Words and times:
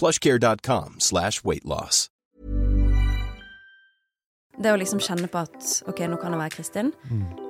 plushcare.com 0.00 0.98
slash 0.98 1.44
weightloss. 1.44 2.08
Det 4.54 4.70
å 4.70 4.78
liksom 4.78 5.00
kjenne 5.02 5.26
på 5.26 5.40
at 5.42 5.70
ok, 5.90 6.04
nå 6.06 6.18
kan 6.22 6.34
jeg 6.34 6.42
være 6.44 6.54
Kristin, 6.54 6.92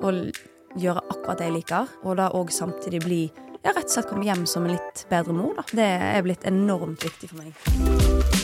og 0.00 0.38
gjøre 0.80 1.02
akkurat 1.12 1.40
det 1.40 1.50
jeg 1.50 1.56
liker, 1.58 1.90
og 2.04 2.16
da 2.20 2.30
òg 2.32 2.52
samtidig 2.54 3.02
bli 3.04 3.20
ja, 3.64 3.72
rett 3.72 3.84
og 3.84 3.92
slett 3.92 4.08
komme 4.08 4.24
hjem 4.24 4.46
som 4.48 4.64
en 4.64 4.74
litt 4.76 5.04
bedre 5.12 5.36
mor, 5.36 5.54
da. 5.58 5.64
Det 5.72 5.90
er 6.16 6.24
blitt 6.24 6.48
enormt 6.48 7.04
viktig 7.04 7.32
for 7.32 7.44
meg. 7.44 8.43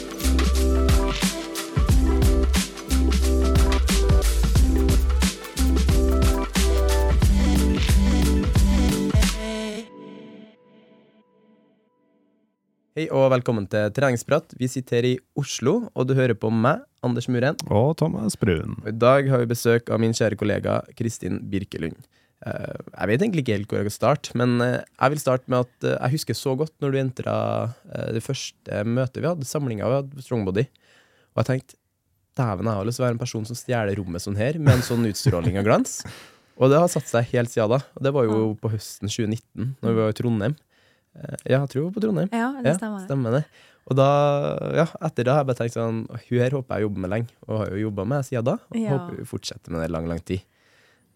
Hei 13.00 13.06
og 13.16 13.30
velkommen 13.32 13.64
til 13.64 13.86
treningsprat. 13.96 14.50
Vi 14.60 14.66
sitter 14.68 14.98
her 14.98 15.06
i 15.08 15.18
Oslo, 15.40 15.86
og 15.96 16.04
du 16.04 16.10
hører 16.18 16.36
på 16.36 16.50
meg, 16.52 16.82
Anders 17.00 17.30
Muren. 17.32 17.56
Og 17.72 17.94
Thomas 17.96 18.34
Brun. 18.36 18.74
Og 18.82 18.90
I 18.90 18.92
dag 18.92 19.30
har 19.32 19.40
vi 19.40 19.46
besøk 19.48 19.88
av 19.88 20.02
min 20.02 20.12
kjære 20.12 20.36
kollega 20.36 20.74
Kristin 20.98 21.38
Birkelund. 21.48 21.96
Eh, 22.44 22.76
jeg 22.76 23.08
vet 23.08 23.24
egentlig 23.24 23.46
ikke 23.46 23.56
helt 23.56 23.72
hvor 23.72 23.80
jeg 23.80 23.88
skal 23.88 23.96
starte, 23.96 24.36
men 24.36 24.52
eh, 24.60 24.84
jeg 24.84 25.14
vil 25.14 25.22
starte 25.24 25.48
med 25.48 25.64
at 25.64 25.88
eh, 25.88 25.96
jeg 25.96 26.18
husker 26.18 26.40
så 26.42 26.52
godt 26.60 26.76
når 26.84 26.92
du 26.92 27.00
entra 27.06 27.38
det 28.12 28.20
første 28.20 28.84
møtet 28.84 29.22
vi 29.22 29.30
hadde, 29.30 29.48
samlinga 29.48 29.88
vi 29.88 30.00
hadde 30.02 30.20
på 30.20 30.28
Strongbody, 30.28 30.68
og 31.32 31.40
jeg 31.40 31.52
tenkte 31.54 31.80
dæven, 32.36 32.68
jeg 32.68 32.82
har 32.82 32.90
lyst 32.90 33.00
til 33.00 33.06
å 33.06 33.08
være 33.08 33.16
en 33.16 33.24
person 33.24 33.48
som 33.48 33.64
stjeler 33.64 33.96
rommet 33.96 34.28
sånn 34.28 34.40
her, 34.44 34.60
med 34.60 34.76
en 34.76 34.88
sånn 34.92 35.08
utstråling 35.08 35.56
av 35.56 35.70
glans. 35.70 36.02
Og 36.60 36.68
det 36.68 36.84
har 36.84 36.92
satt 36.92 37.08
seg 37.08 37.32
helt 37.32 37.48
siden 37.48 37.78
da. 37.78 37.80
Og 37.96 38.04
det 38.04 38.12
var 38.12 38.28
jo 38.28 38.50
på 38.60 38.76
høsten 38.76 39.08
2019, 39.08 39.78
når 39.80 39.88
vi 39.88 40.04
var 40.04 40.12
i 40.12 40.20
Trondheim. 40.20 40.64
Eh, 41.16 41.36
ja, 41.50 41.58
jeg 41.64 41.68
tror 41.74 41.90
på 41.94 42.00
Trondheim. 42.04 42.28
Ja, 42.32 42.52
det 42.62 42.76
stemmer. 42.78 43.00
det. 43.02 43.08
Stemmer 43.10 43.30
det. 43.38 43.44
Og 43.90 43.96
da, 43.98 44.06
ja, 44.76 44.84
etter 45.08 45.24
det 45.26 45.32
har 45.32 45.40
jeg 45.42 45.48
bare 45.48 45.58
tenkt 45.58 45.74
sånn 45.74 46.02
Hun 46.28 46.38
her 46.38 46.50
håper 46.54 46.76
jeg 46.78 46.84
jobber 46.86 47.00
med 47.02 47.10
lenge, 47.10 47.30
og 47.48 47.58
har 47.62 47.70
jo 47.74 47.80
jobba 47.88 48.04
med 48.06 48.26
siden 48.28 48.44
da. 48.46 48.58
Og 48.70 48.76
Ja. 48.78 48.90
håper 48.94 49.16
hun 49.18 49.26
fortsetter 49.26 49.70
med 49.74 49.80
det 49.82 49.90
lang, 49.90 50.06
lang 50.06 50.20
tid. 50.22 50.42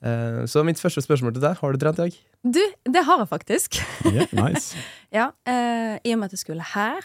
Eh, 0.04 0.44
så 0.50 0.64
mitt 0.66 0.80
første 0.82 1.00
spørsmål 1.04 1.32
til 1.36 1.44
deg, 1.44 1.56
har 1.60 1.72
du 1.72 1.78
trent 1.78 1.98
i 2.00 2.02
dag? 2.08 2.16
Du, 2.44 2.60
det 2.92 3.04
har 3.06 3.18
jeg 3.22 3.28
faktisk. 3.30 3.78
Yeah, 4.10 4.26
nice. 4.32 4.74
Ja, 5.14 5.28
eh, 5.46 6.00
I 6.02 6.12
og 6.12 6.18
med 6.18 6.26
at 6.32 6.34
jeg 6.34 6.42
skulle 6.42 6.64
her, 6.74 7.04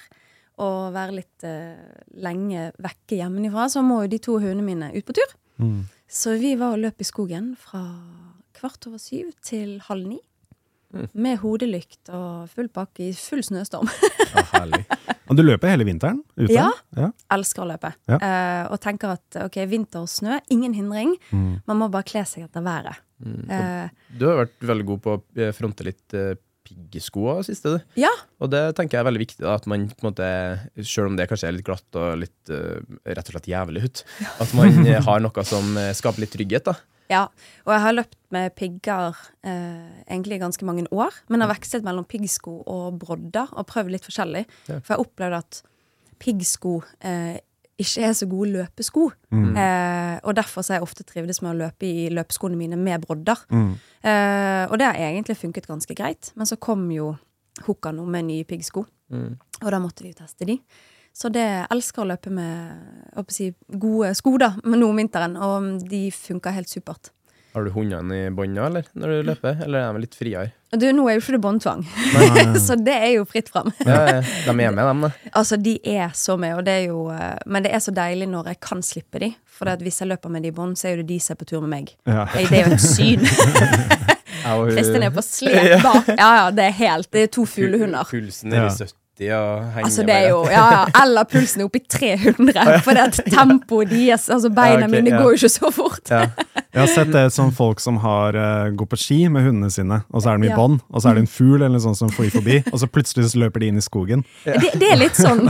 og 0.60 0.94
være 0.96 1.14
litt 1.20 1.44
eh, 1.48 1.78
lenge 2.20 2.72
vekke 2.82 3.20
hjemmefra, 3.22 3.68
så 3.70 3.84
må 3.86 4.02
jo 4.04 4.10
de 4.16 4.18
to 4.20 4.40
hundene 4.42 4.66
mine 4.66 4.90
ut 4.98 5.06
på 5.06 5.14
tur. 5.16 5.36
Mm. 5.62 5.84
Så 6.10 6.34
vi 6.42 6.56
var 6.58 6.74
og 6.74 6.82
løp 6.82 7.00
i 7.00 7.06
skogen 7.08 7.52
fra 7.56 7.84
kvart 8.58 8.88
over 8.90 8.98
syv 9.00 9.30
til 9.46 9.78
halv 9.86 10.08
ni. 10.10 10.18
Mm. 10.90 11.06
Med 11.22 11.38
hodelykt 11.44 12.10
og 12.18 12.48
full 12.50 12.70
pakke 12.74 13.10
i 13.10 13.14
full 13.14 13.44
snøstorm. 13.46 13.90
Ja, 14.30 14.44
herlig. 14.52 14.84
Og 15.30 15.38
du 15.38 15.42
løper 15.42 15.72
hele 15.72 15.86
vinteren 15.88 16.20
ute? 16.38 16.52
Ja. 16.54 16.68
ja. 16.98 17.08
Elsker 17.34 17.64
å 17.64 17.68
løpe. 17.70 17.90
Ja. 18.10 18.18
Uh, 18.22 18.74
og 18.74 18.78
tenker 18.84 19.16
at 19.16 19.38
ok, 19.42 19.58
vinter 19.70 20.04
og 20.06 20.10
snø, 20.12 20.38
ingen 20.54 20.76
hindring. 20.78 21.16
Mm. 21.34 21.56
Man 21.70 21.80
må 21.82 21.88
bare 21.94 22.06
kle 22.10 22.22
seg 22.30 22.46
etter 22.46 22.62
været. 22.66 23.02
Mm. 23.26 23.40
Uh, 23.50 24.12
Du 24.22 24.28
har 24.30 24.38
vært 24.44 24.68
veldig 24.70 24.86
god 24.92 25.02
på 25.06 25.16
å 25.18 25.22
eh, 25.42 25.50
fronte 25.58 25.86
litt 25.88 26.16
uh, 26.18 26.34
piggsko 26.70 27.26
av 27.34 27.42
siste, 27.48 27.74
du. 27.74 27.98
ja, 28.04 28.12
Og 28.38 28.52
det 28.54 28.62
tenker 28.78 29.00
jeg 29.00 29.02
er 29.02 29.10
veldig 29.10 29.24
viktig, 29.24 29.42
da, 29.42 29.56
at 29.58 29.66
man 29.70 29.88
på 29.90 30.06
en 30.06 30.12
måte, 30.12 30.30
selv 30.86 31.10
om 31.10 31.18
det 31.18 31.26
kanskje 31.32 31.50
er 31.50 31.58
litt 31.58 31.66
glatt 31.68 31.98
og 32.00 32.22
litt 32.22 32.54
uh, 32.54 32.78
rett 33.10 33.26
og 33.26 33.34
slett 33.36 33.50
jævlig 33.50 33.86
ut, 33.90 34.06
at 34.46 34.54
man 34.58 34.78
har 35.10 35.26
noe 35.26 35.46
som 35.50 35.74
skaper 35.98 36.26
litt 36.26 36.34
trygghet, 36.38 36.70
da. 36.70 36.78
Ja, 37.10 37.24
og 37.66 37.72
jeg 37.74 37.82
har 37.82 37.96
løpt 37.98 38.18
med 38.32 38.54
pigger 38.56 39.18
eh, 39.42 40.04
egentlig 40.06 40.38
i 40.38 40.42
ganske 40.44 40.66
mange 40.68 40.86
år, 40.94 41.16
men 41.30 41.42
har 41.42 41.50
vekslet 41.50 41.84
mellom 41.88 42.06
piggsko 42.06 42.60
og 42.70 43.00
brodder 43.02 43.50
og 43.58 43.66
prøvd 43.72 43.90
litt 43.96 44.06
forskjellig. 44.06 44.44
Ja. 44.70 44.78
For 44.86 44.94
jeg 44.94 45.06
opplevde 45.08 45.40
at 45.42 45.62
piggsko 46.22 46.76
eh, 47.02 47.40
ikke 47.80 48.04
er 48.10 48.14
så 48.20 48.28
gode 48.30 48.52
løpesko. 48.58 49.06
Mm. 49.32 49.56
Eh, 49.58 50.20
og 50.28 50.36
derfor 50.38 50.66
har 50.68 50.78
jeg 50.80 50.86
ofte 50.86 51.06
trivdes 51.08 51.42
med 51.42 51.54
å 51.54 51.60
løpe 51.64 51.88
i 51.88 52.10
løpeskoene 52.14 52.60
mine 52.60 52.78
med 52.78 53.02
brodder. 53.08 53.40
Mm. 53.50 53.72
Eh, 54.04 54.64
og 54.68 54.78
det 54.82 54.90
har 54.90 55.00
egentlig 55.00 55.38
funket 55.40 55.70
ganske 55.70 55.96
greit. 55.98 56.32
Men 56.36 56.50
så 56.50 56.60
kom 56.60 56.86
jo 56.92 57.14
Hokkano 57.66 58.06
med 58.08 58.30
nye 58.30 58.46
piggsko, 58.48 58.86
Mm. 59.10 59.40
og 59.66 59.72
da 59.74 59.80
måtte 59.82 60.04
vi 60.06 60.12
jo 60.12 60.20
teste 60.22 60.46
de. 60.46 60.60
Så 61.20 61.28
det 61.36 61.44
jeg 61.44 61.68
elsker 61.74 62.06
å 62.06 62.10
løpe 62.14 62.32
med 62.32 63.16
å 63.20 63.26
si, 63.28 63.50
gode 63.68 64.14
sko 64.16 64.38
da, 64.40 64.54
men 64.64 64.80
nå 64.80 64.88
om 64.94 65.00
vinteren, 65.02 65.36
og 65.36 65.88
de 65.90 66.06
funker 66.16 66.56
helt 66.56 66.72
supert. 66.72 67.12
Har 67.50 67.66
du 67.66 67.72
hundene 67.74 68.16
i 68.16 68.30
bånd 68.32 68.54
nå, 68.54 68.62
eller, 68.70 68.86
når 68.94 69.12
du 69.12 69.30
løper? 69.32 69.58
Eller 69.66 69.82
er 69.82 69.96
de 69.98 70.04
litt 70.04 70.16
friere? 70.16 70.52
Du, 70.70 70.86
nå 70.94 71.08
er 71.10 71.18
jo 71.18 71.24
ikke 71.24 71.34
det 71.34 71.42
båndtvang, 71.44 71.82
så 72.68 72.78
det 72.78 72.94
er 72.94 73.12
jo 73.18 73.26
fritt 73.28 73.50
fram. 73.52 73.72
Ja, 73.82 73.98
ja, 74.06 74.20
de 74.22 74.54
er 74.54 74.56
med, 74.56 74.78
dem, 74.78 75.02
da. 75.08 75.10
Altså, 75.42 75.58
de 75.60 75.74
er 75.82 76.14
så 76.16 76.38
med, 76.40 76.54
og 76.60 76.64
det 76.68 76.76
er 76.78 76.86
jo 76.92 77.08
eh, 77.12 77.42
Men 77.50 77.66
det 77.66 77.74
er 77.74 77.82
så 77.84 77.92
deilig 77.96 78.30
når 78.30 78.54
jeg 78.54 78.62
kan 78.64 78.86
slippe 78.86 79.24
de. 79.26 79.32
For 79.50 79.68
det 79.68 79.80
at 79.80 79.84
hvis 79.84 80.00
jeg 80.00 80.12
løper 80.14 80.32
med 80.32 80.46
de 80.46 80.54
i 80.54 80.56
bånd, 80.56 80.78
så 80.80 80.88
er 80.88 80.96
jo 80.96 81.02
det 81.02 81.10
de 81.10 81.20
som 81.26 81.34
er 81.36 81.42
på 81.42 81.50
tur 81.50 81.66
med 81.66 81.74
meg. 81.74 81.92
Ja. 82.08 82.30
Det 82.32 82.62
er 82.62 82.70
jo 82.70 82.78
et 82.78 82.86
syn. 82.86 83.26
Kristin 84.70 85.04
er 85.04 85.12
på 85.12 85.26
slep 85.26 85.84
bak. 85.84 86.14
Ja, 86.14 86.30
ja, 86.38 86.48
det 86.56 86.70
er 86.70 86.78
helt 86.78 87.10
Det 87.12 87.26
er 87.26 87.34
to 87.34 87.44
fuglehunder. 87.50 88.08
Pulsen 88.08 88.54
er 88.56 88.70
i 88.70 88.72
70 88.72 88.94
og 89.36 89.64
henger 89.74 89.86
Altså 89.90 90.04
det 90.08 90.16
er 90.16 90.28
jo, 90.30 90.38
ja, 90.48 90.64
ja, 90.72 90.84
Eller 91.04 91.26
pulsen 91.28 91.62
er 91.62 91.68
oppe 91.68 91.82
i 91.82 91.84
300, 91.92 92.64
for 92.86 92.96
det 92.96 93.04
at 93.10 93.20
tempoet 93.34 93.92
deres 93.92 94.30
Altså 94.32 94.50
beina 94.56 94.86
Ja, 94.86 94.88
ok, 94.88 94.94
mine 94.96 95.12
ja. 95.12 95.20
går 95.20 95.34
jo 95.34 95.40
ikke 95.42 95.50
så 95.52 95.72
fort. 95.76 96.12
Ja. 96.14 96.22
Jeg 96.70 96.80
har 96.84 96.88
sett 96.94 97.12
det 97.12 97.26
som 97.34 97.52
folk 97.56 97.80
som 97.84 97.98
har 98.04 98.38
uh, 98.38 98.70
går 98.78 98.88
på 98.92 99.00
ski 99.02 99.18
med 99.34 99.44
hundene 99.48 99.72
sine, 99.74 100.02
og 100.14 100.22
så 100.24 100.32
er 100.36 100.38
de 100.44 100.48
i 100.48 100.52
Ja. 100.52 100.56
bånd, 100.56 100.80
og 100.90 101.02
så 101.02 101.10
er 101.10 101.18
det 101.18 101.24
en 101.26 101.32
fugl 101.34 101.58
eller 101.58 101.74
noe 101.76 101.82
sånt 101.84 101.98
som 102.00 102.12
flyr 102.14 102.30
forbi, 102.34 102.60
og 102.72 102.78
så 102.80 102.88
plutselig 102.88 103.32
så 103.34 103.42
løper 103.42 103.64
de 103.64 103.72
inn 103.74 103.78
i 103.82 103.84
skogen. 103.84 104.22
Det, 104.46 104.72
det 104.80 104.92
er 104.94 105.00
litt 105.02 105.18
sånn. 105.26 105.50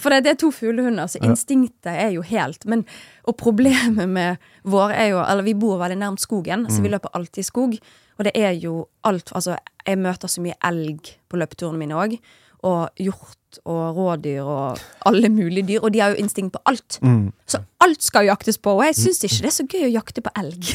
For 0.00 0.10
det, 0.10 0.22
det 0.24 0.32
er 0.34 0.38
to 0.40 0.50
fuglehunder, 0.56 1.06
så 1.12 1.20
instinktet 1.22 1.92
er 1.92 2.14
jo 2.16 2.24
helt 2.24 2.64
men, 2.64 2.86
Og 3.28 3.36
problemet 3.40 4.08
med 4.08 4.36
vår 4.64 4.92
er 4.92 5.06
jo 5.12 5.20
Eller 5.22 5.42
vi 5.46 5.54
bor 5.56 5.78
veldig 5.80 5.96
nærmt 6.00 6.20
skogen, 6.24 6.66
så 6.72 6.82
vi 6.84 6.90
løper 6.92 7.12
alltid 7.14 7.44
i 7.44 7.46
skog. 7.46 7.76
Og 8.18 8.24
det 8.24 8.32
er 8.36 8.52
jo 8.56 8.86
alt 9.04 9.32
Altså, 9.34 9.56
jeg 9.86 9.98
møter 10.00 10.28
så 10.32 10.40
mye 10.44 10.56
elg 10.64 11.12
på 11.28 11.36
løpeturene 11.40 11.78
mine 11.80 11.94
òg. 12.00 12.16
Og 12.64 13.02
hjort 13.02 13.60
og 13.64 13.96
rådyr 13.96 14.42
og 14.42 14.80
alle 15.06 15.28
mulige 15.30 15.66
dyr. 15.68 15.84
Og 15.84 15.92
de 15.94 16.00
har 16.02 16.14
jo 16.14 16.22
instinkt 16.22 16.56
på 16.56 16.62
alt. 16.66 16.98
Mm. 17.02 17.28
Så 17.46 17.60
alt 17.84 18.02
skal 18.02 18.26
jaktes 18.30 18.58
på. 18.58 18.74
Og 18.78 18.84
jeg 18.88 18.98
syns 18.98 19.24
ikke 19.24 19.44
det 19.44 19.50
er 19.50 19.56
så 19.58 19.66
gøy 19.68 19.86
å 19.88 19.94
jakte 19.98 20.24
på 20.24 20.32
elg. 20.40 20.72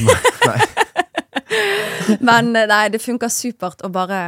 Men 2.28 2.54
eh, 2.56 2.68
nei, 2.70 2.84
det 2.92 3.02
funker 3.02 3.30
supert 3.32 3.82
å 3.86 3.90
bare 3.92 4.20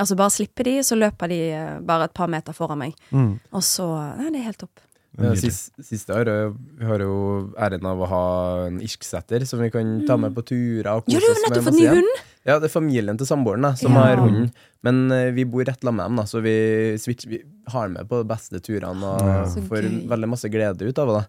Altså 0.00 0.16
bare 0.18 0.32
slippe 0.32 0.64
de, 0.66 0.78
så 0.84 0.96
løper 0.98 1.30
de 1.30 1.38
eh, 1.54 1.76
bare 1.84 2.08
et 2.08 2.16
par 2.16 2.30
meter 2.32 2.56
foran 2.56 2.80
meg. 2.80 2.96
Mm. 3.14 3.36
Og 3.54 3.64
så 3.64 3.86
Nei, 4.18 4.32
det 4.32 4.40
er 4.40 4.48
helt 4.50 4.62
topp. 4.64 4.82
Ja, 5.14 5.30
Nydelig. 5.30 5.52
sist, 5.52 5.74
siste 5.86 6.10
år 6.16 6.26
eh, 6.26 6.54
vi 6.80 6.86
har 6.88 6.98
jo 7.04 7.12
æren 7.54 7.84
av 7.86 8.00
å 8.02 8.06
ha 8.10 8.22
en 8.66 8.80
irsksetter 8.82 9.44
som 9.46 9.60
vi 9.62 9.68
kan 9.70 9.92
ta 10.08 10.16
med 10.18 10.34
på 10.34 10.42
turer. 10.48 10.88
og 10.90 11.06
Ja, 11.06 11.20
kose 11.20 11.20
du 11.20 11.26
har 11.28 11.36
oss 11.36 11.42
med 11.44 11.50
nettopp 11.52 11.68
fått 11.68 11.78
ny 11.78 11.86
hund! 11.92 12.22
Ja, 12.44 12.58
det 12.60 12.66
er 12.68 12.72
familien 12.74 13.16
til 13.20 13.28
samboeren 13.28 13.68
som 13.78 13.94
Ja. 13.94 14.00
har 14.08 14.16
hunden. 14.20 14.50
Men 14.82 14.98
uh, 15.12 15.30
vi 15.32 15.46
bor 15.48 15.64
rett 15.64 15.80
sammen 15.80 15.96
med 16.02 16.10
dem, 16.10 16.16
da, 16.18 16.24
så 16.28 16.42
vi, 16.44 16.98
switch, 17.00 17.24
vi 17.30 17.38
har 17.72 17.88
med 17.88 18.08
på 18.10 18.20
de 18.20 18.28
beste 18.34 18.60
turene 18.60 19.06
og 19.14 19.22
Ja. 19.24 19.44
Får 19.70 19.86
veldig 20.10 20.28
masse 20.34 20.50
glede 20.52 20.82
ut 20.84 20.98
av 20.98 21.08
det. 21.14 21.24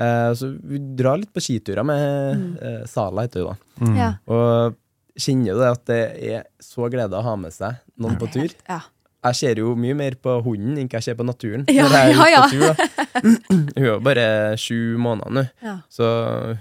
Eh, 0.00 0.32
så 0.34 0.50
vi 0.60 0.78
drar 0.96 1.18
litt 1.20 1.32
på 1.32 1.40
skiturer 1.44 1.84
med 1.84 2.58
uh, 2.60 2.84
Sala, 2.86 3.22
heter 3.28 3.46
hun 3.46 3.54
da. 3.54 3.84
Mm. 3.86 3.96
Ja. 3.96 4.10
Og 4.26 4.76
kjenner 5.20 5.52
jo 5.52 5.58
det 5.60 5.70
at 5.70 5.84
det 5.90 6.02
er 6.34 6.44
så 6.60 6.90
glede 6.92 7.16
å 7.18 7.22
ha 7.24 7.34
med 7.36 7.52
seg 7.54 7.78
noen 8.00 8.18
på 8.20 8.28
tur. 8.32 8.50
Ja. 8.68 8.80
Jeg 9.20 9.36
ser 9.36 9.58
jo 9.60 9.74
mye 9.76 9.92
mer 9.98 10.14
på 10.16 10.38
hunden 10.46 10.78
enn 10.80 10.88
jeg 10.88 11.04
ser 11.04 11.16
på 11.18 11.24
naturen. 11.28 11.66
Ja, 11.68 11.84
når 11.84 11.96
jeg 11.98 12.12
er 12.14 12.16
ja, 12.16 12.28
ja. 12.32 12.44
tur, 12.48 13.10
hun 13.50 13.66
er 13.76 13.84
jo 13.84 13.96
bare 14.06 14.24
sju 14.56 14.96
måneder 14.96 15.34
nå, 15.36 15.42
Ja. 15.66 15.74
så 15.92 16.06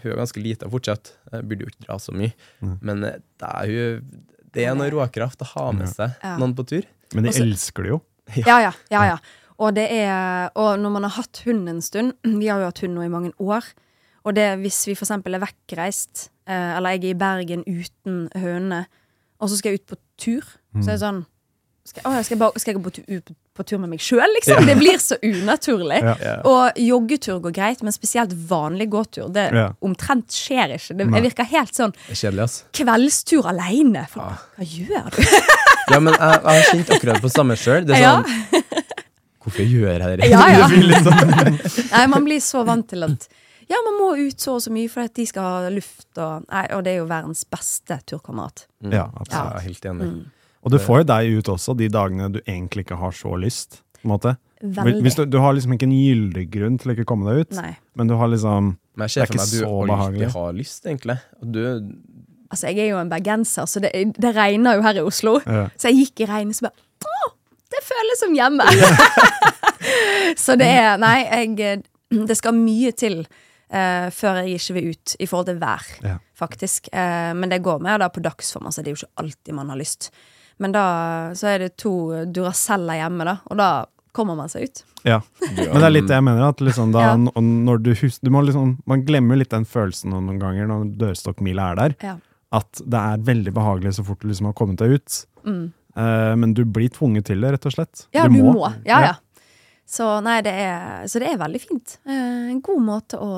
hun 0.01 0.11
er 0.11 0.17
ganske 0.19 0.43
lita 0.43 0.67
fortsatt. 0.71 1.13
Jeg 1.31 1.47
burde 1.47 1.63
jo 1.63 1.71
ikke 1.71 1.85
dra 1.87 1.95
så 2.03 2.11
mye. 2.15 2.33
Mm. 2.59 2.73
Men 2.81 3.03
eh, 3.07 3.19
det 3.39 3.51
er 3.53 3.71
jo 3.71 3.85
Det 4.49 4.65
er 4.65 4.73
noe 4.75 4.89
råkraft 4.91 5.43
å 5.45 5.47
ha 5.53 5.67
med 5.77 5.87
seg 5.93 6.15
Ja. 6.23 6.35
noen 6.41 6.55
på 6.57 6.65
tur. 6.67 6.83
Men 7.13 7.23
de 7.23 7.29
Også- 7.31 7.45
elsker 7.47 7.83
det 7.83 7.89
jo. 7.95 8.01
Ja, 8.49 8.59
ja, 8.67 8.73
ja, 8.91 9.05
ja. 9.13 9.17
Og, 9.59 9.73
det 9.75 9.87
er, 9.91 10.49
og 10.55 10.79
når 10.79 10.91
man 10.97 11.03
har 11.07 11.15
hatt 11.21 11.41
hund 11.45 11.67
en 11.69 11.81
stund 11.81 12.13
Vi 12.41 12.47
har 12.51 12.59
jo 12.59 12.65
hatt 12.71 12.79
hund 12.83 12.95
nå 12.99 13.05
i 13.07 13.09
mange 13.13 13.31
år. 13.39 13.63
Og 14.27 14.35
det 14.35 14.49
hvis 14.59 14.83
vi 14.89 14.97
eksempel 14.99 15.35
er 15.39 15.45
vekkreist, 15.47 16.27
eh, 16.45 16.75
eller 16.75 16.97
jeg 16.97 17.05
er 17.05 17.13
i 17.15 17.19
Bergen 17.23 17.63
uten 17.63 18.25
hønene, 18.35 18.83
og 19.39 19.47
så 19.49 19.55
skal 19.55 19.71
jeg 19.71 19.79
ut 19.85 19.91
på 19.95 19.97
tur, 20.19 20.43
så 20.83 20.89
er 20.89 20.97
det 20.97 21.03
sånn 21.07 21.21
skal, 21.89 22.05
å, 22.05 22.11
jeg 22.21 22.39
bare, 22.39 22.61
skal 22.61 22.73
jeg 22.73 22.79
gå 22.79 22.91
på, 22.91 23.33
på, 23.59 23.65
tur 23.67 23.81
med 23.81 23.91
meg 23.93 24.03
sjøl, 24.03 24.25
liksom? 24.37 24.65
Det 24.69 24.75
blir 24.79 24.99
så 25.01 25.17
unaturlig. 25.25 25.99
Ja. 26.05 26.15
Ja. 26.23 26.35
Og 26.49 26.79
joggetur 26.79 27.39
går 27.43 27.55
greit, 27.55 27.83
men 27.85 27.95
spesielt 27.95 28.33
vanlig 28.49 28.89
gåtur. 28.93 29.29
Det 29.33 29.47
Ja. 29.55 29.67
omtrent 29.85 30.31
skjer 30.35 30.75
ikke. 30.77 30.97
Det, 30.99 31.09
jeg 31.17 31.25
virker 31.29 31.49
helt 31.55 31.73
sånn 31.75 31.95
kjedelig, 32.09 32.45
ass. 32.45 32.57
kveldstur 32.77 33.49
aleine. 33.49 34.05
Hva 34.13 34.37
gjør 34.63 35.09
du? 35.17 35.21
Ja, 35.89 35.99
men 35.99 36.13
jeg, 36.13 36.21
jeg 36.21 36.45
har 36.45 36.65
kjent 36.69 36.89
akkurat 36.95 37.21
på 37.23 37.29
samme 37.33 37.57
sjøl. 37.57 37.85
Det 37.89 37.97
er 37.97 38.05
Ja. 38.05 38.15
sånn 38.21 38.63
Hvorfor 39.39 39.63
gjør 39.65 40.03
jeg 40.03 40.19
det? 40.19 40.27
Ja, 40.29 40.41
ja. 40.51 40.65
Sånn 41.05 41.91
Nei, 41.93 42.01
man 42.11 42.25
blir 42.27 42.41
så 42.43 42.61
vant 42.67 42.89
til 42.91 43.05
at 43.07 43.29
ja, 43.69 43.77
man 43.85 43.95
må 43.99 44.09
ut 44.17 44.41
så 44.41 44.55
og 44.57 44.63
så 44.65 44.71
mye 44.73 44.89
for 44.89 45.05
at 45.05 45.13
de 45.13 45.25
skal 45.29 45.45
ha 45.45 45.69
luft, 45.69 46.07
og, 46.17 46.45
nei, 46.49 46.63
og 46.73 46.81
det 46.85 46.95
er 46.95 46.97
jo 47.03 47.07
verdens 47.09 47.43
beste 47.45 47.99
turkamerat. 48.09 48.63
Mm. 48.81 48.95
Ja, 48.97 49.03
Jeg 49.29 49.39
er 49.39 49.65
helt 49.67 49.85
enig. 49.91 50.07
Og 50.65 50.71
du 50.73 50.77
får 50.81 51.01
jo 51.03 51.07
deg 51.13 51.37
ut 51.39 51.49
også 51.55 51.75
de 51.79 51.87
dagene 51.91 52.27
du 52.33 52.39
egentlig 52.43 52.83
ikke 52.85 52.97
har 52.99 53.11
så 53.15 53.31
lyst. 53.39 53.81
På 53.99 54.07
en 54.07 54.13
måte. 54.13 54.35
Veldig. 54.59 55.01
Hvis 55.05 55.15
du, 55.15 55.23
du 55.25 55.37
har 55.39 55.53
liksom 55.55 55.73
ikke 55.75 55.87
en 55.87 55.95
gyldig 55.95 56.45
grunn 56.51 56.77
til 56.79 56.91
å 56.91 56.95
ikke 56.97 57.05
komme 57.07 57.31
deg 57.31 57.45
ut, 57.47 57.57
Nei. 57.61 57.73
men 57.95 58.09
du 58.11 58.15
har 58.19 58.27
liksom 58.27 58.73
Men 58.99 59.07
jeg 59.07 59.07
Det 59.07 59.13
ser 59.13 59.21
er 59.21 59.29
for 59.31 59.39
meg 59.39 59.47
så 59.47 59.59
ikke 59.63 59.85
du 59.87 59.91
behagelig. 59.93 60.29
har 60.35 60.53
lyst, 60.57 60.85
egentlig. 60.85 61.17
Og 61.39 61.51
du 61.55 61.61
Altså, 62.49 62.65
jeg 62.73 62.79
er 62.79 62.87
jo 62.89 62.97
en 62.97 63.09
bergenser, 63.11 63.67
så 63.69 63.79
det, 63.79 63.91
det 64.17 64.31
regner 64.35 64.79
jo 64.79 64.81
her 64.81 64.97
i 64.97 65.01
Oslo. 65.05 65.35
Ja. 65.45 65.67
Så 65.77 65.91
jeg 65.91 66.07
gikk 66.07 66.23
i 66.25 66.29
regnet 66.31 66.57
så 66.57 66.65
bare 66.65 67.05
Å, 67.05 67.29
det 67.69 67.81
føles 67.85 68.23
som 68.23 68.33
hjemme! 68.33 68.65
så 70.43 70.55
det 70.59 70.67
er 70.79 70.97
Nei, 71.01 71.19
jeg 71.29 71.83
Det 72.27 72.37
skal 72.39 72.57
mye 72.57 72.91
til 72.97 73.23
Uh, 73.69 74.07
før 74.09 74.39
jeg 74.41 74.55
ikke 74.57 74.73
vil 74.79 74.85
ut 74.95 75.11
i 75.21 75.25
forhold 75.29 75.45
til 75.45 75.57
vær, 75.61 75.83
Ja. 76.01 76.15
faktisk. 76.33 76.87
Uh, 76.89 77.35
men 77.37 77.51
det 77.51 77.59
går 77.61 77.77
med 77.85 77.99
da 78.01 78.07
på 78.09 78.17
dagsform, 78.25 78.65
altså. 78.65 78.81
Det 78.81 78.89
er 78.89 78.95
jo 78.95 79.05
ikke 79.05 79.21
alltid 79.21 79.53
man 79.53 79.69
har 79.69 79.77
lyst. 79.77 80.07
Men 80.59 80.75
da 80.75 80.85
så 81.39 81.53
er 81.53 81.65
det 81.65 81.73
to 81.79 81.93
Duraceller 82.27 82.99
hjemme, 82.99 83.27
da, 83.27 83.37
og 83.47 83.59
da 83.59 83.69
kommer 84.15 84.35
man 84.35 84.51
seg 84.51 84.67
ut. 84.67 84.83
Ja. 85.07 85.21
Men 85.39 85.77
det 85.79 85.85
er 85.87 85.93
litt 85.93 86.07
det 86.09 86.17
jeg 86.17 86.25
mener. 86.27 86.49
At 86.49 86.63
liksom 86.63 86.91
da, 86.91 87.11
Ja. 87.13 87.15
når 87.15 87.83
du 87.83 87.93
hus 87.95 88.19
du 88.19 88.29
må 88.33 88.41
liksom, 88.43 88.77
Man 88.89 89.05
glemmer 89.07 89.39
litt 89.39 89.53
den 89.53 89.65
følelsen 89.65 90.11
noen 90.11 90.39
ganger 90.41 90.67
når 90.67 90.89
dørstokkmila 90.99 91.71
er 91.71 91.75
der. 91.79 91.95
Ja. 92.03 92.15
At 92.51 92.81
det 92.81 92.99
er 92.99 93.25
veldig 93.29 93.53
behagelig 93.53 93.95
så 93.99 94.05
fort 94.05 94.19
du 94.21 94.27
liksom 94.27 94.49
har 94.49 94.57
kommet 94.57 94.81
deg 94.81 94.97
ut. 94.97 95.19
Mm. 95.45 95.71
Uh, 95.99 96.35
men 96.39 96.53
du 96.53 96.63
blir 96.65 96.89
tvunget 96.93 97.25
til 97.29 97.41
det, 97.41 97.53
rett 97.55 97.65
og 97.65 97.73
slett. 97.75 98.05
Ja, 98.15 98.27
du 98.27 98.35
må. 98.37 98.53
Ja, 98.87 99.01
ja. 99.03 99.13
Så 99.89 100.05
nei, 100.21 100.39
det 100.45 100.53
er, 100.53 101.05
så 101.09 101.21
det 101.21 101.31
er 101.31 101.39
veldig 101.41 101.59
fint. 101.63 101.95
Eh, 102.05 102.49
en 102.51 102.59
god 102.65 102.83
måte 102.85 103.17
å 103.17 103.29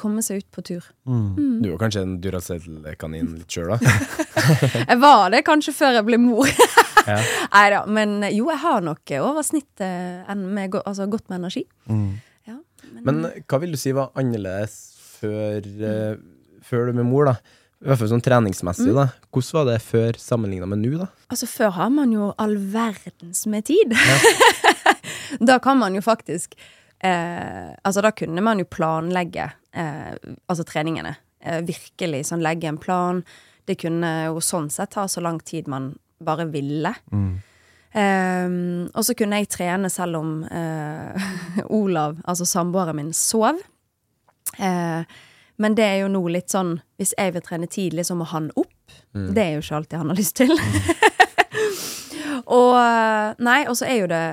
komme 0.00 0.22
seg 0.24 0.40
ut 0.40 0.46
på 0.54 0.64
tur. 0.64 0.86
Mm. 1.04 1.60
Du 1.62 1.68
er 1.70 1.80
kanskje 1.80 2.04
en 2.06 2.14
Duracell-kanin 2.24 3.34
litt 3.36 3.52
sjøl, 3.52 3.74
da? 3.74 3.92
Jeg 4.90 4.96
var 5.02 5.28
det 5.34 5.44
kanskje 5.46 5.74
før 5.76 5.98
jeg 6.00 6.08
ble 6.08 6.20
mor. 6.22 6.48
Ja. 7.04 7.18
Nei 7.52 7.64
da. 7.68 7.82
Men 7.84 8.22
jo, 8.32 8.46
jeg 8.48 8.62
har 8.62 8.80
nok 8.80 9.10
over 9.18 9.44
snittet 9.44 10.30
med, 10.40 10.72
altså, 10.88 11.04
godt 11.12 11.26
med 11.28 11.42
energi. 11.42 11.66
Mm. 11.84 12.14
Ja, 12.48 12.54
Men 13.04 13.18
hva 13.44 13.58
vil 13.60 13.74
du 13.74 13.76
si 13.76 13.92
var 13.92 14.08
annerledes 14.16 14.78
før, 15.18 15.68
uh, 15.84 16.14
før 16.64 16.88
du 16.88 16.94
ble 16.96 17.04
mor, 17.04 17.28
da? 17.28 17.34
I 17.84 17.88
hvert 17.90 18.00
fall 18.00 18.08
sånn 18.14 18.22
treningsmessig, 18.24 18.88
Mm. 18.88 18.96
da. 18.96 19.06
Hvordan 19.34 19.52
var 19.58 19.64
det 19.68 19.82
før 19.84 20.16
sammenligna 20.16 20.66
med 20.66 20.78
nå, 20.80 20.98
da? 21.02 21.06
Altså, 21.28 21.46
før 21.46 21.70
har 21.76 21.90
man 21.92 22.12
jo 22.12 22.30
all 22.40 22.56
verdens 22.56 23.44
med 23.46 23.66
tid. 23.68 23.92
da 25.48 25.58
kan 25.60 25.78
man 25.78 25.94
jo 25.94 26.00
faktisk 26.04 26.54
eh, 27.04 27.74
Altså, 27.84 28.00
da 28.00 28.10
kunne 28.16 28.40
man 28.40 28.58
jo 28.62 28.64
planlegge 28.64 29.50
eh, 29.76 30.14
altså 30.48 30.64
treningene. 30.64 31.16
Eh, 31.44 31.60
virkelig 31.66 32.22
sånn 32.30 32.40
legge 32.44 32.70
en 32.70 32.78
plan. 32.80 33.20
Det 33.68 33.76
kunne 33.82 34.14
jo 34.30 34.40
sånn 34.40 34.70
sett 34.72 34.94
ta 34.96 35.04
så 35.08 35.20
lang 35.20 35.40
tid 35.44 35.68
man 35.68 35.92
bare 36.24 36.46
ville. 36.48 36.94
Mm. 37.12 37.34
Eh, 37.94 38.88
og 38.94 39.04
så 39.04 39.14
kunne 39.18 39.42
jeg 39.42 39.50
trene 39.52 39.90
selv 39.92 40.16
om 40.22 40.32
eh, 40.48 41.28
Olav, 41.68 42.16
altså 42.24 42.46
samboeren 42.48 42.96
min, 42.96 43.12
sov. 43.12 43.60
Eh, 44.58 45.04
men 45.56 45.76
det 45.78 45.84
er 45.86 46.00
jo 46.02 46.10
nå 46.10 46.20
litt 46.34 46.50
sånn 46.50 46.80
Hvis 46.98 47.12
jeg 47.14 47.34
vil 47.36 47.42
trene 47.46 47.68
tidlig, 47.70 48.06
så 48.08 48.16
må 48.18 48.26
han 48.30 48.50
opp. 48.58 48.72
Det 49.14 49.42
er 49.42 49.52
jo 49.54 49.62
ikke 49.62 49.76
alltid 49.78 50.00
han 50.00 50.10
har 50.10 50.18
lyst 50.18 50.36
til. 50.40 50.50
og 52.58 52.74
Nei, 53.38 53.60
og 53.70 53.78
så 53.78 53.86
er 53.86 54.00
jo 54.00 54.10
det 54.10 54.24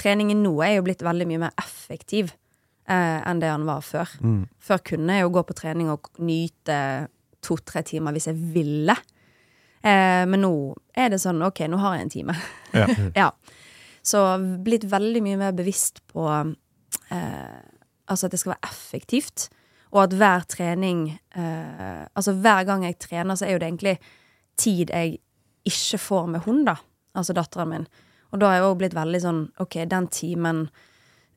Treningen 0.00 0.40
nå 0.40 0.54
er 0.64 0.78
jo 0.78 0.84
blitt 0.86 1.02
veldig 1.04 1.26
mye 1.28 1.42
mer 1.42 1.56
effektiv 1.60 2.30
eh, 2.88 3.18
enn 3.26 3.40
det 3.42 3.50
han 3.50 3.66
var 3.68 3.82
før. 3.84 4.08
Mm. 4.24 4.44
Før 4.62 4.82
kunne 4.92 5.16
jeg 5.16 5.26
jo 5.26 5.32
gå 5.34 5.42
på 5.44 5.56
trening 5.58 5.90
og 5.92 6.08
nyte 6.24 6.76
to-tre 7.44 7.82
timer 7.84 8.14
hvis 8.16 8.30
jeg 8.30 8.38
ville. 8.54 8.96
Eh, 9.82 10.24
men 10.30 10.44
nå 10.44 10.52
er 10.96 11.12
det 11.12 11.20
sånn 11.22 11.42
OK, 11.44 11.64
nå 11.68 11.80
har 11.82 11.98
jeg 11.98 12.06
en 12.06 12.14
time. 12.14 12.38
Ja. 12.76 12.86
ja. 13.22 13.28
Så 14.00 14.22
blitt 14.64 14.86
veldig 14.88 15.22
mye 15.24 15.40
mer 15.42 15.56
bevisst 15.56 16.00
på 16.12 16.24
eh, 16.30 17.58
Altså 18.10 18.26
at 18.26 18.32
det 18.34 18.40
skal 18.40 18.56
være 18.56 18.66
effektivt. 18.66 19.44
Og 19.90 20.04
at 20.04 20.14
hver 20.14 20.44
trening 20.46 21.08
eh, 21.10 22.04
Altså 22.14 22.36
hver 22.38 22.64
gang 22.68 22.84
jeg 22.86 22.98
trener, 23.02 23.34
så 23.34 23.46
er 23.46 23.56
jo 23.56 23.62
det 23.62 23.70
egentlig 23.70 23.96
tid 24.60 24.92
jeg 24.92 25.18
ikke 25.66 25.98
får 25.98 26.30
med 26.30 26.44
hun, 26.46 26.64
da. 26.68 26.76
Altså 27.14 27.34
datteren 27.36 27.72
min. 27.72 27.88
Og 28.30 28.40
da 28.40 28.50
har 28.50 28.60
jeg 28.60 28.68
òg 28.68 28.78
blitt 28.80 28.96
veldig 28.96 29.20
sånn 29.22 29.42
OK, 29.62 29.80
den 29.90 30.08
timen 30.12 30.68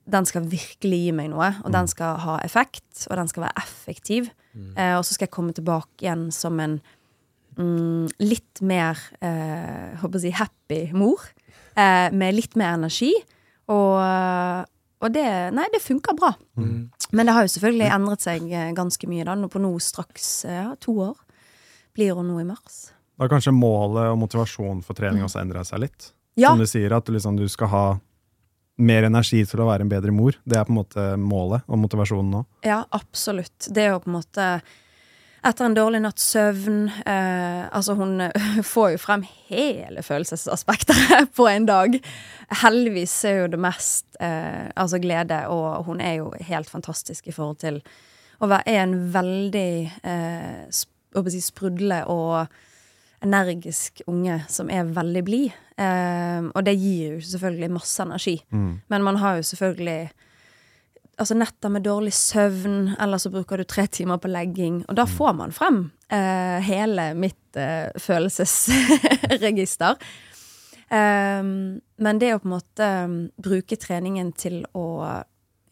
den 0.03 0.25
skal 0.27 0.43
virkelig 0.51 0.97
gi 1.05 1.11
meg 1.15 1.29
noe, 1.31 1.53
og 1.63 1.71
den 1.71 1.87
skal 1.87 2.17
ha 2.19 2.33
effekt, 2.43 3.05
og 3.07 3.15
den 3.15 3.29
skal 3.31 3.45
være 3.45 3.63
effektiv. 3.63 4.27
Eh, 4.53 4.95
og 4.97 5.05
så 5.05 5.15
skal 5.15 5.27
jeg 5.27 5.33
komme 5.33 5.55
tilbake 5.55 6.03
igjen 6.03 6.27
som 6.35 6.59
en 6.61 6.75
mm, 7.57 8.11
litt 8.21 8.61
mer 8.61 8.99
eh, 9.23 9.95
håper 10.01 10.19
jeg 10.19 10.25
si 10.25 10.33
happy 10.37 10.81
mor, 10.97 11.23
eh, 11.79 12.11
med 12.13 12.37
litt 12.37 12.57
mer 12.59 12.75
energi. 12.77 13.13
Og, 13.71 13.95
og 15.03 15.13
det 15.13 15.27
Nei, 15.53 15.67
det 15.73 15.81
funker 15.83 16.15
bra. 16.17 16.31
Men 17.11 17.27
det 17.27 17.35
har 17.35 17.45
jo 17.45 17.51
selvfølgelig 17.53 17.91
endret 17.93 18.25
seg 18.25 18.49
eh, 18.49 18.71
ganske 18.75 19.09
mye, 19.11 19.25
da. 19.27 19.35
På 19.51 19.61
nå 19.61 19.73
straks 19.83 20.45
eh, 20.47 20.61
ja, 20.63 20.71
to 20.81 20.95
år. 21.11 21.19
Blir 21.93 22.15
hun 22.17 22.31
nå 22.31 22.39
i 22.41 22.47
mars. 22.47 22.87
Da 23.13 23.27
har 23.27 23.33
kanskje 23.35 23.53
målet 23.53 24.09
og 24.09 24.17
motivasjonen 24.23 24.81
for 24.85 24.97
trening 24.97 25.25
også 25.25 25.43
endra 25.43 25.61
seg 25.67 25.83
litt. 25.85 26.09
Ja. 26.39 26.49
Som 26.49 26.63
du 26.63 26.67
sier, 26.69 26.95
at 26.95 27.05
du, 27.05 27.13
liksom, 27.13 27.37
du 27.37 27.45
skal 27.51 27.69
ha 27.69 27.85
mer 28.81 29.05
energi 29.05 29.43
til 29.45 29.61
å 29.61 29.67
være 29.69 29.85
en 29.85 29.91
bedre 29.91 30.13
mor. 30.15 30.39
Det 30.49 30.57
er 30.57 30.65
på 30.65 30.73
en 30.73 30.79
måte 30.79 31.03
målet 31.21 31.67
og 31.67 31.81
motivasjonen 31.83 32.31
nå. 32.33 32.41
Ja, 32.65 32.81
absolutt. 32.95 33.69
Det 33.69 33.85
er 33.85 33.93
jo 33.93 34.01
på 34.01 34.09
en 34.09 34.17
måte 34.17 34.47
Etter 35.43 35.67
en 35.67 35.75
dårlig 35.75 35.99
natts 36.05 36.23
søvn 36.31 36.85
eh, 37.03 37.63
Altså, 37.75 37.97
hun 37.99 38.21
får 38.73 38.93
jo 38.93 39.01
frem 39.03 39.25
hele 39.49 40.03
følelsesaspektet 40.05 41.33
på 41.37 41.47
en 41.51 41.67
dag. 41.67 41.97
Heldigvis 42.63 43.15
er 43.27 43.41
jo 43.41 43.49
det 43.51 43.59
mest 43.59 44.05
eh, 44.23 44.71
altså 44.79 45.01
glede, 45.03 45.41
og 45.51 45.83
hun 45.89 46.01
er 46.01 46.21
jo 46.21 46.31
helt 46.47 46.71
fantastisk 46.71 47.27
i 47.27 47.35
forhold 47.35 47.59
til 47.63 47.81
å 48.39 48.49
være 48.51 48.77
en 48.79 48.95
veldig 49.13 49.71
eh, 50.07 50.63
si, 50.71 51.43
sprudle 51.43 52.03
og 52.11 52.47
energisk 53.23 54.01
unge 54.07 54.41
som 54.51 54.71
er 54.71 54.87
veldig 54.95 55.23
blid. 55.27 55.59
Eh, 55.75 56.49
og 56.53 56.63
det 56.63 56.77
gir 56.79 57.17
jo 57.17 57.23
selvfølgelig 57.33 57.73
masse 57.75 58.03
energi. 58.03 58.37
Men 58.87 59.03
man 59.03 59.19
har 59.19 59.41
jo 59.41 59.49
selvfølgelig 59.51 60.11
altså 61.21 61.35
netter 61.37 61.69
med 61.69 61.85
dårlig 61.85 62.13
søvn, 62.15 62.95
eller 63.01 63.21
så 63.21 63.29
bruker 63.33 63.57
du 63.59 63.65
tre 63.69 63.85
timer 63.87 64.17
på 64.21 64.31
legging. 64.31 64.83
Og 64.89 64.97
da 64.97 65.05
får 65.09 65.33
man 65.37 65.53
frem 65.55 65.91
eh, 66.09 66.59
hele 66.65 67.11
mitt 67.17 67.57
eh, 67.59 67.89
følelsesregister. 68.01 69.99
Um, 70.93 71.79
men 72.05 72.21
det 72.21 72.33
å 72.35 72.41
på 72.41 72.49
en 72.49 72.55
måte 72.55 72.89
um, 73.05 73.17
bruke 73.41 73.77
treningen 73.79 74.33
til 74.37 74.63
å 74.77 74.85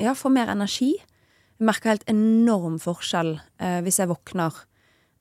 ja, 0.01 0.13
få 0.17 0.31
mer 0.33 0.51
energi. 0.53 0.93
Jeg 1.61 1.67
merker 1.67 1.93
helt 1.93 2.09
enorm 2.09 2.79
forskjell 2.81 3.35
eh, 3.61 3.79
hvis 3.85 3.99
jeg 4.01 4.09
våkner 4.09 4.55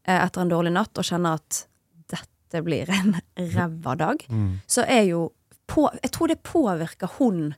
eh, 0.07 0.21
etter 0.21 0.45
en 0.45 0.53
dårlig 0.53 0.73
natt 0.73 1.01
og 1.01 1.05
kjenner 1.05 1.41
at 1.41 1.65
dette 2.13 2.63
blir 2.65 2.89
en 2.91 3.19
ræva 3.55 3.97
dag. 4.01 4.25
Så 4.67 4.87
er 4.89 5.05
jo 5.11 5.29
på, 5.71 5.85
Jeg 6.03 6.11
tror 6.17 6.29
det 6.33 6.43
påvirker 6.43 7.13
hun 7.19 7.53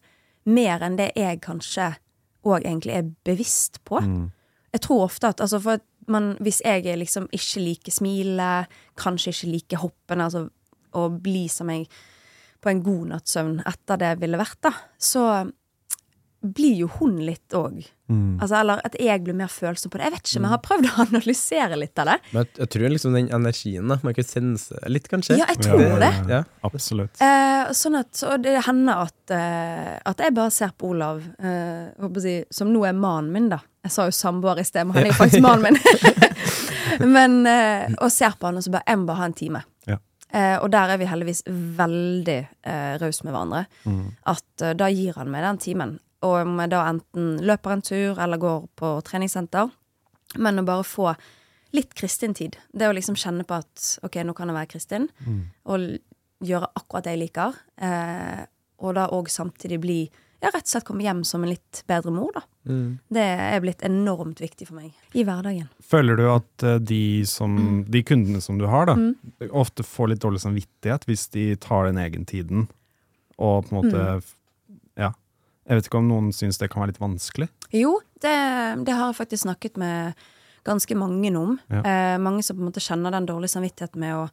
mer 0.45 0.83
enn 0.85 0.99
det 0.99 1.13
jeg 1.17 1.41
kanskje 1.45 1.95
òg 2.45 2.65
egentlig 2.65 2.95
er 2.99 3.11
bevisst 3.25 3.81
på. 3.85 4.01
Jeg 4.73 4.81
tror 4.81 5.05
ofte 5.05 5.29
at 5.29 5.41
altså 5.41 5.61
for 5.61 5.79
at 5.79 5.83
man, 6.09 6.37
Hvis 6.41 6.61
jeg 6.65 6.99
liksom 6.99 7.29
ikke 7.31 7.61
liker 7.61 7.93
smilet, 7.93 8.67
kanskje 8.99 9.31
ikke 9.31 9.51
liker 9.53 9.77
hoppene, 9.79 10.25
altså 10.25 10.49
å 10.99 11.09
bli 11.09 11.49
som 11.49 11.71
jeg 11.71 11.87
på 12.61 12.69
en 12.69 12.83
god 12.83 13.07
natts 13.07 13.33
søvn 13.33 13.61
etter 13.67 13.97
det 13.97 14.21
ville 14.21 14.39
vært, 14.39 14.59
da, 14.63 14.73
så 14.99 15.51
blir 16.43 16.75
jo 16.83 16.89
hun 16.99 17.19
litt 17.23 17.55
òg. 17.57 17.83
Altså, 18.13 18.59
eller 18.59 18.81
at 18.85 18.97
jeg 19.01 19.23
blir 19.25 19.37
mer 19.37 19.49
følsom 19.49 19.93
på 19.93 19.99
det. 19.99 20.09
Jeg 20.09 20.15
vet 20.17 20.27
ikke, 20.27 20.41
men 20.43 20.49
jeg 20.49 20.53
har 20.53 20.63
prøvd 20.67 20.89
å 20.89 20.95
analysere 21.07 21.79
litt 21.81 22.03
av 22.03 22.11
det. 22.11 22.17
Men 22.33 22.43
jeg, 22.43 22.51
jeg 22.59 22.73
tror 22.75 22.93
liksom 22.93 23.17
den 23.17 23.31
energien, 23.39 23.89
da, 23.93 23.99
man 24.05 24.17
kan 24.17 24.29
sense 24.29 24.83
litt, 24.93 25.09
kanskje. 25.13 25.39
Ja, 25.41 25.49
jeg 25.53 25.63
tror 25.65 26.03
det. 26.03 26.13
Ja. 26.29 26.43
Absolutt. 26.69 27.23
Eh, 27.25 27.73
sånn 27.79 27.99
at, 28.01 28.13
og 28.29 28.45
det 28.45 28.59
hender 28.67 29.07
at, 29.07 29.35
eh, 29.37 29.95
at 30.13 30.25
jeg 30.27 30.37
bare 30.37 30.55
ser 30.55 30.77
på 30.77 30.93
Olav, 30.93 31.23
eh, 31.39 31.89
håper 32.03 32.23
å 32.23 32.27
si, 32.27 32.37
som 32.53 32.73
nå 32.75 32.85
er 32.89 32.97
mannen 32.99 33.33
min, 33.35 33.51
da. 33.55 33.63
Jeg 33.83 33.97
sa 33.97 34.07
jo 34.07 34.15
samboer 34.15 34.61
i 34.63 34.67
sted, 34.67 34.87
men 34.87 34.99
han 34.99 35.09
er 35.09 35.15
jo 35.15 35.19
faktisk 35.23 35.45
mannen 35.49 35.73
min. 35.73 35.81
men, 37.17 37.43
eh, 37.49 37.89
og 37.97 38.13
ser 38.13 38.37
på 38.39 38.51
han, 38.51 38.61
og 38.61 38.67
så 38.67 38.77
bare 38.77 38.89
Jeg 38.91 39.01
må 39.01 39.09
bare 39.09 39.23
ha 39.23 39.31
en 39.31 39.41
time. 39.41 39.65
Ja. 39.89 39.99
Eh, 40.33 40.57
og 40.61 40.71
der 40.73 40.93
er 40.93 41.01
vi 41.01 41.09
heldigvis 41.09 41.43
veldig 41.49 42.39
eh, 42.41 42.95
rause 43.01 43.27
med 43.27 43.35
hverandre. 43.35 43.67
At 44.29 44.65
uh, 44.65 44.73
da 44.77 44.89
gir 44.93 45.17
han 45.19 45.33
meg 45.33 45.45
den 45.45 45.61
timen. 45.61 46.01
Og 46.23 46.37
om 46.47 46.59
jeg 46.63 46.71
da 46.71 46.85
enten 46.91 47.31
løper 47.43 47.75
en 47.77 47.83
tur 47.83 48.19
eller 48.23 48.39
går 48.39 48.67
på 48.79 48.95
treningssenter. 49.09 49.71
Men 50.39 50.63
å 50.63 50.65
bare 50.65 50.85
få 50.87 51.13
litt 51.73 51.95
Kristin-tid. 51.99 52.59
Det 52.73 52.89
å 52.89 52.95
liksom 52.95 53.17
kjenne 53.19 53.45
på 53.49 53.57
at 53.59 53.99
OK, 54.07 54.21
nå 54.25 54.35
kan 54.37 54.51
jeg 54.53 54.59
være 54.59 54.71
Kristin. 54.75 55.09
Og 55.67 55.87
gjøre 56.45 56.69
akkurat 56.79 57.05
det 57.07 57.15
jeg 57.17 57.23
liker. 57.27 57.57
Eh, 57.81 58.43
og 58.83 58.95
da 58.99 59.09
òg 59.15 59.31
samtidig 59.33 59.81
bli 59.83 60.03
Ja, 60.43 60.51
rett 60.51 60.65
og 60.67 60.71
slett 60.73 60.85
komme 60.89 61.05
hjem 61.05 61.21
som 61.23 61.45
en 61.45 61.53
litt 61.53 61.85
bedre 61.87 62.11
mor, 62.11 62.33
da. 62.35 62.41
Det 63.15 63.23
er 63.23 63.61
blitt 63.63 63.83
enormt 63.87 64.41
viktig 64.43 64.67
for 64.67 64.75
meg 64.81 64.91
i 65.15 65.23
hverdagen. 65.23 65.69
Føler 65.87 66.19
du 66.19 66.25
at 66.33 66.65
eh, 66.67 66.81
de, 66.83 67.23
som, 67.31 67.85
de 67.87 68.03
kundene 68.03 68.41
som 68.43 68.59
du 68.59 68.65
har, 68.67 68.91
da, 68.91 68.97
ofte 69.55 69.87
får 69.87 70.11
litt 70.11 70.23
dårlig 70.25 70.43
samvittighet 70.43 71.07
hvis 71.07 71.29
de 71.31 71.45
tar 71.63 71.87
den 71.87 72.01
egentiden 72.03 72.67
og 73.39 73.69
på 73.69 73.71
en 73.71 73.79
måte 73.85 74.03
Ja. 74.03 74.21
Jeg 75.73 75.79
vet 75.79 75.87
ikke 75.89 76.01
om 76.03 76.09
noen 76.11 76.27
syns 76.37 76.59
det 76.61 76.69
kan 76.69 76.83
være 76.83 76.93
litt 76.93 77.01
vanskelig? 77.01 77.47
Jo, 77.73 77.95
det, 78.21 78.33
det 78.85 78.93
har 78.93 79.09
jeg 79.09 79.17
faktisk 79.23 79.47
snakket 79.47 79.79
med 79.81 80.19
ganske 80.69 80.97
mange 81.01 81.31
om. 81.41 81.55
Ja. 81.73 81.81
Eh, 81.81 82.17
mange 82.21 82.45
som 82.45 82.59
på 82.59 82.61
en 82.61 82.69
måte 82.69 82.83
kjenner 82.85 83.15
den 83.15 83.25
dårlige 83.31 83.55
samvittigheten 83.55 84.03
med 84.03 84.19
å 84.19 84.27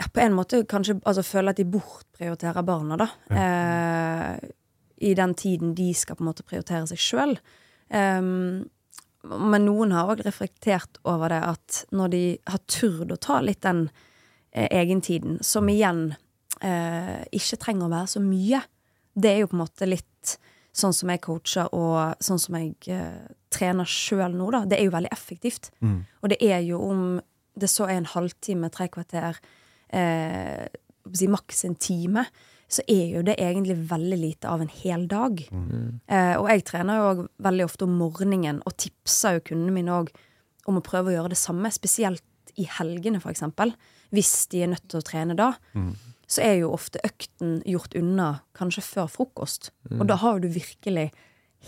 ja, 0.00 0.08
på 0.08 0.22
en 0.24 0.32
måte 0.32 0.62
kanskje 0.64 0.96
altså, 1.04 1.26
føle 1.28 1.52
at 1.52 1.60
de 1.60 1.68
bortprioriterer 1.68 2.64
barna, 2.64 2.96
da. 3.02 3.08
Eh, 3.36 4.48
I 5.10 5.12
den 5.18 5.36
tiden 5.36 5.74
de 5.76 5.90
skal 5.92 6.16
på 6.16 6.24
en 6.24 6.30
måte 6.30 6.46
prioritere 6.48 6.88
seg 6.88 7.04
sjøl. 7.04 7.36
men 7.90 9.64
noen 9.66 9.92
har 9.92 10.08
òg 10.08 10.22
reflektert 10.24 10.96
over 11.04 11.28
det 11.28 11.40
at 11.44 11.84
når 11.92 12.08
de 12.08 12.22
har 12.48 12.60
turt 12.64 13.12
å 13.12 13.20
ta 13.20 13.40
litt 13.44 13.60
den 13.60 13.90
eh, 14.52 14.68
egentiden, 14.70 15.36
som 15.44 15.68
igjen 15.68 16.14
eh, 16.64 17.26
ikke 17.28 17.60
trenger 17.60 17.84
å 17.84 17.92
være 17.92 18.12
så 18.14 18.22
mye, 18.24 18.62
det 19.12 19.34
er 19.34 19.42
jo 19.42 19.50
på 19.50 19.58
en 19.58 19.64
måte 19.66 19.88
litt 19.88 20.09
sånn 20.80 20.94
som 20.96 21.10
jeg 21.12 21.22
coacher, 21.24 21.68
og 21.76 22.20
sånn 22.24 22.40
som 22.42 22.56
jeg 22.58 22.74
eh, 22.92 23.24
trener 23.52 23.88
sjøl 23.88 24.34
nå, 24.36 24.50
da. 24.54 24.64
Det 24.68 24.78
er 24.78 24.88
jo 24.88 24.94
veldig 24.96 25.12
effektivt. 25.14 25.70
Og 26.22 26.32
det 26.32 26.38
er 26.44 26.62
jo 26.66 26.80
om 26.90 27.02
det 27.60 27.68
så 27.68 27.88
er 27.90 27.98
en 28.00 28.08
halvtime, 28.08 28.70
tre 28.72 28.86
kvarter, 28.92 29.36
eh, 29.92 30.66
si 31.12 31.26
maks 31.28 31.64
en 31.66 31.76
time, 31.76 32.24
så 32.70 32.84
er 32.86 33.16
jo 33.16 33.22
det 33.26 33.34
egentlig 33.42 33.74
veldig 33.90 34.18
lite 34.20 34.48
av 34.48 34.62
en 34.62 34.70
hel 34.70 35.08
dag. 35.10 35.40
Eh, 36.06 36.34
og 36.38 36.46
jeg 36.52 36.64
trener 36.70 37.00
jo 37.00 37.08
òg 37.08 37.22
veldig 37.42 37.64
ofte 37.66 37.86
om 37.88 37.96
morgenen, 37.98 38.60
og 38.64 38.76
tipser 38.78 39.38
jo 39.38 39.46
kundene 39.50 39.74
mine 39.74 39.96
òg 39.96 40.12
om 40.70 40.78
å 40.78 40.84
prøve 40.86 41.10
å 41.10 41.16
gjøre 41.16 41.32
det 41.34 41.40
samme, 41.40 41.72
spesielt 41.74 42.22
i 42.60 42.68
helgene, 42.78 43.18
eksempel. 43.26 43.74
Hvis 44.14 44.46
de 44.52 44.62
er 44.62 44.70
nødt 44.74 44.86
til 44.90 45.00
å 45.00 45.06
trene 45.06 45.34
da. 45.38 45.54
Så 46.30 46.44
er 46.46 46.60
jo 46.60 46.70
ofte 46.76 47.02
økten 47.06 47.58
gjort 47.66 47.96
unna 47.98 48.30
kanskje 48.54 48.84
før 48.86 49.10
frokost. 49.10 49.72
Og 49.96 50.06
da 50.06 50.14
har 50.22 50.38
jo 50.38 50.46
du 50.46 50.54
virkelig 50.54 51.08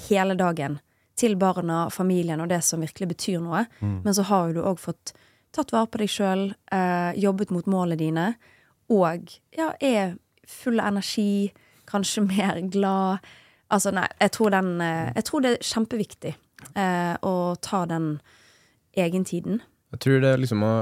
hele 0.08 0.36
dagen 0.38 0.78
til 1.18 1.34
barna, 1.36 1.88
familien 1.90 2.40
og 2.40 2.48
det 2.52 2.62
som 2.64 2.80
virkelig 2.80 3.08
betyr 3.12 3.42
noe. 3.42 3.66
Men 3.80 4.14
så 4.14 4.24
har 4.30 4.48
jo 4.48 4.60
du 4.60 4.62
òg 4.70 4.78
fått 4.80 5.14
tatt 5.52 5.72
vare 5.74 5.90
på 5.92 6.00
deg 6.00 6.10
sjøl, 6.10 6.44
eh, 6.72 7.12
jobbet 7.20 7.50
mot 7.52 7.66
målene 7.68 7.98
dine, 8.00 8.26
og 8.92 9.34
ja, 9.56 9.72
er 9.80 10.16
full 10.48 10.80
av 10.80 10.92
energi, 10.94 11.52
kanskje 11.88 12.24
mer 12.30 12.60
glad. 12.72 13.28
Altså, 13.72 13.92
nei, 13.94 14.06
jeg 14.20 14.32
tror 14.36 14.52
den 14.52 14.80
eh, 14.84 15.12
Jeg 15.16 15.24
tror 15.28 15.44
det 15.44 15.52
er 15.52 15.68
kjempeviktig 15.68 16.32
eh, 16.76 17.14
å 17.24 17.34
ta 17.60 17.84
den 17.88 18.08
egentiden. 18.96 19.62
Jeg 19.92 20.04
tror 20.04 20.20
det 20.24 20.32
er 20.32 20.40
liksom 20.40 20.64
å 20.64 20.74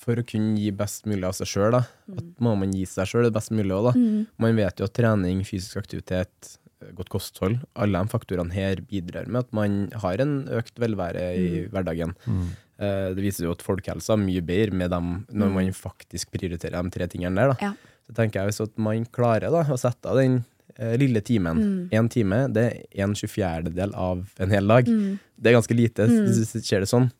For 0.00 0.16
å 0.16 0.24
kunne 0.24 0.56
gi 0.56 0.70
best 0.72 1.04
mulig 1.10 1.26
av 1.28 1.34
seg 1.36 1.50
sjøl, 1.50 1.74
da, 1.76 1.82
at 2.16 2.28
må 2.40 2.54
man 2.56 2.72
gi 2.72 2.86
seg 2.88 3.04
sjøl 3.10 3.26
det 3.28 3.34
best 3.36 3.52
mulig 3.52 3.74
òg, 3.76 3.90
Mm. 3.98 4.26
Man 4.40 4.56
vet 4.56 4.80
jo 4.80 4.86
at 4.88 4.94
trening, 4.96 5.42
fysisk 5.44 5.76
aktivitet, 5.76 6.56
godt 6.96 7.10
kosthold, 7.12 7.58
alle 7.76 8.00
de 8.00 8.08
faktorene 8.08 8.54
her 8.56 8.80
bidrar 8.88 9.26
med 9.28 9.42
at 9.44 9.52
man 9.52 9.90
har 10.00 10.22
en 10.24 10.46
økt 10.48 10.80
velvære 10.80 11.26
i 11.36 11.66
hverdagen. 11.68 12.14
Eh, 12.80 13.12
Det 13.12 13.20
viser 13.20 13.44
jo 13.44 13.52
at 13.52 13.60
folkehelsa 13.60 14.14
er 14.16 14.22
mye 14.24 14.40
bedre 14.40 14.72
med 14.72 14.88
dem 14.90 15.26
når 15.28 15.52
man 15.52 15.68
faktisk 15.76 16.30
prioriterer 16.32 16.80
de 16.82 16.90
tre 16.94 17.06
tingene 17.06 17.36
der. 17.36 17.52
Da. 17.52 17.56
Ja. 17.60 17.74
Så 18.08 18.14
tenker 18.16 18.40
jeg 18.40 18.48
hvis 18.54 18.62
at 18.64 18.78
man 18.78 19.04
klarer 19.12 19.52
da, 19.52 19.60
å 19.68 19.76
sette 19.78 20.08
av 20.08 20.16
den 20.16 20.40
eh, 20.78 20.96
lille 20.96 21.20
timen, 21.20 21.60
én 21.92 22.08
time, 22.08 22.46
det 22.48 22.64
er 22.96 23.04
en 23.04 23.12
tjuefjerdedel 23.12 23.92
av 23.94 24.24
en 24.40 24.50
hel 24.50 24.66
dag. 24.66 24.86
Det 25.36 25.52
er 25.52 25.58
ganske 25.60 25.76
lite, 25.76 26.08
hvis 26.08 26.54
du 26.54 26.60
ser 26.64 26.80
det 26.80 26.88
sånn. 26.88 27.10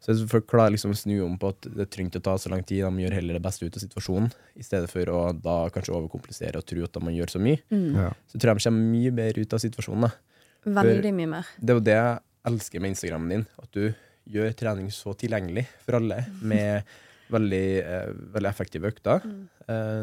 Så 0.00 0.14
folk 0.30 0.46
klarer 0.48 0.72
liksom 0.72 0.94
å 0.94 0.96
snu 0.96 1.18
om 1.26 1.34
på 1.38 1.50
at 1.52 1.66
det 1.76 1.90
trenger 1.92 2.16
å 2.20 2.22
ta 2.24 2.34
så 2.40 2.48
lang 2.48 2.62
tid, 2.64 2.86
de 2.86 3.02
gjør 3.04 3.12
heller 3.18 3.36
det 3.36 3.42
beste 3.44 3.66
ut 3.66 3.76
av 3.76 3.82
situasjonen, 3.82 4.30
i 4.56 4.62
stedet 4.64 4.88
for 4.88 5.04
å 5.12 5.18
da 5.36 5.68
kanskje 5.68 5.92
overkomplisere 5.92 6.56
og 6.56 6.64
tro 6.64 6.82
at 6.86 6.96
man 7.04 7.12
gjør 7.14 7.34
så 7.34 7.38
mye, 7.42 7.60
Ja. 7.70 8.12
så 8.26 8.38
tror 8.40 8.54
jeg 8.54 8.56
de 8.56 8.64
kommer 8.64 8.90
mye 8.96 9.10
bedre 9.12 9.40
ut 9.44 9.52
av 9.52 9.60
situasjonen. 9.60 10.00
da. 10.08 10.10
Veldig 10.82 11.12
mye 11.14 11.28
mer. 11.28 11.46
Det 11.60 11.70
er 11.70 11.74
jo 11.74 11.80
det 11.84 11.92
jeg 12.00 12.18
elsker 12.46 12.80
med 12.80 12.90
Instagrammen 12.94 13.28
din, 13.28 13.46
at 13.60 13.70
du 13.72 13.94
gjør 14.30 14.56
trening 14.56 14.88
så 14.90 15.12
tilgjengelig 15.16 15.66
for 15.84 15.96
alle, 16.00 16.24
med 16.40 16.82
veldig, 17.30 17.66
eh, 17.84 18.12
veldig 18.32 18.48
effektive 18.48 18.88
økter. 18.90 19.20
Eh, 19.20 19.59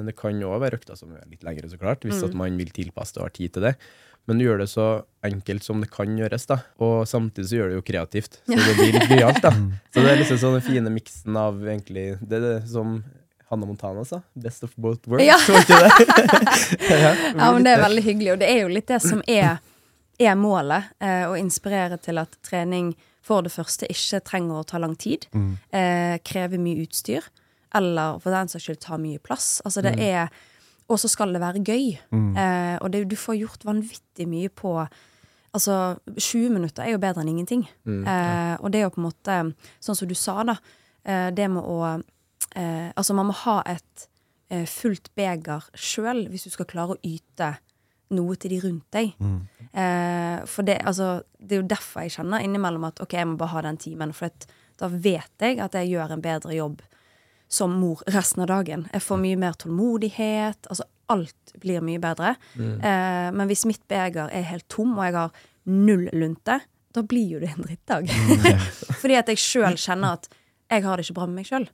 det 0.07 0.13
kan 0.17 0.37
jo 0.41 0.51
også 0.53 0.63
være 0.65 0.77
økter 0.79 0.99
som 0.99 1.15
er 1.17 1.25
litt 1.29 1.43
lengre, 1.45 1.69
så 1.71 1.79
klart, 1.81 2.05
hvis 2.07 2.23
at 2.25 2.35
man 2.37 2.57
vil 2.59 2.69
tilpasse 2.75 3.15
det 3.15 3.21
og 3.23 3.27
har 3.29 3.35
tid 3.35 3.55
til 3.57 3.65
det. 3.69 3.73
Men 4.27 4.39
du 4.39 4.43
gjør 4.43 4.59
det 4.59 4.67
så 4.67 4.85
enkelt 5.23 5.63
som 5.63 5.79
det 5.79 5.87
kan 5.93 6.17
gjøres, 6.19 6.45
da. 6.49 6.57
Og 6.83 7.05
samtidig 7.07 7.47
så 7.47 7.59
gjør 7.61 7.69
det 7.71 7.77
jo 7.77 7.85
kreativt. 7.87 8.41
Så 8.43 8.57
det 8.59 8.73
blir 8.75 8.97
litt 8.97 9.13
gøyalt, 9.13 9.39
da. 9.43 9.53
Så 9.93 10.03
det 10.03 10.11
er 10.11 10.19
liksom 10.19 10.41
sånn 10.41 10.57
den 10.57 10.65
fine 10.65 10.91
miksen 10.91 11.39
av 11.39 11.61
egentlig 11.63 12.09
Det 12.19 12.41
er 12.41 12.43
det 12.43 12.57
som 12.67 12.97
Hanna 13.47 13.69
Montana 13.69 14.03
sa. 14.05 14.19
Best 14.35 14.65
of 14.67 14.73
both 14.75 15.07
worlds. 15.07 15.23
Ja. 15.23 15.37
Var 15.47 15.63
ikke 15.63 15.79
det? 15.79 16.89
ja, 16.91 17.13
Ja, 17.37 17.51
men 17.55 17.63
det 17.63 17.77
er 17.77 17.83
veldig 17.85 18.03
hyggelig, 18.03 18.31
og 18.33 18.41
det 18.43 18.49
er 18.51 18.59
jo 18.65 18.71
litt 18.75 18.91
det 18.91 18.99
som 19.05 19.23
er, 19.31 19.61
er 20.19 20.35
målet. 20.35 20.91
Eh, 20.99 21.23
å 21.29 21.37
inspirere 21.39 21.95
til 22.03 22.19
at 22.19 22.35
trening 22.43 22.91
for 23.23 23.47
det 23.47 23.53
første 23.55 23.87
ikke 23.91 24.19
trenger 24.27 24.59
å 24.59 24.67
ta 24.67 24.79
lang 24.83 24.97
tid. 24.99 25.29
Eh, 25.71 26.19
krever 26.27 26.59
mye 26.59 26.83
utstyr. 26.83 27.23
Eller 27.75 28.19
for 28.19 28.31
den 28.31 28.47
saks 28.47 28.63
skyld 28.67 28.79
ta 28.79 28.97
mye 28.97 29.19
plass. 29.19 29.61
Altså 29.65 29.81
det 29.81 29.95
er 29.99 30.29
Og 30.89 30.99
så 30.99 31.07
skal 31.11 31.33
det 31.33 31.41
være 31.41 31.59
gøy. 31.67 31.97
Eh, 32.37 32.77
og 32.81 32.91
det, 32.93 33.09
du 33.11 33.15
får 33.15 33.35
gjort 33.41 33.65
vanvittig 33.65 34.27
mye 34.27 34.49
på 34.49 34.87
Altså, 35.53 35.97
20 36.17 36.49
minutter 36.53 36.83
er 36.83 36.91
jo 36.91 36.97
bedre 36.99 37.21
enn 37.23 37.29
ingenting. 37.29 37.67
eh, 38.07 38.55
og 38.61 38.71
det 38.71 38.79
er 38.79 38.83
jo 38.83 38.89
på 38.89 38.99
en 39.01 39.07
måte, 39.09 39.53
sånn 39.81 39.95
som 39.95 40.07
du 40.07 40.13
sa, 40.13 40.43
da, 40.43 40.55
eh, 41.05 41.31
det 41.31 41.49
med 41.49 41.63
å 41.63 42.03
eh, 42.55 42.91
Altså, 42.95 43.13
man 43.13 43.25
må 43.27 43.33
ha 43.33 43.61
et 43.65 44.07
eh, 44.49 44.65
fullt 44.65 45.09
beger 45.15 45.63
sjøl 45.73 46.27
hvis 46.29 46.43
du 46.43 46.49
skal 46.51 46.65
klare 46.65 46.95
å 46.95 46.99
yte 47.03 47.57
noe 48.11 48.35
til 48.35 48.51
de 48.51 48.59
rundt 48.63 48.85
deg. 48.91 49.15
Eh, 49.73 50.45
for 50.45 50.63
det, 50.63 50.77
altså, 50.85 51.21
det 51.39 51.57
er 51.57 51.61
jo 51.61 51.67
derfor 51.67 52.01
jeg 52.01 52.11
kjenner 52.11 52.39
innimellom 52.43 52.83
at 52.87 53.01
ok, 53.01 53.13
jeg 53.13 53.27
må 53.27 53.35
bare 53.37 53.49
ha 53.55 53.61
den 53.61 53.77
timen. 53.77 54.13
For 54.13 54.25
at, 54.31 54.45
da 54.79 54.87
vet 54.87 55.31
jeg 55.41 55.59
at 55.59 55.73
jeg 55.73 55.89
gjør 55.91 56.11
en 56.13 56.21
bedre 56.21 56.53
jobb 56.55 56.81
som 57.47 57.73
mor 57.79 58.01
resten 58.11 58.43
av 58.43 58.49
dagen. 58.51 58.87
Jeg 58.93 59.03
får 59.05 59.19
mye 59.21 59.39
mer 59.39 59.55
tålmodighet. 59.59 60.67
Altså 60.67 60.87
alt 61.11 61.53
blir 61.61 61.83
mye 61.85 62.01
bedre. 62.03 62.35
Eh, 62.59 63.29
men 63.33 63.47
hvis 63.47 63.65
mitt 63.69 63.83
beger 63.87 64.31
er 64.33 64.49
helt 64.49 64.67
tom, 64.71 64.97
og 64.97 65.05
jeg 65.07 65.15
har 65.15 65.45
null 65.71 66.09
lunte, 66.15 66.59
da 66.95 67.03
blir 67.03 67.37
jo 67.37 67.41
det 67.43 67.53
en 67.53 67.63
drittdag. 67.67 68.11
Fordi 69.01 69.17
at 69.19 69.31
jeg 69.31 69.41
sjøl 69.41 69.79
kjenner 69.79 70.17
at 70.19 70.29
jeg 70.67 70.83
har 70.83 70.99
det 70.99 71.07
ikke 71.07 71.19
bra 71.19 71.29
med 71.29 71.39
meg 71.39 71.49
sjøl. 71.49 71.67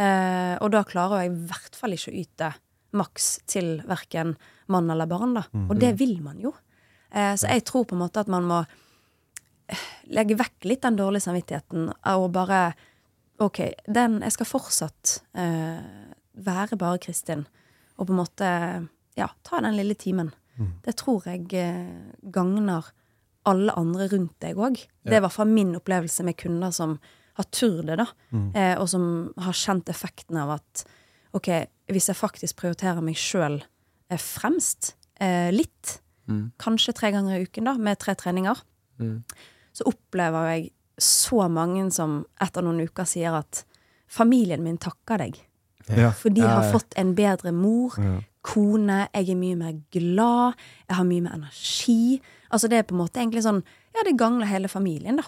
Eh, 0.00 0.54
og 0.58 0.72
da 0.74 0.82
klarer 0.88 1.22
jeg 1.22 1.32
i 1.32 1.40
hvert 1.52 1.78
fall 1.78 1.94
ikke 1.94 2.10
å 2.10 2.20
yte 2.22 2.52
maks 2.98 3.28
til 3.48 3.74
verken 3.88 4.34
mann 4.72 4.90
eller 4.92 5.08
barn, 5.08 5.36
da. 5.38 5.46
Og 5.68 5.76
det 5.80 5.94
vil 6.00 6.18
man 6.24 6.40
jo. 6.42 6.52
Eh, 7.12 7.34
så 7.38 7.50
jeg 7.52 7.64
tror 7.68 7.86
på 7.88 7.96
en 7.96 8.02
måte 8.04 8.24
at 8.24 8.30
man 8.32 8.48
må 8.48 8.62
legge 10.12 10.36
vekk 10.36 10.66
litt 10.68 10.82
den 10.84 10.98
dårlige 10.98 11.24
samvittigheten 11.24 11.86
og 12.12 12.24
bare 12.34 12.72
OK, 13.42 13.60
den 13.88 14.20
Jeg 14.22 14.36
skal 14.36 14.48
fortsatt 14.48 15.18
eh, 15.34 15.82
være 16.32 16.78
bare 16.80 17.00
Kristin, 17.02 17.46
og 17.98 18.08
på 18.08 18.14
en 18.14 18.20
måte 18.20 18.48
ja, 19.18 19.28
ta 19.44 19.60
den 19.60 19.76
lille 19.76 19.94
timen. 19.98 20.32
Det 20.84 20.94
tror 21.00 21.26
jeg 21.26 21.48
eh, 21.58 22.12
gagner 22.22 22.92
alle 23.48 23.74
andre 23.78 24.06
rundt 24.12 24.36
deg 24.44 24.58
òg. 24.60 24.78
Det 25.02 25.16
er 25.16 25.20
i 25.20 25.24
hvert 25.24 25.34
fall 25.34 25.50
min 25.50 25.74
opplevelse 25.78 26.24
med 26.26 26.38
kunder 26.38 26.70
som 26.74 26.98
har 27.38 27.48
turt 27.50 27.86
det, 27.88 27.96
da. 27.98 28.06
Eh, 28.54 28.74
og 28.78 28.88
som 28.92 29.04
har 29.40 29.56
kjent 29.56 29.88
effekten 29.88 30.38
av 30.38 30.58
at 30.58 30.84
OK, 31.36 31.48
hvis 31.88 32.10
jeg 32.10 32.18
faktisk 32.18 32.60
prioriterer 32.60 33.02
meg 33.04 33.16
sjøl 33.18 33.62
eh, 33.62 34.20
fremst, 34.20 34.94
eh, 35.20 35.50
litt, 35.54 35.98
kanskje 36.62 36.94
tre 36.96 37.10
ganger 37.12 37.36
i 37.36 37.46
uken, 37.48 37.66
da, 37.66 37.74
med 37.76 37.98
tre 38.00 38.14
treninger, 38.16 38.60
så 39.72 39.84
opplever 39.88 40.46
jeg 40.52 40.70
så 40.98 41.46
mange 41.50 41.86
som 41.94 42.20
etter 42.40 42.62
noen 42.64 42.82
uker 42.86 43.04
sier 43.08 43.34
at 43.38 43.64
familien 44.12 44.62
min 44.62 44.78
takker 44.78 45.18
deg. 45.24 45.38
Ja. 45.88 46.12
For 46.14 46.30
de 46.30 46.44
har 46.46 46.68
fått 46.72 46.94
en 47.00 47.14
bedre 47.18 47.50
mor, 47.52 47.96
Ja. 47.98 48.20
kone, 48.42 49.08
jeg 49.14 49.30
er 49.30 49.36
mye 49.38 49.56
mer 49.56 49.72
glad, 49.94 50.54
jeg 50.88 50.96
har 50.96 51.04
mye 51.06 51.22
mer 51.22 51.34
energi. 51.38 52.20
Altså 52.52 52.68
det 52.68 52.78
er 52.78 52.82
på 52.82 52.94
en 52.94 53.00
måte 53.06 53.20
egentlig 53.22 53.42
sånn 53.46 53.62
Ja, 53.92 54.00
det 54.06 54.14
gagner 54.16 54.46
hele 54.48 54.68
familien, 54.72 55.18
da. 55.20 55.22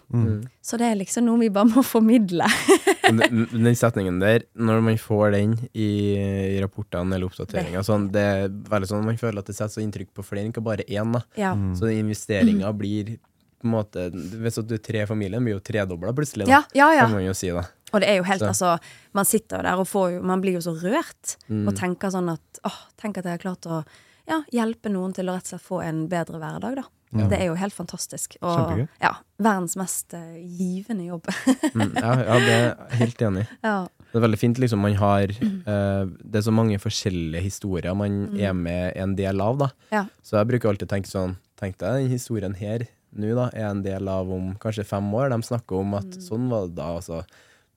Så 0.64 0.78
det 0.80 0.86
er 0.88 0.94
liksom 0.96 1.26
noe 1.26 1.36
vi 1.42 1.50
bare 1.52 1.68
må 1.68 1.82
formidle. 1.84 2.46
Den, 3.04 3.44
den 3.52 3.74
setningen 3.76 4.16
der, 4.18 4.46
når 4.56 4.80
man 4.80 4.96
får 4.96 5.32
den 5.34 5.50
i, 5.76 6.16
i 6.56 6.60
rapportene 6.62 7.12
eller 7.18 7.26
oppdateringer, 7.28 7.82
sånn, 7.84 8.06
det 8.14 8.22
er 8.24 8.46
veldig 8.48 8.88
sånn 8.88 9.04
man 9.04 9.18
føler 9.20 9.42
at 9.42 9.50
det 9.50 9.54
setter 9.58 9.74
så 9.74 9.82
inntrykk 9.84 10.14
på 10.16 10.24
flere 10.24 10.46
enn 10.46 10.54
ikke 10.54 10.64
bare 10.64 10.86
én. 10.88 11.12
Da. 11.12 11.20
Ja. 11.36 11.50
Så 11.76 11.84
den 11.90 12.00
investeringa 12.06 12.72
blir 12.72 13.18
på 13.64 13.70
en 13.70 13.74
måte 13.74 14.04
Hvis 14.12 14.60
du 14.62 14.74
er 14.76 14.82
tre 14.84 15.02
i 15.02 15.08
familien, 15.10 15.42
blir 15.44 15.56
jo 15.56 15.62
tredobla 15.64 16.12
plutselig. 16.16 16.46
Da, 16.46 16.60
Ja, 16.60 16.62
ja, 16.76 16.90
ja. 17.00 17.06
Kan 17.08 17.16
man 17.18 17.24
jo 17.26 17.34
si, 17.36 17.48
da. 17.54 17.64
Og 17.94 18.00
det 18.02 18.08
er 18.10 18.16
jo 18.20 18.24
helt, 18.28 18.42
Så. 18.42 18.50
altså 18.52 18.72
Man 19.16 19.24
sitter 19.28 19.60
jo 19.62 19.66
der 19.70 19.80
og 19.82 19.86
får 19.90 20.08
jo 20.16 20.22
Man 20.26 20.40
blir 20.44 20.58
jo 20.58 20.64
så 20.64 20.74
rørt 20.78 21.36
Mm. 21.48 21.68
og 21.68 21.74
tenker 21.78 22.10
sånn 22.14 22.30
at 22.32 22.60
åh, 22.64 22.78
tenk 23.00 23.18
at 23.18 23.24
jeg 23.28 23.38
har 23.38 23.42
klart 23.42 23.66
å 23.70 23.84
ja, 24.26 24.38
hjelpe 24.52 24.88
noen 24.88 25.12
til 25.12 25.28
å 25.28 25.34
rett 25.36 25.44
og 25.44 25.52
slett 25.52 25.66
få 25.66 25.82
en 25.84 26.06
bedre 26.08 26.38
hverdag, 26.40 26.76
da. 26.80 26.84
Det 27.14 27.36
er 27.38 27.44
jo 27.46 27.54
helt 27.54 27.74
fantastisk. 27.76 28.34
Og 28.42 28.56
Kjempegøy. 28.56 28.88
ja, 29.04 29.10
verdens 29.38 29.76
mest 29.78 30.14
uh, 30.18 30.32
givende 30.40 31.04
jobb. 31.06 31.28
Mm, 31.76 31.92
ja, 31.94 32.14
ja, 32.24 32.38
det 32.42 32.54
er 32.54 32.64
jeg 32.64 32.98
helt 33.02 33.22
enig 33.28 33.44
i. 33.44 33.46
ja. 33.68 33.74
Det 34.10 34.18
er 34.18 34.24
veldig 34.24 34.38
fint, 34.40 34.58
liksom. 34.58 34.80
Man 34.82 34.96
har 34.98 35.30
uh, 35.30 36.08
Det 36.24 36.40
er 36.40 36.46
så 36.48 36.50
mange 36.56 36.80
forskjellige 36.82 37.44
historier 37.44 37.94
man 37.94 38.34
er 38.40 38.52
med 38.56 38.96
en 38.96 39.14
del 39.14 39.40
av, 39.44 39.60
da. 39.62 39.68
ja. 39.92 40.02
Så 40.26 40.40
jeg 40.40 40.48
bruker 40.54 40.72
alltid 40.72 40.88
å 40.88 40.94
tenke 40.96 41.12
sånn 41.12 41.36
Tenk 41.60 41.76
deg 41.78 42.00
den 42.00 42.10
historien 42.10 42.54
her 42.58 42.88
nå, 43.14 43.30
da, 43.38 43.48
er 43.54 43.68
en 43.70 43.82
del 43.84 44.10
av 44.10 44.30
om 44.32 44.52
kanskje 44.62 44.86
fem 44.88 45.06
år. 45.14 45.30
De 45.32 45.40
snakker 45.46 45.80
om 45.80 45.96
at 45.98 46.18
sånn 46.22 46.48
var 46.50 46.68
det 46.68 46.78
da. 46.78 46.90
Altså, 46.98 47.22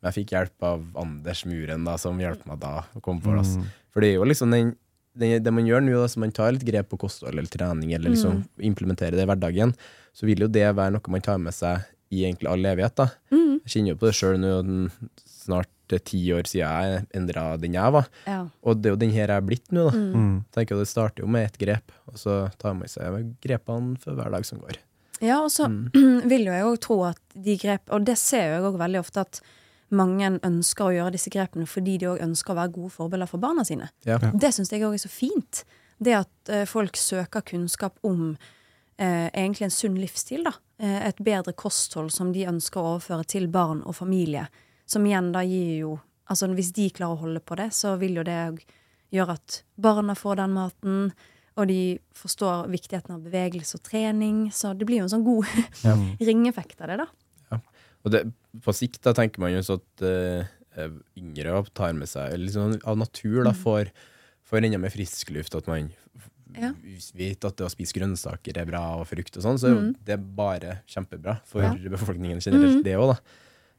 jeg 0.05 0.15
fikk 0.19 0.33
hjelp 0.35 0.67
av 0.67 0.83
Anders 1.01 1.43
Muren, 1.49 1.85
da, 1.87 1.97
som 2.01 2.19
hjalp 2.21 2.43
meg 2.49 2.59
da 2.61 2.73
å 2.95 3.01
komme 3.03 3.23
på 3.23 3.33
plass. 3.33 3.55
For 3.93 4.03
det 4.03 4.13
er 4.13 4.19
jo 4.19 4.27
liksom 4.29 4.53
den, 4.53 4.73
den, 5.17 5.37
det 5.43 5.53
man 5.53 5.67
gjør 5.67 5.83
nå, 5.85 5.95
da, 5.97 6.09
så 6.11 6.21
man 6.21 6.33
tar 6.35 6.53
litt 6.53 6.65
grep 6.67 6.91
på 6.93 6.99
kosthold 7.01 7.33
eller 7.33 7.49
trening, 7.51 7.93
eller 7.97 8.13
liksom 8.13 8.43
implementerer 8.69 9.17
det 9.17 9.25
i 9.25 9.29
hverdagen, 9.29 9.73
så 10.13 10.29
vil 10.29 10.45
jo 10.45 10.51
det 10.51 10.67
være 10.77 10.93
noe 10.95 11.13
man 11.13 11.25
tar 11.25 11.41
med 11.41 11.55
seg 11.57 11.85
i 12.13 12.23
egentlig 12.23 12.51
all 12.51 12.65
evighet. 12.65 12.95
da. 12.95 13.09
Jeg 13.67 13.73
kjenner 13.73 13.93
jo 13.93 13.99
på 13.99 14.07
det 14.07 14.15
sjøl 14.15 14.37
nå, 14.39 14.53
snart 15.27 15.73
ti 16.03 16.19
år 16.35 16.47
siden 16.49 16.67
jeg 16.67 17.05
endra 17.15 17.43
den 17.59 17.75
jeg 17.77 17.95
var. 17.95 18.09
ja. 18.27 18.41
Og 18.63 18.79
det 18.79 18.89
er 18.89 18.95
jo 18.95 18.99
den 18.99 19.13
her 19.15 19.31
jeg 19.31 19.41
er 19.41 19.47
blitt 19.47 19.71
nå, 19.71 19.87
da. 19.89 19.97
Mm. 19.97 20.33
tenker 20.51 20.75
jeg 20.75 20.83
Det 20.83 20.91
starter 20.91 21.23
jo 21.23 21.31
med 21.31 21.47
ett 21.47 21.57
grep, 21.61 21.93
og 22.11 22.19
så 22.19 22.37
tar 22.59 22.75
man 22.75 22.91
seg 22.91 23.33
grepene 23.43 23.95
for 24.03 24.17
hver 24.17 24.31
dag 24.33 24.45
som 24.47 24.59
går. 24.63 24.79
Ja, 25.23 25.39
og 25.41 25.51
så 25.53 25.69
vil 26.31 26.47
jo 26.47 26.55
jeg 26.55 26.67
òg 26.67 26.81
tro 26.83 26.99
at 27.07 27.21
de 27.33 27.55
grep 27.57 27.89
Og 27.93 28.05
det 28.05 28.17
ser 28.21 28.57
jeg 28.57 28.65
òg 28.65 28.77
veldig 28.79 29.01
ofte 29.01 29.23
at 29.25 29.41
mange 29.95 30.33
ønsker 30.43 30.89
å 30.89 30.93
gjøre 30.93 31.15
disse 31.15 31.31
grepene 31.31 31.67
fordi 31.69 31.95
de 32.01 32.09
òg 32.11 32.23
ønsker 32.25 32.53
å 32.53 32.57
være 32.59 32.73
gode 32.75 32.91
forbilder 32.91 33.29
for 33.29 33.39
barna 33.39 33.63
sine. 33.67 33.87
Ja. 34.07 34.17
Det 34.19 34.51
syns 34.55 34.73
jeg 34.73 34.83
òg 34.83 34.97
er 34.97 35.03
så 35.05 35.11
fint. 35.11 35.61
Det 35.97 36.15
at 36.17 36.51
eh, 36.51 36.65
folk 36.67 36.99
søker 36.99 37.45
kunnskap 37.47 37.95
om 38.05 38.33
eh, 38.99 39.29
egentlig 39.31 39.69
en 39.69 39.77
sunn 39.77 39.95
livsstil. 39.95 40.43
da. 40.43 40.57
Eh, 40.83 41.07
et 41.07 41.21
bedre 41.23 41.55
kosthold 41.55 42.11
som 42.13 42.33
de 42.35 42.43
ønsker 42.49 42.81
å 42.81 42.97
overføre 42.97 43.29
til 43.31 43.47
barn 43.47 43.79
og 43.87 43.95
familie. 44.01 44.49
Som 44.85 45.07
igjen 45.07 45.31
da 45.35 45.45
gir 45.47 45.73
jo 45.85 45.95
Altså 46.27 46.49
hvis 46.51 46.73
de 46.75 46.89
klarer 46.91 47.15
å 47.15 47.21
holde 47.21 47.39
på 47.39 47.55
det, 47.55 47.69
så 47.71 47.93
vil 47.95 48.17
jo 48.19 48.23
det 48.27 48.33
òg 48.49 48.57
gjøre 49.15 49.37
at 49.37 49.61
barna 49.79 50.11
får 50.11 50.41
den 50.41 50.51
maten. 50.57 50.97
Og 51.57 51.67
de 51.69 51.97
forstår 52.13 52.67
viktigheten 52.69 53.15
av 53.15 53.23
bevegelse 53.25 53.79
og 53.79 53.83
trening. 53.87 54.43
Så 54.53 54.75
det 54.77 54.85
blir 54.85 54.99
jo 55.01 55.07
en 55.07 55.13
sånn 55.15 55.25
god 55.25 55.45
ringeffekt 56.27 56.81
av 56.85 56.91
det, 56.93 56.97
da. 57.01 57.07
Og 58.05 58.11
det, 58.13 58.21
på 58.63 58.71
sikt 58.77 59.01
da 59.03 59.11
tenker 59.17 59.41
man 59.43 59.51
jo 59.51 59.63
så 59.65 59.79
at 59.81 60.03
eh, 60.05 60.91
yngre 61.17 61.57
tar 61.75 61.95
med 61.97 62.07
seg 62.07 62.37
liksom 62.39 62.77
av 62.87 62.99
natur 63.01 63.41
da, 63.43 63.51
får, 63.57 63.89
får 64.47 64.61
enda 64.63 64.79
mer 64.79 64.93
frisk 64.93 65.33
luft, 65.35 65.55
at 65.57 65.67
man 65.67 65.89
Ja. 66.57 66.69
vet 67.17 67.43
at 67.45 67.57
det 67.59 67.65
å 67.67 67.69
spise 67.69 67.93
grønnsaker 67.97 68.55
er 68.57 68.65
bra, 68.69 68.83
og 69.01 69.09
frukt 69.09 69.35
og 69.37 69.43
sånn, 69.43 69.59
så 69.59 69.67
er 69.73 69.89
det 70.07 70.13
er 70.15 70.23
bare 70.37 70.77
kjempebra 70.87 71.39
for 71.45 71.61
Ja. 71.65 71.73
befolkningen 71.75 72.39
generelt, 72.39 72.83
det 72.85 72.95
òg, 72.95 73.11
da. 73.11 73.19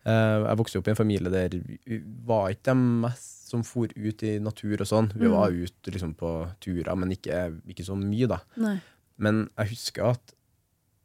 Eh, 0.07 0.37
jeg 0.45 0.61
vokste 0.61 0.81
opp 0.81 0.89
i 0.89 0.93
en 0.95 0.99
familie 0.99 1.33
der 1.33 1.57
vi 1.59 1.99
var 2.29 2.53
ikke 2.53 2.71
de 2.71 3.03
mest 3.07 3.35
som 3.49 3.65
for 3.65 3.89
ut 3.97 4.25
i 4.29 4.37
natur 4.45 4.85
og 4.85 4.89
sånn. 4.89 5.11
Vi 5.17 5.31
var 5.33 5.55
ute 5.55 5.93
liksom, 5.95 6.15
på 6.19 6.33
turer, 6.61 6.93
men 7.01 7.15
ikke, 7.17 7.47
ikke 7.73 7.87
så 7.87 7.97
mye, 7.99 8.29
da. 8.29 8.43
Nei. 8.61 8.77
Men 9.19 9.47
jeg 9.57 9.73
husker 9.73 10.13
at 10.13 10.35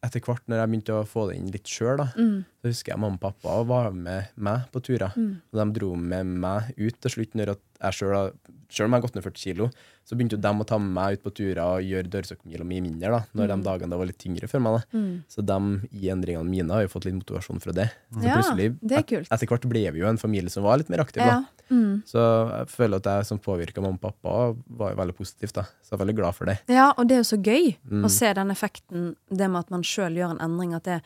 etter 0.03 0.19
hvert 0.19 0.43
når 0.51 0.57
jeg 0.59 0.69
begynte 0.69 0.95
å 0.99 1.07
få 1.07 1.29
det 1.29 1.37
inn 1.39 1.51
litt 1.53 1.63
sjøl, 1.69 1.97
Mm. 2.17 2.43
så 2.61 2.67
husker 2.67 2.91
jeg 2.93 2.99
mamma 2.99 3.15
og 3.15 3.21
pappa 3.21 3.63
var 3.65 3.91
med 3.93 4.27
meg 4.35 4.65
på 4.71 4.81
turer. 4.83 5.13
Og 5.15 5.53
de 5.73 5.79
dro 5.79 5.95
med 5.95 6.25
meg 6.25 6.73
ut 6.77 6.99
til 7.01 7.11
slutt. 7.11 7.33
når 7.33 7.55
jeg 7.55 7.93
selv, 7.93 8.33
selv 8.69 8.85
om 8.87 8.91
jeg 8.93 9.01
har 9.01 9.07
gått 9.07 9.15
ned 9.15 9.23
40 9.23 9.37
kilo, 9.43 9.69
så 10.05 10.15
begynte 10.17 10.39
de 10.41 10.47
å 10.47 10.65
ta 10.67 10.77
med 10.77 10.91
meg 10.93 11.13
ut 11.17 11.23
på 11.23 11.31
turer 11.33 11.63
og 11.63 11.81
gjøre 11.83 12.09
dørstokkmila 12.09 12.65
mi 12.65 12.81
mindre. 12.81 13.09
da, 13.11 13.25
når 13.33 13.47
de 13.47 13.63
dagene 13.63 13.89
da 13.89 13.97
var 13.97 14.05
litt 14.05 14.17
tyngre 14.17 14.47
for 14.49 14.59
meg. 14.59 14.81
da. 14.91 14.97
Mm. 14.97 15.23
Så 15.29 15.45
de 15.45 15.87
i 15.97 16.09
endringene 16.11 16.49
mine 16.49 16.69
har 16.71 16.81
jo 16.83 16.87
fått 16.89 17.05
litt 17.05 17.15
motivasjon 17.15 17.61
fra 17.61 17.71
det. 17.71 17.91
Så 18.11 18.23
Ja, 18.23 18.41
det 18.55 18.91
er 18.91 18.97
et- 18.99 19.07
kult. 19.07 19.27
etter 19.29 19.47
hvert 19.47 19.69
ble 19.69 19.91
vi 19.91 19.99
jo 19.99 20.07
en 20.07 20.17
familie 20.17 20.49
som 20.49 20.63
var 20.63 20.77
litt 20.77 20.89
mer 20.89 20.99
aktiv. 20.99 21.23
Ja. 21.25 21.43
Mm. 21.71 22.04
Så 22.06 22.19
jeg 22.60 22.67
føler 22.69 22.97
at 22.97 23.04
jeg 23.06 23.26
som 23.26 23.39
påvirka 23.39 23.82
mamma 23.82 23.95
og 23.95 24.02
pappa, 24.02 24.56
var 24.67 24.95
veldig 24.95 25.15
positivt. 25.15 25.54
da. 25.54 25.63
Så 25.82 25.91
jeg 25.93 25.99
er 25.99 26.06
veldig 26.06 26.15
glad 26.15 26.36
for 26.36 26.45
det. 26.45 26.58
Ja, 26.67 26.91
og 26.97 27.08
det 27.08 27.15
er 27.15 27.23
jo 27.23 27.30
så 27.36 27.41
gøy 27.41 27.76
Mm. 27.89 28.04
å 28.06 28.10
se 28.12 28.34
den 28.34 28.52
effekten, 28.52 29.15
det 29.30 29.49
med 29.49 29.60
at 29.60 29.71
man 29.71 29.82
sjøl 29.84 30.13
gjør 30.15 30.32
en 30.32 30.39
endring, 30.41 30.73
at 30.76 30.84
det 30.84 31.02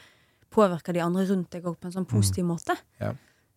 påvirker 0.51 0.93
de 0.93 0.99
andre 1.01 1.25
rundt 1.27 1.49
deg 1.51 1.63
òg 1.63 1.77
på 1.79 1.85
en 1.85 1.91
sånn 1.91 2.07
positiv 2.07 2.45
måte. 2.45 2.75
Ja. 2.99 3.13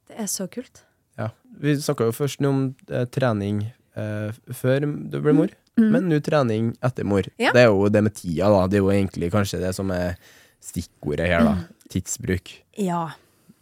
Det 0.09 0.19
er 0.19 0.27
så 0.27 0.47
kult. 0.51 0.83
Ja. 1.19 1.31
Vi 1.61 1.75
snakka 1.77 2.05
jo 2.05 2.13
først 2.13 2.41
noe 2.41 2.51
om 2.51 2.75
eh, 2.89 3.05
trening 3.07 3.73
eh, 3.97 4.33
før 4.53 4.81
du 5.11 5.21
ble 5.21 5.33
mor, 5.33 5.49
men 5.77 6.09
nå 6.09 6.21
trening 6.23 6.77
etter 6.83 7.05
mor. 7.05 7.23
Mm. 7.23 7.39
Ja. 7.39 7.53
Det 7.53 7.61
er 7.63 7.69
jo 7.71 7.89
det 7.89 8.03
med 8.03 8.15
tida, 8.15 8.49
da. 8.51 8.67
Det 8.67 8.77
er 8.79 8.83
jo 8.85 8.91
egentlig 8.91 9.31
kanskje 9.33 9.61
det 9.61 9.75
som 9.75 9.91
er 9.91 10.17
stikkordet 10.61 11.27
her, 11.27 11.41
Mm. 11.41 11.47
da. 11.47 11.57
Tidsbruk. 11.91 12.51
Ja. 12.79 13.11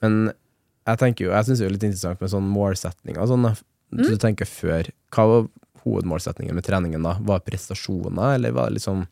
Men 0.02 0.32
jeg 0.88 1.00
tenker 1.02 1.26
jo, 1.26 1.34
jeg 1.34 1.48
syns 1.48 1.60
det 1.60 1.66
er 1.68 1.74
litt 1.74 1.86
interessant 1.88 2.22
med 2.22 2.32
sånn 2.32 2.48
målsetninger 2.48 3.30
sånn. 3.30 3.46
Mm. 3.48 4.02
Du 4.04 4.16
tenker 4.20 4.48
før, 4.48 4.88
hva 5.14 5.28
var 5.28 5.46
hovedmålsetningen 5.84 6.56
med 6.56 6.66
treningen 6.66 7.06
da? 7.06 7.16
Var 7.20 7.40
det 7.40 7.50
prestasjoner, 7.52 8.36
eller 8.38 8.56
var 8.56 8.70
det 8.70 8.80
liksom 8.80 9.06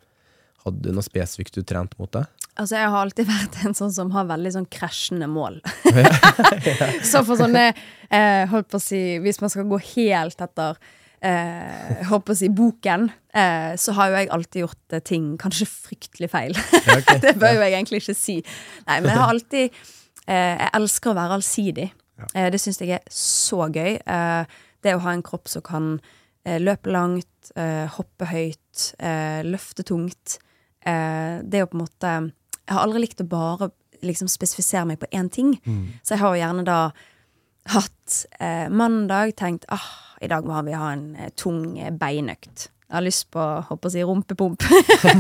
Hadde 0.67 0.83
du 0.83 0.97
noe 0.97 1.07
spesifikt 1.07 1.55
du 1.55 1.63
trente 1.63 1.95
mot 1.95 2.11
det? 2.11 2.25
Altså, 2.59 2.75
jeg 2.75 2.91
har 2.91 3.05
alltid 3.05 3.29
vært 3.37 3.59
en 3.69 3.77
sånn 3.79 3.93
som 3.95 4.09
har 4.11 4.27
veldig 4.27 4.51
sånn 4.57 4.67
krasjende 4.67 5.29
mål. 5.31 5.61
så 7.11 7.23
for 7.23 7.39
sånne 7.39 7.69
eh, 7.71 8.43
Holdt 8.51 8.73
på 8.73 8.81
å 8.81 8.83
si 8.83 9.21
Hvis 9.23 9.39
man 9.45 9.53
skal 9.53 9.69
gå 9.71 9.79
helt 9.93 10.43
etter 10.43 10.81
eh, 11.21 12.03
Holdt 12.11 12.27
på 12.27 12.35
å 12.35 12.41
si 12.41 12.51
boken, 12.51 13.07
eh, 13.31 13.77
så 13.79 13.95
har 13.95 14.11
jo 14.11 14.19
jeg 14.19 14.33
alltid 14.35 14.65
gjort 14.65 14.99
eh, 14.99 15.05
ting 15.07 15.29
kanskje 15.39 15.69
fryktelig 15.71 16.33
feil. 16.35 16.59
det 17.23 17.37
bør 17.39 17.61
jo 17.61 17.63
jeg 17.63 17.77
egentlig 17.77 18.03
ikke 18.03 18.19
si. 18.19 18.41
Nei, 18.89 18.99
men 18.99 19.13
jeg 19.13 19.21
har 19.23 19.37
alltid 19.37 19.79
Jeg 20.27 20.71
elsker 20.75 21.13
å 21.13 21.19
være 21.19 21.37
allsidig. 21.39 21.91
Eh, 22.35 22.49
det 22.53 22.61
syns 22.61 22.81
jeg 22.81 22.97
er 22.97 23.05
så 23.13 23.67
gøy. 23.73 23.99
Eh, 24.01 24.61
det 24.83 24.95
å 24.97 25.03
ha 25.05 25.15
en 25.15 25.25
kropp 25.27 25.49
som 25.51 25.65
kan 25.67 25.89
eh, 26.47 26.59
løpe 26.63 26.93
langt, 26.93 27.51
eh, 27.57 27.87
hoppe 27.97 28.29
høyt, 28.31 28.93
eh, 28.99 29.43
løfte 29.47 29.85
tungt. 29.87 30.39
Eh, 30.87 31.43
det 31.43 31.65
å 31.65 31.71
på 31.71 31.79
en 31.79 31.85
måte 31.85 32.13
Jeg 32.67 32.75
har 32.75 32.83
aldri 32.83 33.01
likt 33.05 33.21
å 33.23 33.29
bare 33.31 33.71
liksom 34.03 34.27
spesifisere 34.29 34.87
meg 34.87 34.99
på 34.99 35.07
én 35.15 35.29
ting. 35.31 35.53
Så 36.03 36.15
jeg 36.15 36.19
har 36.19 36.35
jo 36.35 36.41
gjerne 36.41 36.65
da 36.67 36.79
hatt 37.71 38.27
eh, 38.41 38.67
mandag 38.71 39.37
tenkt 39.39 39.65
ah, 39.69 39.87
i 40.21 40.27
dag 40.31 40.47
må 40.47 40.59
vi 40.67 40.75
ha 40.75 40.93
en 40.93 41.15
eh, 41.15 41.31
tung 41.39 41.79
eh, 41.79 41.93
beinøkt. 41.95 42.69
Jeg 42.87 42.95
har 42.95 43.03
lyst 43.03 43.31
på 43.35 43.43
håper 43.69 43.89
å 43.89 43.93
si, 43.93 44.03
rumpepump. 44.03 44.63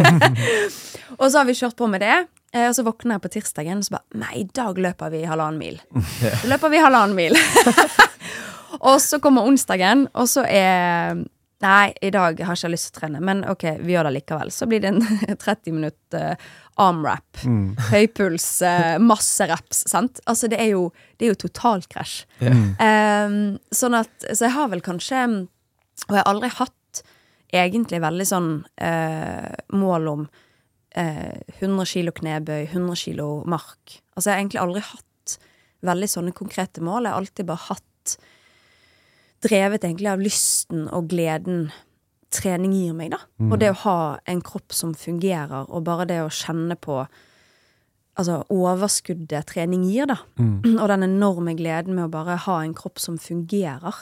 og 1.20 1.30
så 1.30 1.38
har 1.38 1.46
vi 1.46 1.54
kjørt 1.54 1.78
på 1.78 1.88
med 1.90 2.02
det. 2.02 2.16
Eh, 2.54 2.68
og 2.68 2.74
så 2.76 2.84
våkner 2.86 3.16
jeg 3.16 3.24
på 3.24 3.32
tirsdagen 3.36 3.82
og 3.82 3.86
så 3.86 3.96
bare 3.96 4.20
Nei, 4.22 4.32
i 4.42 4.48
dag 4.56 4.78
løper 4.80 5.12
vi 5.14 5.24
halvannen 5.28 5.60
mil. 5.60 5.80
Så 6.42 6.50
løper 6.50 6.72
vi 6.72 6.82
halvannen 6.82 7.16
mil. 7.18 7.36
og 8.88 9.00
så 9.02 9.18
kommer 9.22 9.46
onsdagen, 9.48 10.06
og 10.14 10.28
så 10.30 10.44
er 10.48 11.24
Nei, 11.64 11.94
i 12.04 12.10
dag 12.12 12.36
har 12.44 12.52
jeg 12.52 12.66
ikke 12.66 12.70
lyst 12.74 12.90
til 12.90 12.92
å 12.92 13.00
trene, 13.00 13.20
men 13.24 13.38
ok, 13.48 13.64
vi 13.80 13.94
gjør 13.94 14.10
det 14.10 14.18
likevel. 14.18 14.50
Så 14.52 14.66
blir 14.68 14.82
det 14.84 14.90
en 14.90 15.00
30 15.40 15.72
minutt 15.72 16.16
uh, 16.16 16.34
armwrap. 16.84 17.40
Mm. 17.48 17.70
Høypuls, 17.88 18.48
uh, 18.60 18.98
masse 19.00 19.46
reps, 19.48 19.86
sant. 19.88 20.20
Altså, 20.28 20.50
det 20.52 20.60
er 20.60 20.74
jo, 20.74 20.90
det 21.16 21.26
er 21.26 21.32
jo 21.32 21.38
totalkrasj. 21.46 22.18
Um, 22.44 23.56
sånn 23.72 23.96
at 23.96 24.28
Så 24.28 24.44
jeg 24.44 24.52
har 24.52 24.68
vel 24.68 24.82
kanskje 24.84 25.22
Og 26.04 26.12
jeg 26.12 26.20
har 26.20 26.28
aldri 26.28 26.50
hatt 26.58 27.00
egentlig 27.56 28.02
veldig 28.04 28.26
sånn 28.28 28.50
uh, 28.84 29.52
mål 29.72 30.10
om 30.12 30.26
uh, 30.98 31.36
100 31.60 31.90
kilo 31.92 32.14
knebøy, 32.16 32.66
100 32.70 33.02
kilo 33.04 33.28
mark. 33.48 33.98
Altså, 34.14 34.30
jeg 34.30 34.34
har 34.34 34.42
egentlig 34.44 34.62
aldri 34.62 34.84
hatt 34.88 35.36
veldig 35.86 36.08
sånne 36.10 36.34
konkrete 36.36 36.84
mål. 36.84 37.06
Jeg 37.06 37.14
har 37.14 37.22
alltid 37.22 37.48
bare 37.48 37.68
hatt 37.68 38.16
drevet 39.44 39.84
egentlig 39.84 40.10
av 40.10 40.22
lysten 40.22 40.86
og 40.94 41.10
gleden 41.12 41.68
trening 42.34 42.72
gir 42.74 42.96
meg, 42.96 43.12
da. 43.14 43.20
Og 43.46 43.58
det 43.60 43.70
å 43.72 43.80
ha 43.84 44.00
en 44.28 44.42
kropp 44.44 44.74
som 44.74 44.94
fungerer, 44.98 45.68
og 45.70 45.84
bare 45.86 46.08
det 46.08 46.20
å 46.24 46.32
kjenne 46.32 46.76
på 46.76 47.04
altså 48.16 48.40
overskuddet 48.52 49.48
trening 49.52 49.84
gir, 49.86 50.08
da. 50.10 50.18
Og 50.80 50.86
den 50.88 51.06
enorme 51.06 51.56
gleden 51.58 51.96
med 51.96 52.08
å 52.08 52.12
bare 52.12 52.38
ha 52.46 52.60
en 52.64 52.74
kropp 52.76 53.00
som 53.02 53.18
fungerer. 53.20 53.98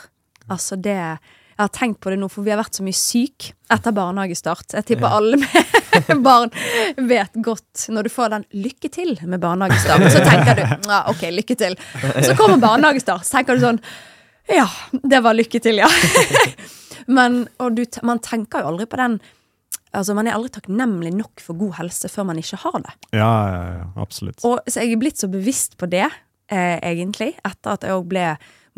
Altså 0.46 0.78
det 0.78 1.18
Jeg 1.54 1.62
har 1.62 1.70
tenkt 1.74 2.00
på 2.02 2.10
det 2.10 2.18
nå, 2.18 2.28
for 2.32 2.42
vi 2.42 2.50
har 2.50 2.58
vært 2.58 2.74
så 2.74 2.84
mye 2.86 2.98
syk 2.98 3.52
etter 3.70 3.94
barnehagestart. 3.94 4.74
Jeg 4.74 4.86
tipper 4.88 5.12
alle 5.20 5.38
med 5.38 6.22
barn 6.26 6.50
vet 6.98 7.38
godt 7.44 7.86
når 7.94 8.08
du 8.08 8.10
får 8.10 8.32
den 8.34 8.46
'lykke 8.50 8.90
til' 8.90 9.14
med 9.22 9.38
barnehagestart, 9.42 10.08
så 10.10 10.24
tenker 10.24 10.58
du 10.58 10.90
ja, 10.90 11.04
OK, 11.12 11.22
lykke 11.30 11.56
til. 11.60 11.78
Så 12.26 12.34
kommer 12.34 12.58
barnehagestart, 12.58 13.22
så 13.26 13.38
tenker 13.38 13.54
du 13.54 13.68
sånn 13.68 13.80
ja, 14.50 14.66
det 14.92 15.22
var 15.24 15.36
lykke 15.36 15.60
til, 15.62 15.78
ja. 15.80 15.88
Men 17.16 17.44
og 17.62 17.78
du, 17.78 17.84
man 18.04 18.20
tenker 18.24 18.60
jo 18.60 18.74
aldri 18.74 18.86
på 18.90 19.00
den 19.00 19.18
Altså, 19.94 20.10
Man 20.18 20.26
er 20.26 20.34
aldri 20.34 20.50
takknemlig 20.50 21.12
nok 21.14 21.38
for 21.38 21.54
god 21.54 21.76
helse 21.78 22.08
før 22.10 22.24
man 22.26 22.38
ikke 22.40 22.58
har 22.64 22.80
det. 22.82 22.92
Ja, 23.14 23.30
ja, 23.46 23.60
ja, 23.76 23.84
absolutt. 24.02 24.42
Og 24.42 24.66
så 24.66 24.82
jeg 24.82 24.96
er 24.96 24.98
blitt 24.98 25.22
så 25.22 25.28
bevisst 25.30 25.76
på 25.78 25.86
det, 25.86 26.08
eh, 26.50 26.80
egentlig, 26.82 27.36
etter 27.46 27.76
at 27.76 27.86
jeg 27.86 27.94
òg 27.94 28.08
ble 28.10 28.24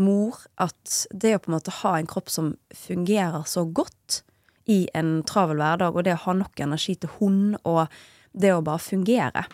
mor, 0.02 0.38
at 0.60 1.06
det 1.10 1.34
å 1.36 1.42
på 1.42 1.50
en 1.50 1.56
måte 1.56 1.74
ha 1.82 1.96
en 1.98 2.08
kropp 2.10 2.30
som 2.32 2.54
fungerer 2.74 3.46
så 3.48 3.64
godt 3.64 4.22
i 4.70 4.84
en 4.98 5.20
travel 5.26 5.60
hverdag, 5.62 5.94
og 5.94 6.04
det 6.06 6.16
å 6.16 6.24
ha 6.26 6.34
nok 6.40 6.60
energi 6.60 6.96
til 7.00 7.12
hund, 7.20 7.56
og 7.64 7.86
det 8.36 8.52
å 8.52 8.64
bare 8.64 8.82
fungere, 8.82 9.46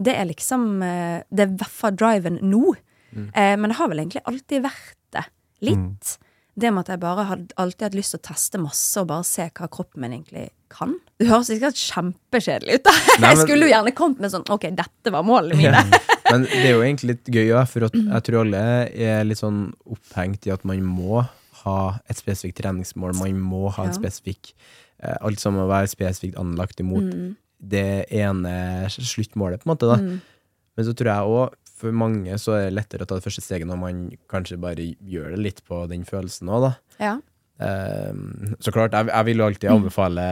det 0.00 0.14
er 0.16 0.30
liksom 0.30 0.80
eh, 0.80 1.20
Det 1.28 1.42
er 1.44 1.50
i 1.50 1.58
hvert 1.60 1.76
fall 1.76 1.96
driven 1.98 2.38
nå. 2.40 2.72
Eh, 3.12 3.56
men 3.58 3.68
det 3.68 3.76
har 3.76 3.90
vel 3.90 4.00
egentlig 4.00 4.22
alltid 4.24 4.62
vært 4.64 4.96
det. 5.12 5.24
Litt. 5.66 6.14
Det 6.60 6.70
med 6.72 6.86
at 6.86 6.94
jeg 6.94 7.02
bare 7.02 7.26
hadde 7.28 7.56
alltid 7.60 7.86
hatt 7.88 7.98
lyst 7.98 8.14
til 8.14 8.20
å 8.22 8.26
teste 8.30 8.60
masse 8.62 9.02
og 9.02 9.10
bare 9.10 9.26
se 9.28 9.46
hva 9.48 9.68
kroppen 9.72 10.02
min 10.04 10.14
egentlig 10.16 10.46
kan. 10.72 10.96
Det 11.20 11.28
høres 11.28 11.50
sikkert 11.50 11.78
kjempekjedelig 11.80 12.80
ut, 12.80 12.86
da. 12.86 12.94
Nei, 13.20 13.34
jeg 13.34 13.42
skulle 13.44 13.68
jo 13.68 13.74
gjerne 13.74 13.92
kommet 13.96 14.22
med 14.24 14.32
sånn 14.32 14.46
OK, 14.50 14.66
dette 14.78 15.12
var 15.14 15.26
målene 15.26 15.58
mine. 15.58 16.00
Men 16.30 16.44
det 16.46 16.64
er 16.64 16.74
jo 16.76 16.82
egentlig 16.84 17.08
litt 17.14 17.30
gøy 17.34 17.46
ja, 17.50 17.64
for 17.66 17.86
jeg 17.90 18.22
tror 18.26 18.40
alle 18.44 18.62
er 18.94 19.24
litt 19.26 19.40
sånn 19.40 19.72
opphengt 19.90 20.46
i 20.46 20.52
at 20.54 20.64
man 20.68 20.82
må 20.86 21.24
ha 21.64 21.78
et 22.08 22.16
spesifikt 22.16 22.60
treningsmål, 22.62 23.12
man 23.18 23.38
må 23.40 23.68
ha 23.76 23.84
en 23.84 23.92
spesifikk 23.96 24.52
eh, 25.02 25.16
Alt 25.20 25.40
som 25.42 25.58
å 25.60 25.66
være 25.68 25.90
spesifikt 25.92 26.38
anlagt 26.40 26.80
imot 26.80 27.10
Mm. 27.10 27.36
det 27.60 28.06
ene 28.10 28.86
sluttmålet, 28.88 29.60
på 29.62 29.68
en 29.68 29.74
måte. 29.74 29.88
da. 29.90 29.96
Men 30.76 30.86
så 30.86 30.94
tror 30.96 31.10
jeg 31.12 31.34
òg, 31.34 31.56
for 31.80 31.92
mange 31.92 32.36
så 32.40 32.54
er 32.56 32.64
det 32.70 32.74
lettere 32.76 33.04
å 33.04 33.08
ta 33.08 33.16
det 33.18 33.24
første 33.24 33.42
steget 33.44 33.66
når 33.68 33.78
man 33.80 34.00
kanskje 34.28 34.58
bare 34.60 34.84
gjør 35.00 35.30
det 35.34 35.38
litt 35.40 35.60
på 35.68 35.82
den 35.88 36.04
følelsen 36.04 36.48
òg, 36.52 36.62
da. 36.68 36.72
Ja. 37.00 37.14
Ehm, 37.60 38.54
så 38.60 38.72
klart, 38.72 38.94
jeg, 38.96 39.10
jeg 39.12 39.26
vil 39.28 39.40
jo 39.42 39.46
alltid 39.50 39.68
anbefale 39.72 40.24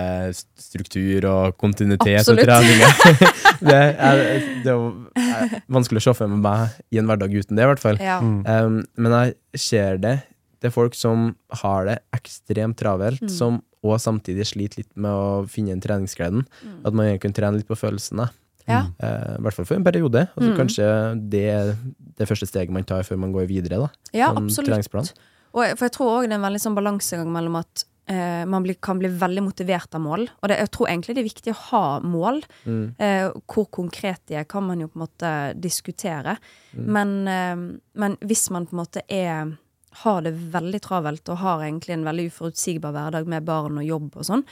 struktur 0.56 1.26
og 1.28 1.58
kontinuitet 1.60 2.22
Absolutt. 2.22 2.40
og 2.40 2.48
treninger. 2.48 2.90
det, 3.68 3.78
er, 4.00 4.22
det 4.64 4.72
er 4.72 4.80
er 5.28 5.54
vanskelig 5.68 6.00
å 6.02 6.06
se 6.08 6.14
for 6.22 6.32
meg 6.32 6.74
i 6.94 7.00
en 7.02 7.08
hverdag 7.10 7.34
uten 7.36 7.58
det, 7.58 7.66
i 7.66 7.70
hvert 7.72 7.82
fall. 7.84 8.00
ja. 8.00 8.18
Um, 8.22 8.80
men 8.96 9.14
jeg 9.18 9.36
ser 9.68 10.00
det. 10.02 10.16
Det 10.58 10.70
er 10.70 10.74
folk 10.74 10.96
som 10.98 11.28
har 11.62 11.84
det 11.86 11.98
ekstremt 12.16 12.78
travelt, 12.80 13.22
Mm. 13.22 13.30
som 13.30 13.62
og 13.86 13.94
samtidig 14.02 14.42
sliter 14.48 14.80
litt 14.80 14.90
med 14.98 15.12
å 15.14 15.44
finne 15.46 15.70
den 15.70 15.80
treningsgleden. 15.84 16.42
Mm. 16.64 16.78
At 16.88 16.96
man 16.98 17.12
kan 17.22 17.32
trene 17.36 17.60
litt 17.60 17.68
på 17.68 17.76
følelsene. 17.78 18.26
ja. 18.66 18.80
Uh, 18.98 19.36
I 19.38 19.42
hvert 19.46 19.54
fall 19.54 19.68
for 19.68 19.76
en 19.78 19.84
periode. 19.86 20.24
Altså, 20.34 20.48
Mm. 20.50 20.56
kanskje 20.58 20.88
det 21.30 21.44
er 21.52 21.76
det 22.18 22.26
første 22.28 22.48
steget 22.50 22.70
man 22.74 22.82
tar 22.84 23.04
før 23.06 23.18
man 23.22 23.32
går 23.32 23.46
videre. 23.46 23.78
da 23.78 23.88
ja 24.12 24.32
absolutt. 24.34 25.14
Og 25.54 25.78
for 25.78 25.86
jeg 25.86 25.94
tror 25.96 26.16
òg 26.16 26.26
det 26.26 26.34
er 26.34 26.40
en 26.40 26.48
veldig 26.48 26.64
sånn 26.64 26.76
balansegang 26.78 27.30
mellom 27.32 27.58
at 27.60 27.84
eh, 28.10 28.44
man 28.48 28.64
blir, 28.66 28.78
kan 28.84 29.00
bli 29.00 29.10
veldig 29.20 29.44
motivert 29.46 29.94
av 29.96 30.04
mål. 30.04 30.26
Og 30.40 30.50
det, 30.50 30.58
jeg 30.62 30.72
tror 30.74 30.90
egentlig 30.90 31.16
det 31.16 31.22
er 31.22 31.28
viktig 31.30 31.54
å 31.54 31.62
ha 31.68 31.84
mål. 32.04 32.42
Mm. 32.64 32.82
Eh, 32.98 33.28
hvor 33.48 33.68
konkret 33.74 34.24
de 34.30 34.40
er, 34.40 34.48
kan 34.50 34.66
man 34.66 34.82
jo 34.82 34.90
på 34.90 35.00
en 35.00 35.06
måte 35.06 35.32
diskutere. 35.60 36.36
Mm. 36.72 36.84
Men, 36.98 37.16
eh, 37.32 37.56
men 38.04 38.18
hvis 38.24 38.48
man 38.54 38.68
på 38.68 38.76
en 38.76 38.82
måte 38.84 39.04
er 39.08 39.56
har 40.02 40.22
det 40.22 40.34
veldig 40.52 40.78
travelt 40.84 41.30
og 41.32 41.40
har 41.42 41.62
egentlig 41.64 41.96
en 41.96 42.06
veldig 42.06 42.28
uforutsigbar 42.30 42.92
hverdag 42.94 43.28
med 43.30 43.46
barn 43.46 43.80
og 43.80 43.86
jobb 43.86 44.18
og 44.20 44.26
sånn, 44.28 44.44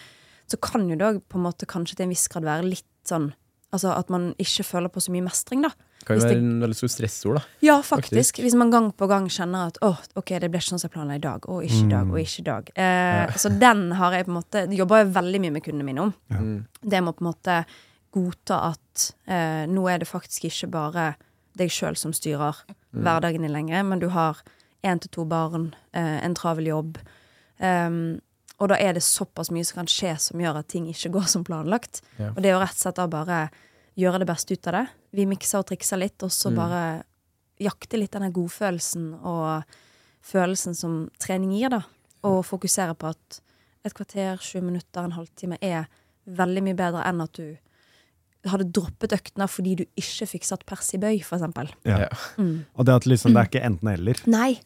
så 0.50 0.58
kan 0.62 0.86
jo 0.90 0.96
det 0.98 1.06
òg 1.06 1.20
på 1.28 1.38
en 1.38 1.44
måte 1.44 1.68
kanskje 1.68 1.98
til 1.98 2.06
en 2.06 2.14
viss 2.14 2.26
grad 2.32 2.46
være 2.48 2.70
litt 2.70 2.88
sånn 3.06 3.32
Altså 3.74 3.90
at 3.92 4.08
man 4.14 4.28
ikke 4.40 4.64
føler 4.64 4.88
på 4.94 5.00
så 5.02 5.10
mye 5.12 5.24
mestring, 5.26 5.64
da. 5.64 5.72
Kan 6.06 6.20
jo 6.20 6.22
være 6.22 6.38
en 6.38 6.60
veldig 6.62 6.76
stor 6.78 6.90
stressord, 6.92 7.38
da. 7.40 7.42
Ja, 7.66 7.76
faktisk. 7.82 8.14
Faktisk. 8.14 8.38
Hvis 8.44 8.54
man 8.54 8.70
gang 8.70 8.92
på 8.94 9.08
gang 9.10 9.26
kjenner 9.32 9.72
at 9.72 9.80
åh, 9.82 9.98
ok, 10.14 10.36
det 10.38 10.50
ble 10.52 10.60
ikke 10.62 10.68
sånn 10.70 10.78
som 10.82 10.86
jeg 10.86 10.94
planla 10.94 11.16
i 11.18 11.22
dag, 11.24 11.48
og 11.50 11.64
ikke 11.66 11.80
i 11.82 11.90
dag, 11.90 12.12
og 12.12 12.20
ikke 12.22 12.42
i 12.42 12.46
dag. 12.46 12.70
Eh, 12.78 13.34
Så 13.42 13.50
den 13.58 13.82
har 13.98 14.14
jeg 14.14 14.28
på 14.28 14.30
en 14.30 14.38
måte 14.38 14.62
jobber 14.78 15.02
jeg 15.02 15.14
veldig 15.16 15.40
mye 15.42 15.54
med 15.56 15.64
kundene 15.66 15.88
mine 15.88 16.04
om. 16.06 16.14
Ja. 16.30 16.42
Det 16.94 17.02
med 17.02 17.10
å 17.10 17.16
på 17.18 17.24
en 17.26 17.30
måte 17.32 17.56
godta 18.16 18.60
at 18.70 19.08
eh, 19.26 19.64
nå 19.66 19.88
er 19.90 19.98
det 19.98 20.08
faktisk 20.08 20.46
ikke 20.48 20.70
bare 20.70 21.08
deg 21.58 21.72
sjøl 21.72 21.96
som 21.98 22.12
styrer 22.14 22.62
hverdagen 22.92 23.42
din 23.42 23.52
lenger, 23.52 23.82
men 23.82 23.98
du 23.98 24.08
har 24.14 24.38
én 24.86 25.00
til 25.02 25.10
to 25.10 25.24
barn, 25.28 25.74
eh, 25.92 26.20
en 26.24 26.34
travel 26.38 26.68
jobb. 26.70 26.98
Um, 27.58 28.20
og 28.60 28.68
da 28.70 28.76
er 28.80 28.94
det 28.96 29.02
såpass 29.04 29.50
mye 29.52 29.64
som 29.64 29.82
kan 29.82 29.88
skje 29.90 30.14
som 30.20 30.40
gjør 30.40 30.60
at 30.60 30.68
ting 30.72 30.86
ikke 30.88 31.10
går 31.16 31.26
som 31.28 31.44
planlagt. 31.44 32.00
Ja. 32.20 32.30
Og 32.30 32.40
det 32.42 32.50
er 32.50 32.54
jo 32.56 32.62
rett 32.62 32.76
og 32.76 32.84
slett 32.84 33.00
da 33.00 33.06
bare 33.10 33.40
gjøre 33.96 34.22
det 34.22 34.28
beste 34.28 34.54
ut 34.54 34.68
av 34.70 34.78
det. 34.78 34.86
Vi 35.16 35.26
mikser 35.28 35.62
og 35.62 35.68
trikser 35.70 36.00
litt, 36.00 36.20
og 36.22 36.32
så 36.32 36.52
bare 36.54 36.80
jakte 37.62 37.96
litt 37.96 38.12
denne 38.12 38.32
godfølelsen 38.34 39.12
og 39.24 39.76
følelsen 40.26 40.76
som 40.76 41.06
trening 41.22 41.54
gir, 41.56 41.72
da. 41.72 41.82
Og 42.26 42.42
fokusere 42.44 42.96
på 42.98 43.12
at 43.14 43.40
et 43.86 43.94
kvarter, 43.94 44.36
20 44.42 44.66
minutter, 44.66 45.04
en 45.04 45.16
halvtime 45.16 45.58
er 45.64 45.86
veldig 46.26 46.64
mye 46.66 46.76
bedre 46.76 47.04
enn 47.06 47.22
at 47.22 47.38
du 47.38 47.54
hadde 48.46 48.68
droppet 48.74 49.14
øktene 49.16 49.48
fordi 49.50 49.74
du 49.80 49.84
ikke 49.98 50.28
fikk 50.36 50.46
satt 50.46 50.64
pers 50.68 50.92
i 50.94 51.00
bøy, 51.02 51.18
eksempel. 51.22 51.70
Ja. 51.86 52.06
Mm. 52.38 52.66
Og 52.74 52.86
det 52.86 52.96
at 53.00 53.06
liksom, 53.08 53.34
det 53.34 53.42
er 53.42 53.50
ikke 53.50 53.66
enten-eller. 53.66 54.22
Nei. 54.30 54.56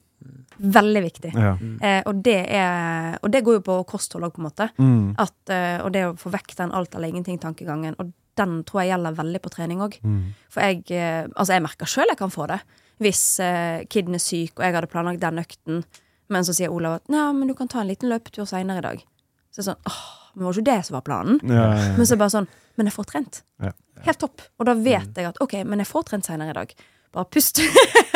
Veldig 0.61 1.01
viktig. 1.07 1.31
Ja. 1.33 1.55
Eh, 1.57 2.01
og, 2.05 2.19
det 2.25 2.41
er, 2.53 3.15
og 3.25 3.31
det 3.33 3.41
går 3.47 3.61
jo 3.61 3.63
på 3.71 3.77
kosthold 3.89 4.27
òg, 4.27 4.35
på 4.35 4.43
en 4.43 4.49
måte. 4.49 4.67
Mm. 4.77 5.15
At, 5.21 5.39
eh, 5.55 5.79
og 5.81 5.93
det 5.95 6.05
å 6.11 6.17
få 6.21 6.33
vekk 6.35 6.57
den 6.59 6.75
alt 6.77 6.97
eller 6.97 7.13
ingenting-tankegangen. 7.13 7.97
Og 8.03 8.13
den 8.41 8.61
tror 8.69 8.83
jeg 8.83 8.95
gjelder 8.95 9.19
veldig 9.19 9.41
på 9.45 9.53
trening 9.55 9.83
òg. 9.85 9.97
Mm. 10.03 10.21
For 10.53 10.67
jeg, 10.67 10.85
eh, 10.97 11.25
altså 11.31 11.57
jeg 11.57 11.65
merker 11.65 11.91
sjøl 11.91 12.11
jeg 12.11 12.21
kan 12.21 12.33
få 12.33 12.49
det. 12.51 12.61
Hvis 13.01 13.25
eh, 13.45 13.85
kiden 13.89 14.17
er 14.17 14.23
syk, 14.23 14.59
og 14.59 14.65
jeg 14.67 14.77
hadde 14.77 14.91
planlagt 14.93 15.23
den 15.23 15.41
økten, 15.41 15.85
men 16.31 16.47
så 16.47 16.55
sier 16.57 16.73
Olav 16.73 17.01
at 17.01 17.13
Nei, 17.13 17.27
men 17.37 17.51
du 17.51 17.57
kan 17.59 17.71
ta 17.71 17.83
en 17.83 17.91
liten 17.91 18.11
løpetur 18.13 18.49
seinere 18.49 18.83
i 18.83 18.87
dag. 18.87 19.05
Så 19.51 19.61
er 19.61 19.63
det 19.63 19.69
sånn 19.71 19.89
åh, 19.91 20.03
men 20.35 20.47
var 20.47 20.57
ikke 20.57 20.69
det 20.71 20.81
som 20.87 20.97
var 20.99 21.07
planen? 21.07 21.41
Ja, 21.43 21.55
ja, 21.55 21.79
ja. 21.89 21.95
Men 21.97 22.07
så 22.07 22.15
er 22.15 22.19
det 22.19 22.23
bare 22.23 22.35
sånn 22.37 22.51
Men 22.79 22.89
jeg 22.89 22.97
får 22.97 23.09
trent. 23.11 23.41
Ja. 23.61 23.73
Helt 24.07 24.21
topp. 24.23 24.45
Og 24.57 24.69
da 24.69 24.75
vet 24.79 25.19
jeg 25.19 25.29
at 25.29 25.41
OK, 25.45 25.59
men 25.69 25.83
jeg 25.83 25.91
får 25.91 26.07
trent 26.09 26.29
seinere 26.29 26.55
i 26.55 26.57
dag. 26.57 26.71
Bare 27.13 27.29
pust. 27.29 27.61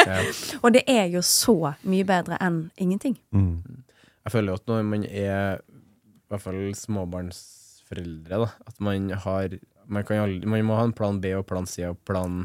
Ja. 0.04 0.20
og 0.62 0.70
det 0.76 0.84
er 0.88 1.10
jo 1.12 1.20
så 1.26 1.74
mye 1.82 2.06
bedre 2.08 2.38
enn 2.44 2.68
ingenting. 2.80 3.18
Mm. 3.34 3.82
Jeg 4.24 4.32
føler 4.32 4.54
jo 4.54 4.60
at 4.60 4.70
når 4.70 4.86
man 4.88 5.04
er 5.04 5.60
i 5.60 6.32
hvert 6.32 6.44
fall 6.46 6.62
småbarnsforeldre, 6.78 8.40
da, 8.46 8.48
at 8.70 8.80
man 8.84 9.10
har 9.26 9.58
man, 9.86 10.04
kan 10.06 10.24
aldri, 10.24 10.48
man 10.50 10.64
må 10.68 10.78
ha 10.78 10.84
en 10.88 10.94
plan 10.96 11.20
B 11.20 11.34
og 11.38 11.46
plan 11.48 11.66
C 11.70 11.84
og 11.88 11.98
plan 12.06 12.44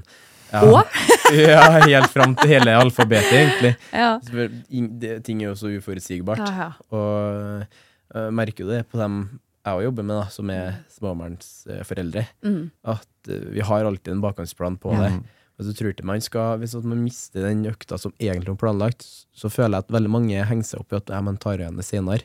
ja, 0.49 0.63
ja, 1.35 1.65
helt 1.85 2.09
fram 2.09 2.33
til 2.39 2.49
hele 2.55 2.73
alfabetet, 2.73 3.35
egentlig. 3.37 3.75
Ja. 3.93 4.15
Det, 4.23 5.19
ting 5.27 5.43
er 5.43 5.51
jo 5.51 5.57
så 5.59 5.69
uforutsigbart. 5.75 6.41
Ja. 6.49 6.71
Og 6.89 7.67
jeg 8.15 8.33
merker 8.33 8.65
jo 8.65 8.71
det 8.71 8.87
på 8.89 8.97
dem 9.01 9.21
jeg 9.69 9.85
jobber 9.85 10.05
med, 10.07 10.15
da, 10.17 10.29
som 10.33 10.49
er 10.49 10.79
småbarnsforeldre, 10.95 12.23
Mm. 12.41 12.71
at 12.87 13.29
uh, 13.29 13.49
vi 13.53 13.61
har 13.61 13.85
alltid 13.85 14.15
en 14.15 14.23
bakgangsplan 14.23 14.79
på 14.81 14.95
det. 14.97 15.11
Og 15.59 15.67
så 15.67 15.73
tror 15.75 15.91
jeg 15.91 16.05
man 16.07 16.21
skal, 16.23 16.57
Hvis 16.57 16.73
man 16.87 17.03
mister 17.03 17.43
den 17.43 17.65
økta 17.67 17.97
som 17.99 18.13
egentlig 18.17 18.53
var 18.55 18.61
planlagt, 18.63 19.03
så 19.35 19.51
føler 19.51 19.77
jeg 19.77 19.85
at 19.85 19.91
veldig 19.91 20.09
mange 20.09 20.45
henger 20.47 20.63
seg 20.65 20.79
opp 20.79 20.93
i 20.95 20.99
at 21.01 21.11
man 21.21 21.37
tar 21.37 21.59
igjen 21.59 21.75
det 21.77 21.85
senere. 21.85 22.23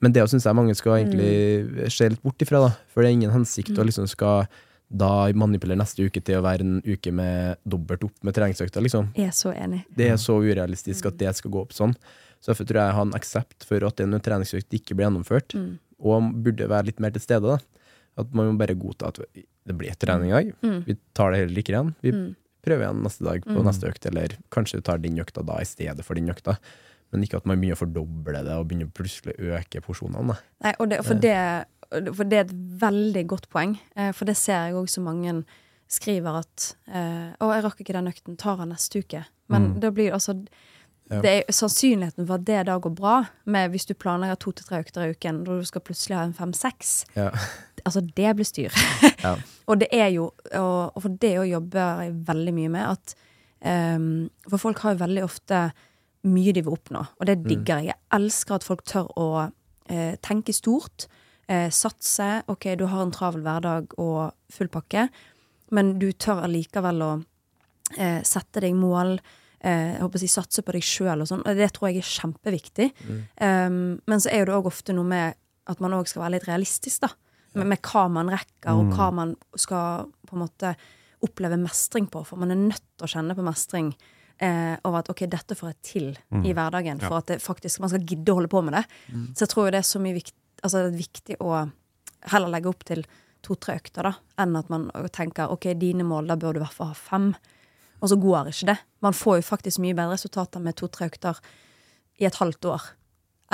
Men 0.00 0.12
det 0.14 0.22
syns 0.30 0.44
jeg 0.46 0.54
mange 0.54 0.74
skal 0.78 1.00
egentlig 1.00 1.90
se 1.90 2.08
litt 2.08 2.22
bort 2.22 2.38
ifra, 2.44 2.60
da. 2.68 2.70
For 2.92 3.02
det 3.02 3.10
er 3.10 3.16
ingen 3.18 3.32
hensikt 3.34 3.74
å 3.78 3.84
liksom 3.86 4.06
skal 4.08 4.46
da 4.88 5.28
manipulere 5.36 5.76
neste 5.76 6.06
uke 6.06 6.22
til 6.24 6.38
å 6.38 6.44
være 6.46 6.60
en 6.64 6.78
uke 6.86 7.10
med 7.12 7.58
dobbelt 7.68 8.04
opp 8.06 8.14
med 8.24 8.34
treningsøkta, 8.34 8.80
liksom. 8.80 9.10
Jeg 9.18 9.26
er 9.28 9.36
så 9.36 9.52
enig. 9.52 9.82
Det 9.94 10.08
er 10.08 10.16
så 10.22 10.38
urealistisk 10.40 11.06
at 11.10 11.18
det 11.20 11.34
skal 11.36 11.50
gå 11.50 11.60
opp 11.60 11.74
sånn. 11.76 11.94
Så 12.40 12.52
derfor 12.52 12.64
tror 12.70 12.78
jeg 12.80 12.86
jeg 12.88 12.94
har 12.94 13.02
en 13.08 13.12
aksept 13.18 13.64
for 13.66 13.84
at 13.84 14.00
en 14.00 14.14
treningsøkt 14.22 14.70
ikke 14.78 14.94
blir 14.94 15.08
gjennomført, 15.10 15.54
Mm. 15.58 15.78
og 16.00 16.32
burde 16.44 16.68
være 16.68 16.86
litt 16.86 17.00
mer 17.00 17.10
til 17.10 17.20
stede. 17.20 17.42
da. 17.42 17.58
At 18.16 18.32
man 18.32 18.52
må 18.54 18.58
bare 18.58 18.74
godta 18.78 19.08
at 19.08 19.18
det 19.66 19.76
blir 19.76 19.94
trening 19.98 20.30
i 20.30 20.42
dag. 20.44 20.54
Mm. 20.62 20.84
Vi 20.86 20.96
tar 21.14 21.32
det 21.32 21.40
heller 21.40 21.58
ikke 21.62 21.74
igjen. 21.74 21.94
Vi 22.02 22.10
Mm. 22.12 22.36
prøver 22.64 22.82
igjen 22.86 23.02
neste 23.02 23.24
dag 23.24 23.44
på 23.44 23.58
Mm. 23.58 23.64
neste 23.64 23.88
økt, 23.92 24.06
eller 24.06 24.28
kanskje 24.50 24.74
vi 24.76 24.80
tar 24.82 24.98
den 24.98 25.16
økta 25.18 25.44
da 25.44 25.58
i 25.60 25.64
stedet 25.64 26.04
for 26.04 26.14
den 26.14 26.28
økta. 26.28 26.56
Men 27.12 27.22
ikke 27.24 27.38
at 27.40 27.46
man 27.48 27.56
begynner 27.60 27.78
å 27.78 27.82
fordoble 27.86 28.42
det 28.44 28.52
og 28.58 28.66
begynner 28.68 28.90
plutselig 28.92 29.34
å 29.38 29.54
øke 29.56 29.80
porsjonene. 29.80 30.36
Nei, 30.64 30.72
det, 30.90 30.98
for, 31.06 31.14
det, 31.22 31.36
for 32.14 32.24
det 32.28 32.38
er 32.38 32.44
et 32.44 32.56
veldig 32.82 33.26
godt 33.30 33.48
poeng. 33.48 33.78
Eh, 33.96 34.10
for 34.12 34.28
det 34.28 34.36
ser 34.36 34.66
jeg 34.68 34.76
òg 34.76 34.90
så 34.92 35.00
mange 35.04 35.38
skriver 35.88 36.42
at 36.42 36.74
eh, 36.92 37.32
'Å, 37.40 37.48
jeg 37.54 37.64
rakk 37.64 37.78
ikke 37.80 37.94
den 37.96 38.10
økten. 38.10 38.36
Tar 38.36 38.58
han 38.60 38.68
neste 38.74 39.00
uke?' 39.00 39.24
Men 39.48 39.62
Mm. 39.72 39.80
da 39.80 39.90
blir 39.90 40.12
altså 40.12 40.34
Ja. 41.10 41.22
det 41.22 41.30
er, 41.32 41.42
Sannsynligheten 41.52 42.26
for 42.26 42.34
at 42.34 42.44
det 42.44 42.66
da 42.66 42.78
går 42.78 42.94
bra, 42.94 43.24
med 43.46 43.70
hvis 43.72 43.86
du 43.88 43.94
planlegger 43.94 44.36
to 44.38 44.52
til 44.52 44.66
tre 44.66 44.82
økter 44.84 45.06
i 45.08 45.14
uken, 45.16 45.38
og 45.48 45.62
du 45.62 45.64
skal 45.64 45.80
plutselig 45.80 46.16
ha 46.18 46.24
en 46.24 46.34
fem-seks 46.34 47.06
Ja. 47.16 47.30
Altså, 47.86 48.00
det 48.02 48.34
blir 48.36 48.44
styr. 48.44 48.68
Ja. 49.24 49.36
og 49.66 49.78
det 49.80 49.88
er 49.92 50.08
jo 50.12 50.24
Og, 50.52 50.92
og 50.96 51.02
for 51.02 51.08
det 51.08 51.38
å 51.38 51.48
jobbe 51.48 52.12
veldig 52.26 52.52
mye 52.54 52.68
med 52.68 52.84
at 52.90 53.14
um, 53.96 54.28
For 54.50 54.58
folk 54.58 54.78
har 54.80 54.92
jo 54.94 55.04
veldig 55.06 55.22
ofte 55.24 55.72
mye 56.26 56.52
de 56.54 56.64
vil 56.64 56.74
oppnå, 56.74 57.04
og 57.18 57.28
det 57.28 57.38
digger 57.44 57.82
jeg. 57.82 57.92
Jeg 57.92 58.00
elsker 58.18 58.58
at 58.58 58.66
folk 58.66 58.84
tør 58.88 59.10
å 59.18 59.28
eh, 59.44 60.16
tenke 60.24 60.54
stort. 60.56 61.06
Eh, 61.48 61.70
satse. 61.72 62.42
OK, 62.52 62.74
du 62.76 62.84
har 62.90 63.04
en 63.04 63.14
travel 63.14 63.44
hverdag 63.46 63.94
og 64.02 64.34
full 64.52 64.68
pakke, 64.72 65.06
men 65.72 65.94
du 66.00 66.10
tør 66.12 66.42
allikevel 66.44 67.04
å 67.04 67.12
eh, 67.96 68.20
sette 68.26 68.64
deg 68.64 68.76
mål. 68.76 69.16
Eh, 69.58 69.94
jeg 69.94 70.02
håper 70.02 70.20
å 70.20 70.22
si 70.22 70.30
satse 70.32 70.64
på 70.64 70.74
deg 70.76 70.84
sjøl 70.84 71.24
og 71.24 71.30
sånn. 71.30 71.46
Og 71.46 71.56
det 71.58 71.70
tror 71.76 71.88
jeg 71.88 72.02
er 72.02 72.10
kjempeviktig. 72.10 72.90
Um, 73.40 73.96
men 74.06 74.22
så 74.22 74.30
er 74.32 74.42
jo 74.42 74.50
det 74.50 74.58
òg 74.58 74.68
ofte 74.70 74.94
noe 74.96 75.08
med 75.08 75.38
at 75.68 75.80
man 75.84 75.96
òg 75.96 76.10
skal 76.10 76.26
være 76.26 76.36
litt 76.36 76.46
realistisk, 76.48 77.02
da. 77.04 77.12
Med, 77.56 77.70
med 77.72 77.80
hva 77.88 78.04
man 78.12 78.30
rekker, 78.32 78.76
og 78.76 78.92
hva 78.92 79.08
man 79.14 79.34
skal 79.56 80.06
på 80.28 80.36
en 80.36 80.44
måte 80.44 80.74
oppleve 81.24 81.58
mestring 81.60 82.06
på. 82.12 82.22
For 82.28 82.40
man 82.40 82.52
er 82.52 82.60
nødt 82.60 82.84
til 82.84 83.08
å 83.08 83.10
kjenne 83.10 83.36
på 83.36 83.44
mestring 83.46 83.90
eh, 84.40 84.74
over 84.84 85.02
at 85.02 85.10
OK, 85.12 85.24
dette 85.30 85.56
får 85.58 85.72
jeg 85.72 85.78
til 85.82 86.08
i 86.44 86.54
hverdagen. 86.56 87.00
For 87.02 87.20
at 87.20 87.30
det 87.32 87.40
faktisk, 87.44 87.80
man 87.84 87.92
skal 87.92 88.04
gidde 88.06 88.32
å 88.32 88.38
holde 88.40 88.50
på 88.52 88.62
med 88.66 88.78
det. 88.78 88.84
Så 89.34 89.46
jeg 89.46 89.52
tror 89.54 89.68
jo 89.68 89.74
det 89.74 89.82
er 89.82 89.88
så 89.88 90.02
mye 90.02 90.16
vikt, 90.18 90.34
altså 90.62 90.84
det 90.84 90.90
er 90.92 90.98
viktig 91.02 91.38
å 91.44 91.52
heller 92.32 92.52
legge 92.52 92.70
opp 92.70 92.84
til 92.88 93.04
to-tre 93.46 93.76
økter, 93.78 94.08
da, 94.08 94.12
enn 94.42 94.56
at 94.58 94.70
man 94.72 94.88
tenker 95.14 95.52
OK, 95.54 95.70
dine 95.78 96.02
mål, 96.06 96.26
da 96.26 96.36
bør 96.36 96.56
du 96.56 96.60
i 96.60 96.64
hvert 96.64 96.74
fall 96.74 96.90
ha 96.90 96.98
fem. 96.98 97.32
Og 98.02 98.10
så 98.10 98.18
går 98.18 98.50
ikke 98.50 98.70
det. 98.72 98.78
Man 99.02 99.14
får 99.14 99.40
jo 99.40 99.46
faktisk 99.46 99.82
mye 99.82 99.94
bedre 99.94 100.16
resultater 100.16 100.62
med 100.62 100.76
to-tre 100.78 101.06
økter 101.10 101.38
i 102.18 102.26
et 102.26 102.38
halvt 102.38 102.66
år 102.70 102.88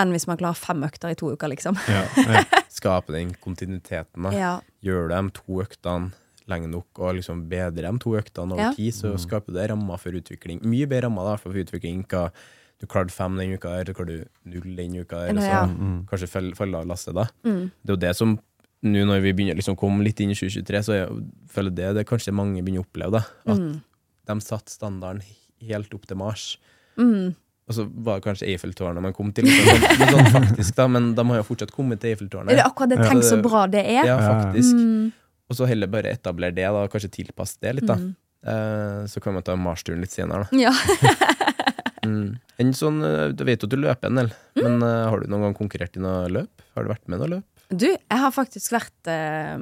enn 0.00 0.10
hvis 0.10 0.26
man 0.26 0.38
klarer 0.40 0.58
fem 0.58 0.82
økter 0.82 1.12
i 1.12 1.18
to 1.18 1.28
uker, 1.30 1.50
liksom. 1.52 1.76
Ja, 1.86 2.02
ja. 2.18 2.42
Skape 2.74 3.14
den 3.14 3.34
kontinuiteten. 3.38 4.26
da. 4.26 4.32
Ja. 4.34 4.52
Gjør 4.82 5.12
de 5.12 5.20
to 5.36 5.60
øktene 5.62 6.10
lenge 6.48 6.68
nok 6.68 6.98
og 7.00 7.14
liksom 7.16 7.48
bedre 7.48 7.72
de 7.90 7.98
to 7.98 8.10
øktene 8.20 8.52
over 8.52 8.60
Ja. 8.60 8.72
tid, 8.76 8.92
så 8.92 9.14
skaper 9.18 9.52
det 9.54 9.70
rammer 9.70 9.96
for 9.98 10.10
utvikling. 10.12 10.60
Mye 10.62 10.86
bedre 10.86 11.08
rammer 11.08 11.24
da, 11.24 11.36
for 11.36 11.52
utvikling. 11.52 12.04
Hva, 12.06 12.30
du 12.80 12.86
klarte 12.86 13.10
fem 13.12 13.36
den 13.36 13.54
uka 13.56 13.68
der, 13.70 13.84
så 13.92 13.94
klarte 13.96 14.18
du 14.18 14.24
null 14.50 14.76
den 14.76 14.96
uka 15.00 15.16
der, 15.26 15.30
og 15.30 15.40
så 15.40 15.48
Ja. 15.48 15.66
kanskje 16.10 16.28
faller 16.28 16.54
fall 16.56 16.74
av 16.74 16.86
lasset 16.86 17.14
da. 17.14 17.26
Mm. 17.44 17.70
Det 17.84 17.88
er 17.90 17.94
jo 17.94 17.96
det 17.96 18.16
som 18.16 18.38
nå 18.84 19.04
når 19.06 19.22
vi 19.22 19.32
begynner 19.32 19.56
liksom 19.56 19.76
komme 19.76 20.04
litt 20.04 20.20
inn 20.20 20.30
i 20.30 20.34
2023, 20.34 20.82
så 20.84 20.92
jeg 20.92 21.08
føler 21.48 21.70
det 21.74 21.94
det 21.94 22.06
kanskje 22.06 22.34
mange 22.34 22.62
begynner 22.62 22.84
å 22.84 22.86
oppleve. 22.86 23.10
da, 23.12 23.22
At 23.46 23.58
Mm. 23.58 23.80
de 24.26 24.34
satte 24.40 24.68
standarden 24.68 25.22
helt 25.62 25.94
opp 25.94 26.04
til 26.06 26.16
Mars. 26.18 26.58
Mm. 26.98 27.34
Og 27.66 27.74
så 27.74 27.88
var 28.04 28.20
det 28.20 28.24
kanskje 28.26 28.48
Eiffeltårnet 28.52 29.00
man 29.00 29.14
kom 29.14 29.32
til, 29.32 29.44
liksom, 29.44 29.78
sånn, 29.80 29.98
men 29.98 30.08
sånn 30.08 30.32
faktisk 30.44 30.74
da, 30.74 30.86
men 30.86 31.14
de 31.14 31.24
har 31.24 31.36
jo 31.38 31.42
fortsatt 31.54 31.70
kommet 31.72 31.98
til 32.00 32.14
Eiffeltårnet. 32.14 32.50
Er 32.52 32.56
det 32.56 32.64
akkurat 32.66 32.88
det? 32.90 32.98
Tenk 32.98 33.22
så 33.24 33.40
bra 33.42 33.66
det 33.66 33.86
er. 33.86 34.04
Ja, 34.04 34.18
faktisk. 34.20 34.74
Mm. 34.74 35.12
Og 35.50 35.58
så 35.58 35.68
heller 35.68 35.90
bare 35.92 36.14
etablere 36.14 36.56
det, 36.56 36.64
da, 36.64 36.84
og 36.86 36.92
kanskje 36.92 37.12
tilpasse 37.20 37.60
det 37.62 37.74
litt, 37.78 37.88
da. 37.88 37.98
Mm. 38.00 38.12
Uh, 38.44 39.02
så 39.08 39.20
kan 39.24 39.36
man 39.36 39.44
ta 39.44 39.56
Mars-turen 39.56 40.02
litt 40.04 40.12
senere, 40.14 40.48
da. 40.50 40.68
Ja. 40.68 40.74
Mm. 42.04 42.36
En 42.60 42.74
sånn, 42.76 42.98
eh, 43.00 43.30
Du 43.32 43.46
vet 43.48 43.62
jo 43.62 43.68
at 43.68 43.72
du 43.72 43.78
løper 43.80 44.10
en 44.10 44.18
del, 44.20 44.30
men 44.60 44.82
uh, 44.84 45.08
har 45.08 45.22
du 45.22 45.30
noen 45.32 45.48
gang 45.48 45.54
konkurrert 45.56 45.96
i 45.96 46.02
noe 46.04 46.28
løp? 46.28 46.64
Har 46.76 46.84
du 46.84 46.90
vært 46.92 47.06
med 47.08 47.16
i 47.16 47.22
noe 47.22 47.30
løp? 47.38 47.64
Du, 47.72 47.86
jeg 47.88 48.20
har 48.20 48.34
faktisk 48.34 48.74
vært 48.74 49.08
uh, 49.08 49.56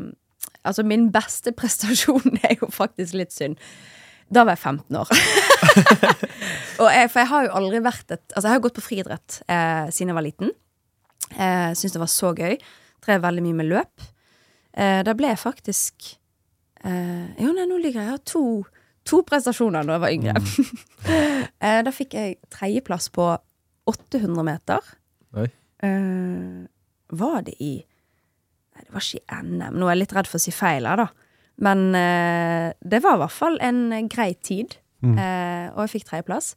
Altså, 0.67 0.85
min 0.87 1.09
beste 1.15 1.55
prestasjon 1.59 2.39
er 2.43 2.57
jo 2.61 2.71
faktisk 2.73 3.17
litt 3.19 3.35
synd. 3.35 3.61
Da 4.33 4.47
var 4.47 4.57
jeg 4.57 4.63
15 4.63 4.97
år. 4.97 5.11
jeg, 6.97 7.09
for 7.13 7.21
jeg 7.21 7.31
har 7.33 7.47
jo 7.47 7.55
aldri 7.59 7.81
vært 7.85 8.15
et 8.15 8.23
Altså, 8.33 8.47
jeg 8.47 8.55
har 8.55 8.63
gått 8.65 8.79
på 8.79 8.85
friidrett 8.85 9.41
eh, 9.45 9.91
siden 9.93 10.13
jeg 10.13 10.17
var 10.17 10.25
liten. 10.25 10.53
Eh, 11.37 11.73
Syns 11.77 11.93
det 11.97 12.01
var 12.01 12.09
så 12.09 12.31
gøy. 12.39 12.57
Drev 13.05 13.27
veldig 13.27 13.45
mye 13.45 13.59
med 13.59 13.69
løp. 13.75 14.07
Eh, 14.73 15.01
da 15.05 15.13
ble 15.13 15.35
faktisk 15.37 16.15
eh, 16.81 17.27
Jo, 17.37 17.51
nei, 17.53 17.67
nå 17.69 17.77
ligger 17.77 18.01
jeg 18.01 18.07
Jeg 18.07 18.15
har 18.15 18.23
to, 18.25 18.45
to 19.05 19.19
prestasjoner 19.29 19.85
da 19.85 19.99
jeg 19.99 20.05
var 20.07 20.15
yngre. 20.17 20.35
eh, 21.65 21.81
da 21.85 21.93
fikk 21.93 22.17
jeg 22.17 22.39
tredjeplass 22.53 23.11
på 23.13 23.27
800 23.91 24.47
meter. 24.47 24.93
Nei. 25.37 25.49
Eh, 25.85 26.63
var 27.13 27.43
det 27.49 27.59
i 27.61 27.75
Nei, 28.73 28.87
det 28.87 28.95
var 28.95 29.05
ikke 29.05 29.21
i 29.21 29.43
NM. 29.45 29.75
Nå 29.77 29.85
er 29.85 29.93
jeg 29.93 30.01
litt 30.01 30.15
redd 30.17 30.29
for 30.31 30.41
å 30.41 30.43
si 30.47 30.53
feil 30.57 30.87
her, 30.89 31.03
da. 31.03 31.11
Men 31.61 31.91
eh, 31.93 32.71
det 32.81 33.03
var 33.05 33.19
i 33.19 33.21
hvert 33.21 33.35
fall 33.37 33.59
en 33.61 34.09
grei 34.09 34.31
tid. 34.41 34.79
Eh, 35.03 35.67
og 35.75 35.83
jeg 35.85 35.93
fikk 35.97 36.07
tredjeplass. 36.09 36.55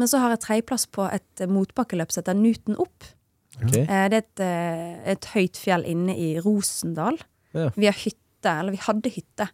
Men 0.00 0.10
så 0.10 0.18
har 0.22 0.34
jeg 0.34 0.42
tredjeplass 0.42 0.88
på 0.90 1.06
et 1.12 1.44
motbakkeløp 1.46 2.10
som 2.10 2.22
heter 2.22 2.38
Newton 2.38 2.78
opp. 2.82 3.06
Okay. 3.60 3.84
Eh, 3.84 4.06
det 4.10 4.18
er 4.18 4.24
et, 4.24 4.44
et 5.14 5.30
høyt 5.34 5.60
fjell 5.60 5.86
inne 5.86 6.16
i 6.18 6.32
Rosendal. 6.42 7.20
Ja. 7.54 7.70
Vi 7.74 7.88
har 7.88 7.96
hytte, 7.98 8.50
eller 8.50 8.74
vi 8.74 8.82
hadde 8.84 9.12
hytte 9.14 9.48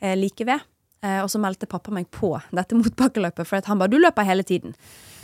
eh, 0.00 0.16
like 0.18 0.46
ved. 0.48 0.66
Eh, 1.00 1.20
og 1.22 1.30
så 1.32 1.40
meldte 1.40 1.68
pappa 1.70 1.92
meg 1.94 2.10
på 2.12 2.34
dette 2.52 2.76
motbakkeløpet, 2.76 3.46
for 3.48 3.64
han 3.66 3.80
bare 3.80 3.88
'du 3.92 3.98
løper 3.98 4.26
hele 4.28 4.44
tiden'. 4.44 4.74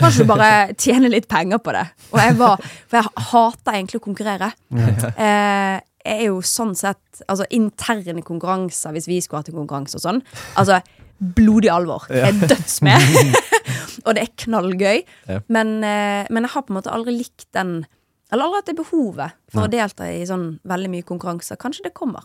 Kanskje 0.00 0.24
du 0.24 0.28
bare 0.28 0.72
tjener 0.82 1.12
litt 1.12 1.28
penger 1.28 1.58
på 1.58 1.72
det? 1.72 1.86
Og 2.12 2.20
jeg 2.20 2.38
var, 2.38 2.56
For 2.88 2.96
jeg 2.96 3.26
hater 3.32 3.72
egentlig 3.72 4.00
å 4.00 4.06
konkurrere. 4.06 4.52
Eh, 4.72 5.80
jeg 6.06 6.20
er 6.22 6.28
jo 6.28 6.38
sånn 6.40 6.76
sett 6.78 7.22
Altså 7.28 7.46
interne 7.50 8.22
konkurranser, 8.22 8.92
hvis 8.92 9.08
vi 9.08 9.20
skulle 9.20 9.40
hatt 9.40 9.48
en 9.48 9.58
konkurranse 9.58 9.96
og 9.96 10.04
sånn. 10.04 10.22
Altså 10.54 10.80
blodig 11.18 11.70
alvor. 11.72 12.04
Jeg 12.12 12.28
er 12.28 12.48
dødsmed. 12.48 13.36
og 14.06 14.14
det 14.16 14.22
er 14.22 14.32
knallgøy. 14.44 15.02
Men, 15.48 15.82
eh, 15.84 16.28
men 16.30 16.44
jeg 16.44 16.52
har 16.52 16.64
på 16.66 16.72
en 16.72 16.78
måte 16.78 16.92
aldri 16.92 17.16
likt 17.16 17.48
den 17.56 17.86
Eller 18.32 18.42
aldri 18.44 18.58
hatt 18.58 18.70
det 18.72 18.76
behovet 18.80 19.36
for 19.54 19.66
å 19.66 19.70
delta 19.70 20.08
i 20.10 20.24
sånn 20.26 20.46
veldig 20.66 20.88
mye 20.90 21.06
konkurranser. 21.06 21.58
Kanskje 21.62 21.84
det 21.86 21.94
kommer. 21.94 22.24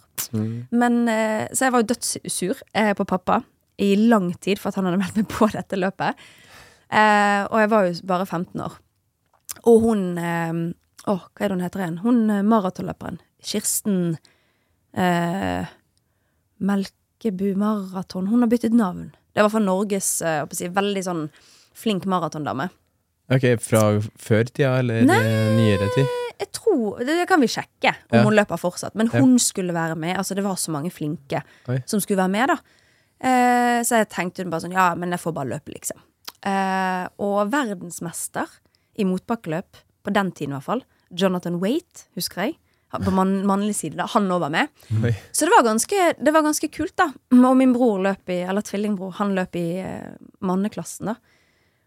Men, 0.73 1.07
eh, 1.07 1.47
så 1.53 1.67
jeg 1.67 1.73
var 1.75 1.83
jo 1.83 1.89
dødssur 1.91 2.61
eh, 2.73 2.93
på 2.97 3.05
pappa 3.05 3.41
i 3.77 3.95
lang 3.95 4.31
tid 4.41 4.57
for 4.59 4.69
at 4.71 4.79
han 4.79 4.85
hadde 4.89 4.97
meldt 5.01 5.19
meg 5.19 5.27
på 5.29 5.49
dette 5.57 5.77
løpet. 5.77 6.17
Eh, 6.89 7.43
og 7.45 7.57
jeg 7.61 7.69
var 7.69 7.85
jo 7.85 7.93
bare 8.09 8.25
15 8.25 8.65
år. 8.65 8.79
Og 9.67 9.81
hun 9.85 10.03
Å, 11.01 11.13
hva 11.17 11.41
er 11.41 11.49
det 11.49 11.55
hun 11.55 11.63
heter 11.65 11.81
igjen? 11.81 11.95
Hun 12.03 12.19
maratonløperen. 12.45 13.15
Kirsten 13.41 14.17
eh, 14.93 15.65
Melkebu 16.61 17.55
Maraton. 17.57 18.27
Hun 18.29 18.45
har 18.45 18.51
byttet 18.51 18.73
navn. 18.77 19.07
Det 19.33 19.41
var 19.41 19.49
for 19.49 19.65
Norges 19.65 20.19
si, 20.21 20.69
veldig 20.69 21.03
sånn 21.07 21.23
flink 21.73 22.05
maratondame. 22.05 22.69
Ok, 23.31 23.45
Fra 23.63 23.83
før 24.19 24.43
tida, 24.49 24.79
eller 24.81 25.05
Nei. 25.07 25.19
nyere 25.55 25.87
tid? 25.95 26.09
Jeg 26.41 26.49
tror, 26.57 26.97
det, 26.99 27.13
det 27.21 27.27
kan 27.29 27.39
vi 27.43 27.47
sjekke, 27.47 27.93
om 28.11 28.17
Ja. 28.17 28.23
hun 28.25 28.33
løper 28.33 28.57
fortsatt. 28.57 28.95
Men 28.97 29.07
hun 29.13 29.37
skulle 29.39 29.73
være 29.73 29.95
med. 29.95 30.17
Altså 30.17 30.33
Det 30.35 30.43
var 30.43 30.55
så 30.57 30.71
mange 30.73 30.89
flinke 30.91 31.43
Oi. 31.69 31.83
som 31.85 31.99
skulle 32.01 32.17
være 32.17 32.33
med, 32.33 32.47
da. 32.49 32.57
Eh, 33.21 33.83
så 33.85 33.99
jeg 34.01 34.09
tenkte 34.09 34.41
hun 34.43 34.49
bare 34.49 34.61
sånn 34.65 34.73
Ja, 34.73 34.95
men 34.95 35.11
jeg 35.13 35.19
får 35.21 35.33
bare 35.37 35.51
løpe, 35.53 35.69
liksom. 35.75 36.01
Eh, 36.43 37.07
og 37.21 37.51
verdensmester 37.53 38.49
i 38.97 39.05
motbakkeløp, 39.05 39.77
på 40.03 40.11
den 40.13 40.31
tiden 40.31 40.55
i 40.55 40.57
hvert 40.57 40.65
fall, 40.65 40.81
Jonathan 41.13 41.59
Waite, 41.61 42.07
husker 42.17 42.47
jeg. 42.47 42.55
På 42.91 43.11
man, 43.13 43.45
mannlig 43.47 43.75
side, 43.77 43.95
da. 43.95 44.05
Han 44.11 44.25
òg 44.27 44.41
var 44.41 44.49
med. 44.51 44.67
Oi. 45.03 45.13
Så 45.31 45.45
det 45.45 45.53
var, 45.53 45.63
ganske, 45.63 45.99
det 46.19 46.33
var 46.33 46.41
ganske 46.43 46.67
kult, 46.73 46.95
da. 46.99 47.05
Og 47.31 47.55
min 47.55 47.71
bror 47.71 48.01
løp 48.03 48.27
i, 48.33 48.41
eller 48.43 48.61
tvillingbror, 48.67 49.13
han 49.21 49.31
løp 49.37 49.55
i 49.55 49.77
eh, 49.79 50.09
manneklassen, 50.41 51.05
da. 51.13 51.15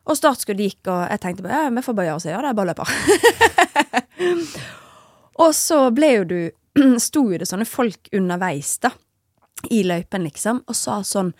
Og 0.04 0.18
startskuddet 0.18 0.68
gikk, 0.68 0.90
og 0.92 1.06
jeg 1.08 1.20
tenkte 1.22 1.46
bare 1.46 1.62
ja, 1.64 1.70
vi 1.72 1.84
får 1.84 1.96
bare 1.96 2.10
gjøre 2.10 2.22
så 2.24 2.32
ja, 2.34 2.42
det 2.44 2.50
er 2.50 2.58
bare 2.58 2.72
løper. 2.72 2.90
og 5.44 5.54
så 5.56 5.80
ble 5.96 6.10
jo 6.12 6.26
du 6.28 6.38
Sto 7.06 7.28
jo 7.30 7.38
det 7.38 7.46
sånne 7.46 7.66
folk 7.68 8.10
underveis, 8.16 8.76
da, 8.82 8.90
i 9.70 9.84
løypen, 9.86 10.24
liksom, 10.26 10.64
og 10.66 10.76
sa 10.76 10.98
sånn 11.06 11.30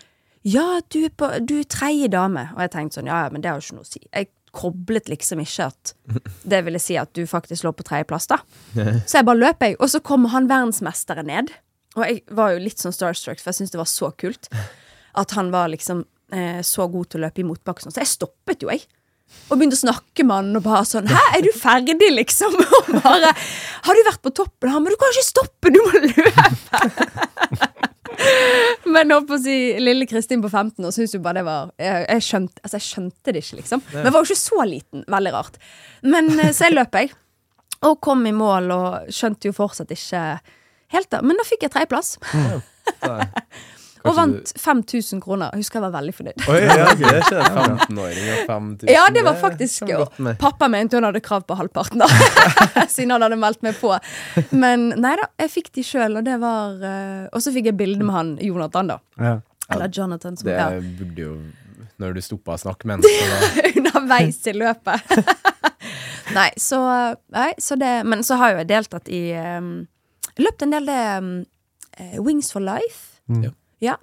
Ja, 0.46 0.78
du 0.94 1.00
er, 1.02 1.10
på, 1.10 1.28
du 1.42 1.56
er 1.58 1.68
tredje 1.68 2.08
dame. 2.12 2.46
Og 2.54 2.62
jeg 2.62 2.72
tenkte 2.74 3.00
sånn, 3.00 3.10
ja, 3.10 3.24
ja, 3.26 3.32
men 3.34 3.42
det 3.42 3.50
har 3.50 3.58
jo 3.58 3.66
ikke 3.66 3.78
noe 3.80 3.86
å 3.88 3.90
si. 3.90 4.02
Jeg 4.06 4.30
koblet 4.54 5.10
liksom 5.10 5.42
ikke 5.42 5.68
at 5.72 5.94
det 6.54 6.62
ville 6.68 6.80
si 6.80 6.96
at 7.00 7.10
du 7.16 7.24
faktisk 7.26 7.66
lå 7.66 7.74
på 7.74 7.86
tredjeplass, 7.88 8.30
da. 8.30 8.38
Så 8.76 9.18
jeg 9.18 9.26
bare 9.26 9.40
løp, 9.40 9.64
jeg. 9.66 9.78
Og 9.80 9.90
så 9.90 10.00
kommer 10.04 10.32
han 10.36 10.48
verdensmesteren 10.52 11.28
ned. 11.32 11.50
Og 11.98 12.04
jeg 12.06 12.22
var 12.34 12.54
jo 12.54 12.62
litt 12.62 12.82
sånn 12.82 12.94
starstruck, 12.94 13.42
for 13.42 13.50
jeg 13.50 13.60
syntes 13.60 13.74
det 13.74 13.82
var 13.82 13.90
så 13.90 14.10
kult. 14.20 14.48
At 15.18 15.34
han 15.34 15.50
var 15.54 15.72
liksom 15.74 16.04
eh, 16.32 16.60
så 16.64 16.86
god 16.90 17.10
til 17.10 17.20
å 17.20 17.26
løpe 17.26 17.42
i 17.42 17.48
motbakke. 17.48 17.84
Så 17.84 18.00
jeg 18.00 18.10
stoppet 18.10 18.64
jo, 18.64 18.70
jeg. 18.72 18.84
Og 19.48 19.56
begynte 19.58 19.76
å 19.76 19.84
snakke 19.84 20.24
med 20.26 20.36
han 20.36 20.58
og 20.58 20.64
bare 20.64 20.84
sånn 20.88 21.08
'Hæ, 21.08 21.22
er 21.38 21.42
du 21.44 21.50
ferdig?' 21.56 22.12
liksom. 22.12 22.54
Og 22.78 22.90
bare 23.02 23.32
'Har 23.34 23.94
du 23.94 24.02
vært 24.06 24.22
på 24.22 24.34
toppen?' 24.34 24.70
Han 24.70 24.82
'Men 24.82 24.92
du 24.92 24.98
kan 25.00 25.12
ikke 25.12 25.32
stoppe, 25.32 25.72
du 25.72 25.80
må 25.80 25.90
løpe'. 26.04 27.80
Men 28.94 29.10
holdt 29.10 29.28
på 29.28 29.36
å 29.36 29.42
si, 29.42 29.56
lille 29.80 30.06
Kristin 30.06 30.42
på 30.44 30.50
15 30.50 30.84
år 30.84 30.92
syntes 30.94 31.16
jo 31.16 31.20
bare 31.24 31.40
det 31.40 31.44
var 31.48 31.72
jeg, 31.80 32.06
jeg, 32.06 32.24
skjønte, 32.28 32.62
altså 32.62 32.78
jeg 32.78 32.86
skjønte 32.86 33.32
det 33.32 33.42
ikke, 33.42 33.58
liksom. 33.60 33.82
Men 33.92 34.04
jeg 34.04 34.14
var 34.14 34.20
jo 34.20 34.28
ikke 34.28 34.44
så 34.44 34.66
liten. 34.68 35.04
Veldig 35.16 35.32
rart. 35.34 35.58
Men 36.02 36.30
eh, 36.38 36.52
så 36.54 36.68
jeg 36.68 36.76
løp, 36.76 36.94
jeg. 36.94 37.10
Og 37.84 38.00
kom 38.04 38.24
i 38.28 38.32
mål, 38.32 38.70
og 38.70 39.12
skjønte 39.12 39.50
jo 39.50 39.56
fortsatt 39.56 39.90
ikke 39.92 40.22
helt 40.94 41.10
da. 41.10 41.20
Men 41.26 41.40
da 41.40 41.46
fikk 41.48 41.66
jeg 41.66 41.74
tredjeplass. 41.74 42.16
Og 44.04 44.16
vant 44.18 44.50
5000 44.60 45.20
kroner. 45.24 45.52
Jeg 45.54 45.64
husker 45.64 45.78
jeg 45.78 45.84
var 45.86 45.92
veldig 45.94 46.12
fornøyd. 46.12 46.42
Oi, 46.52 46.58
ja, 46.60 46.88
det 46.92 47.12
ikke 47.22 47.40
15-åring 47.40 48.26
og 48.34 48.50
5000. 48.50 48.90
Ja, 48.92 49.04
det 49.14 49.22
var 49.24 49.38
faktisk 49.40 49.86
det 49.88 50.00
med. 50.18 50.36
Pappa 50.42 50.68
mente 50.68 50.98
hun 50.98 51.06
hadde 51.08 51.22
krav 51.24 51.46
på 51.48 51.56
halvparten, 51.56 52.04
da. 52.04 52.08
Siden 52.94 53.14
han 53.14 53.24
hadde 53.24 53.38
meldt 53.40 53.64
meg 53.64 53.78
på. 53.80 53.94
Men 54.52 54.90
nei 55.00 55.14
da, 55.20 55.30
jeg 55.40 55.54
fikk 55.54 55.72
de 55.78 55.86
sjøl, 55.88 56.18
og 56.20 56.28
det 56.28 56.36
var 56.42 56.84
eh, 56.84 57.24
Og 57.32 57.40
så 57.44 57.52
fikk 57.54 57.70
jeg 57.70 57.78
bilde 57.80 58.04
med 58.04 58.16
han 58.16 58.34
Jonathan, 58.44 58.92
da. 58.92 58.98
Ja. 59.16 59.34
Eller 59.72 59.88
Jonathan, 59.88 60.36
som 60.36 60.50
Det 60.50 60.58
ja. 60.58 60.68
burde 61.00 61.24
jo 61.24 61.32
Når 62.02 62.18
du 62.18 62.22
stoppa 62.28 62.58
å 62.58 62.60
snakke 62.60 62.90
med 62.90 63.00
ham 63.00 63.08
underveis 63.80 64.42
i 64.50 64.56
løpet. 64.58 65.16
nei, 66.36 66.50
så, 66.60 66.84
nei, 67.32 67.50
så 67.56 67.80
det 67.80 67.96
Men 68.04 68.24
så 68.26 68.36
har 68.42 68.52
jo 68.52 68.62
jeg 68.62 68.72
deltatt 68.74 69.08
i 69.08 69.24
um, 69.32 69.74
Løpt 70.36 70.66
en 70.66 70.76
del 70.76 70.92
det 70.92 71.02
um, 71.22 71.34
Wings 72.26 72.48
for 72.50 72.58
life. 72.58 73.22
Mm. 73.30 73.44
Ja. 73.46 73.50
Ja. 73.80 73.96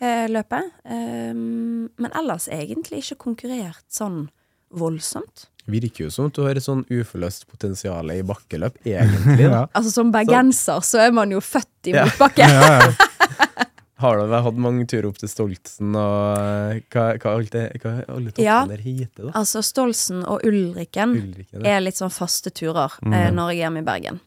eh, 0.00 0.26
løpet. 0.28 0.72
Um, 0.84 1.88
men 1.96 2.10
ellers 2.18 2.48
egentlig 2.48 3.04
ikke 3.04 3.16
konkurrert 3.28 3.84
sånn 3.88 4.28
voldsomt. 4.74 5.48
virker 5.66 6.04
jo 6.04 6.10
som 6.10 6.28
du 6.34 6.42
har 6.44 6.56
et 6.58 6.64
sånn 6.64 6.82
uforløst 6.90 7.46
potensial 7.48 8.10
i 8.12 8.22
bakkeløp, 8.26 8.74
egentlig. 8.84 9.46
Ja. 9.48 9.66
Altså 9.72 9.90
Som 9.94 10.10
bergenser 10.12 10.82
så 10.84 10.98
er 11.06 11.12
man 11.12 11.30
jo 11.30 11.40
født 11.40 11.88
i 11.88 11.94
Ja. 11.94 12.04
motbakke. 12.04 12.42
Ja, 12.50 12.78
ja. 12.82 12.92
Har 14.04 14.18
du 14.18 14.32
hatt 14.34 14.56
mange 14.58 14.84
turer 14.90 15.06
opp 15.08 15.16
til 15.22 15.30
Stoltsen, 15.30 15.94
og 15.96 16.36
eh, 16.36 16.80
hva, 16.92 17.04
hva, 17.22 17.30
alt 17.38 17.52
det, 17.54 17.62
hva 17.80 17.92
alle 18.10 18.32
toppene 18.34 18.44
Ja. 18.44 18.58
der 18.68 18.82
heter, 18.82 19.28
da? 19.30 19.32
Altså 19.38 19.62
Stoltsen 19.64 20.24
og 20.26 20.42
Ulriken 20.44 21.14
Ulriken, 21.14 21.62
ja. 21.62 21.76
er 21.78 21.80
litt 21.86 21.96
sånn 21.96 22.12
faste 22.12 22.50
turer 22.50 22.98
mm. 23.00 23.14
når 23.32 23.52
jeg 23.54 23.60
er 23.62 23.62
hjemme 23.62 23.80
i 23.80 23.86
Bergen. 23.86 24.18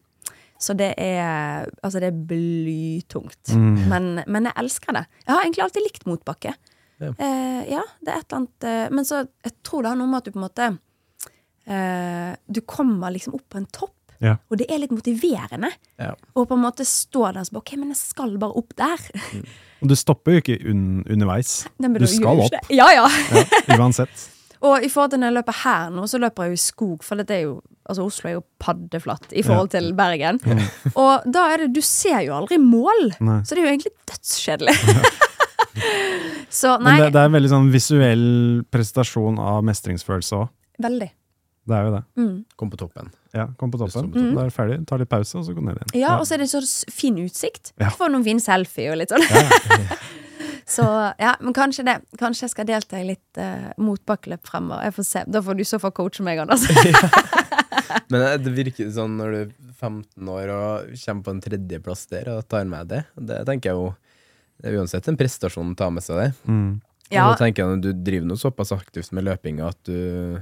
Så 0.58 0.74
det 0.78 0.92
er 0.98 1.68
Altså, 1.82 2.00
det 2.02 2.08
er 2.10 2.18
blytungt. 2.30 3.52
Mm. 3.54 3.76
Men, 3.90 4.08
men 4.26 4.48
jeg 4.50 4.58
elsker 4.64 4.96
det. 4.98 5.04
Jeg 5.26 5.34
har 5.34 5.44
egentlig 5.44 5.64
alltid 5.66 5.84
likt 5.86 6.06
motbakke. 6.10 6.54
Ja. 6.98 7.12
Eh, 7.14 7.62
ja, 7.70 7.82
det 8.02 8.10
er 8.10 8.18
et 8.18 8.26
eller 8.26 8.40
annet 8.40 8.64
eh, 8.66 8.88
Men 8.90 9.04
så 9.06 9.20
jeg 9.46 9.52
tror 9.62 9.84
det 9.84 9.92
har 9.92 9.98
noe 10.00 10.10
med 10.10 10.18
at 10.18 10.26
du 10.26 10.32
på 10.34 10.40
en 10.40 10.46
måte 10.48 10.64
eh, 11.70 12.32
Du 12.50 12.58
kommer 12.66 13.12
liksom 13.14 13.36
opp 13.38 13.44
på 13.54 13.60
en 13.60 13.68
topp, 13.70 13.94
Ja. 14.18 14.32
og 14.50 14.58
det 14.58 14.66
er 14.66 14.80
litt 14.82 14.90
motiverende. 14.90 15.70
Ja. 16.00 16.16
Og 16.34 16.48
på 16.50 16.56
en 16.58 16.64
måte 16.64 16.82
stå 16.82 17.28
der 17.28 17.38
og 17.44 17.52
bare 17.54 17.62
OK, 17.62 17.76
men 17.78 17.92
jeg 17.94 18.00
skal 18.00 18.34
bare 18.42 18.58
opp 18.58 18.74
der. 18.74 19.04
Og 19.78 19.92
du 19.92 19.94
stopper 19.94 20.34
jo 20.34 20.42
ikke 20.42 20.56
un 20.72 21.04
underveis. 21.06 21.68
Du 21.78 22.06
skal 22.10 22.42
opp. 22.48 22.58
Ja, 22.74 22.88
ja. 22.96 23.06
ja, 23.30 23.78
uansett. 23.78 24.26
Og 24.66 24.82
i 24.82 24.88
forhold 24.90 25.10
til 25.12 25.20
når 25.22 25.30
jeg 25.30 25.36
løper 25.38 25.56
her 25.62 25.90
nå, 25.94 26.06
så 26.10 26.18
løper 26.18 26.44
jeg 26.48 26.50
jo 26.50 26.58
i 26.58 26.62
skog, 26.64 27.04
for 27.06 27.20
det 27.22 27.30
er 27.36 27.44
jo 27.48 27.58
Altså 27.88 28.04
Oslo 28.04 28.28
er 28.28 28.34
jo 28.34 28.42
paddeflatt 28.60 29.30
i 29.32 29.40
forhold 29.40 29.70
til 29.72 29.86
Bergen. 29.96 30.36
Og 31.02 31.22
da 31.24 31.46
er 31.54 31.62
det 31.62 31.70
Du 31.72 31.80
ser 31.80 32.20
jo 32.26 32.34
aldri 32.36 32.58
mål, 32.60 33.14
Nei. 33.24 33.38
så 33.48 33.54
det 33.56 33.62
er 33.62 33.64
jo 33.64 33.70
egentlig 33.72 33.94
dødskjedelig. 34.10 34.74
så 36.60 36.74
Men 36.82 37.00
det, 37.00 37.12
det 37.14 37.20
er 37.22 37.30
en 37.30 37.36
veldig 37.38 37.50
sånn 37.54 37.70
visuell 37.72 38.26
presentasjon 38.72 39.38
av 39.40 39.62
mestringsfølelse 39.68 40.36
òg. 40.42 40.50
veldig. 40.84 41.08
Det 41.68 41.76
er 41.76 41.84
jo 41.84 41.90
det. 41.92 42.02
Mm. 42.16 42.36
Kom 42.56 42.70
på 42.72 42.78
toppen. 42.80 43.10
Ja, 43.36 43.46
Kom 43.60 43.70
på 43.72 43.76
toppen, 43.80 44.06
Mm. 44.12 44.30
da 44.36 44.44
er 44.46 44.48
du 44.48 44.54
ferdig, 44.54 44.76
ta 44.88 44.96
litt 44.96 45.08
pause, 45.12 45.34
og 45.36 45.44
så 45.44 45.52
gå 45.52 45.60
ned 45.64 45.76
igjen. 45.76 46.00
Ja, 46.00 46.14
og 46.18 46.24
så 46.24 46.34
er 46.36 46.38
det 46.44 46.48
så 46.48 46.62
fin 46.92 47.16
utsikt. 47.20 47.72
Ja. 47.80 47.90
Få 47.92 48.08
noen 48.08 48.24
fin 48.24 48.40
selfie 48.40 48.88
og 48.92 48.96
litt 49.02 49.12
sånn. 49.12 49.24
Så 50.68 50.84
ja, 51.16 51.34
men 51.40 51.54
kanskje 51.56 51.86
det. 51.88 51.96
Kanskje 52.20 52.44
jeg 52.44 52.52
skal 52.52 52.68
delta 52.68 53.00
i 53.00 53.06
litt 53.08 53.40
uh, 53.40 53.70
motbakkeløp 53.80 54.44
fremover. 54.46 54.84
Jeg 54.88 54.96
får 54.98 55.06
se. 55.08 55.22
Da 55.32 55.42
får 55.44 55.56
du 55.56 55.64
i 55.64 55.68
så 55.70 55.80
fall 55.80 55.94
coache 55.96 56.26
meg, 56.26 56.42
Anders. 56.44 56.66
Men 58.12 58.22
eh, 58.22 58.36
det 58.40 58.52
virker 58.56 58.90
sånn 58.94 59.16
når 59.20 59.32
du 59.32 59.38
er 59.40 59.54
15 59.78 60.32
år 60.32 60.52
og 60.52 60.92
kommer 61.04 61.24
på 61.24 61.34
en 61.34 61.40
tredjeplass 61.44 62.06
der 62.12 62.30
og 62.34 62.44
tar 62.50 62.68
med 62.68 62.90
det. 62.92 63.02
Det 63.14 63.40
tenker 63.48 63.72
jeg 63.72 63.80
jo 63.80 63.88
Det 64.58 64.70
er 64.70 64.78
uansett 64.80 65.08
en 65.08 65.18
prestasjon 65.18 65.74
å 65.74 65.78
ta 65.78 65.90
med 65.94 66.04
seg 66.04 66.18
det. 66.18 66.28
Mm. 66.50 66.70
ja, 67.12 67.24
Og 67.24 67.34
da 67.34 67.44
tenker 67.44 67.64
jeg 67.64 67.78
at 67.78 67.84
Du 67.84 68.04
driver 68.10 68.30
noe 68.32 68.40
såpass 68.40 68.74
aktivt 68.74 69.12
med 69.14 69.28
løpinga 69.28 69.68
at 69.70 69.78
du 69.86 70.40